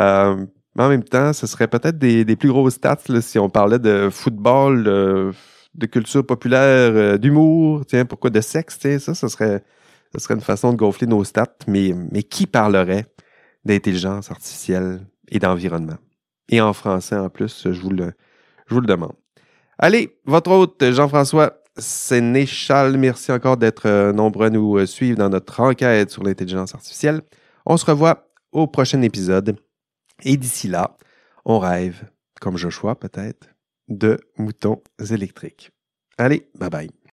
Euh, 0.00 0.46
mais 0.74 0.84
en 0.84 0.88
même 0.88 1.04
temps, 1.04 1.32
ce 1.32 1.46
serait 1.46 1.68
peut-être 1.68 1.98
des, 1.98 2.24
plus 2.36 2.48
grosses 2.48 2.74
stats 2.74 2.98
là, 3.08 3.20
si 3.20 3.38
on 3.38 3.50
parlait 3.50 3.78
de 3.78 4.08
football, 4.10 5.34
de 5.74 5.86
culture 5.86 6.24
populaire, 6.26 6.92
euh, 6.94 7.18
d'humour, 7.18 7.84
tiens, 7.86 8.04
pourquoi 8.04 8.30
de 8.30 8.40
sexe, 8.40 8.78
tiens, 8.78 8.98
ça, 8.98 9.14
ce 9.14 9.28
serait, 9.28 9.62
ce 10.12 10.20
serait 10.20 10.34
une 10.34 10.40
façon 10.40 10.72
de 10.72 10.76
gonfler 10.76 11.06
nos 11.06 11.24
stats, 11.24 11.56
mais, 11.66 11.94
mais 12.10 12.22
qui 12.22 12.46
parlerait 12.46 13.06
d'intelligence 13.64 14.30
artificielle 14.30 15.06
et 15.28 15.38
d'environnement? 15.38 15.96
Et 16.48 16.60
en 16.60 16.72
français 16.72 17.16
en 17.16 17.30
plus, 17.30 17.68
je 17.70 17.80
vous 17.80 17.90
le, 17.90 18.12
je 18.66 18.74
vous 18.74 18.80
le 18.80 18.86
demande. 18.86 19.14
Allez, 19.78 20.18
votre 20.26 20.50
hôte, 20.50 20.84
Jean-François 20.92 21.58
Sénéchal, 21.78 22.98
merci 22.98 23.32
encore 23.32 23.56
d'être 23.56 23.86
euh, 23.86 24.12
nombreux 24.12 24.46
à 24.46 24.50
nous 24.50 24.76
euh, 24.76 24.84
suivre 24.84 25.16
dans 25.16 25.30
notre 25.30 25.58
enquête 25.60 26.10
sur 26.10 26.22
l'intelligence 26.22 26.74
artificielle. 26.74 27.22
On 27.64 27.78
se 27.78 27.86
revoit 27.86 28.28
au 28.52 28.66
prochain 28.66 29.00
épisode. 29.00 29.56
Et 30.22 30.36
d'ici 30.36 30.68
là, 30.68 30.96
on 31.44 31.58
rêve, 31.58 32.08
comme 32.40 32.56
Joshua 32.56 32.94
peut-être, 32.98 33.48
de 33.88 34.18
moutons 34.38 34.82
électriques. 35.10 35.72
Allez, 36.18 36.48
bye 36.54 36.70
bye. 36.70 36.92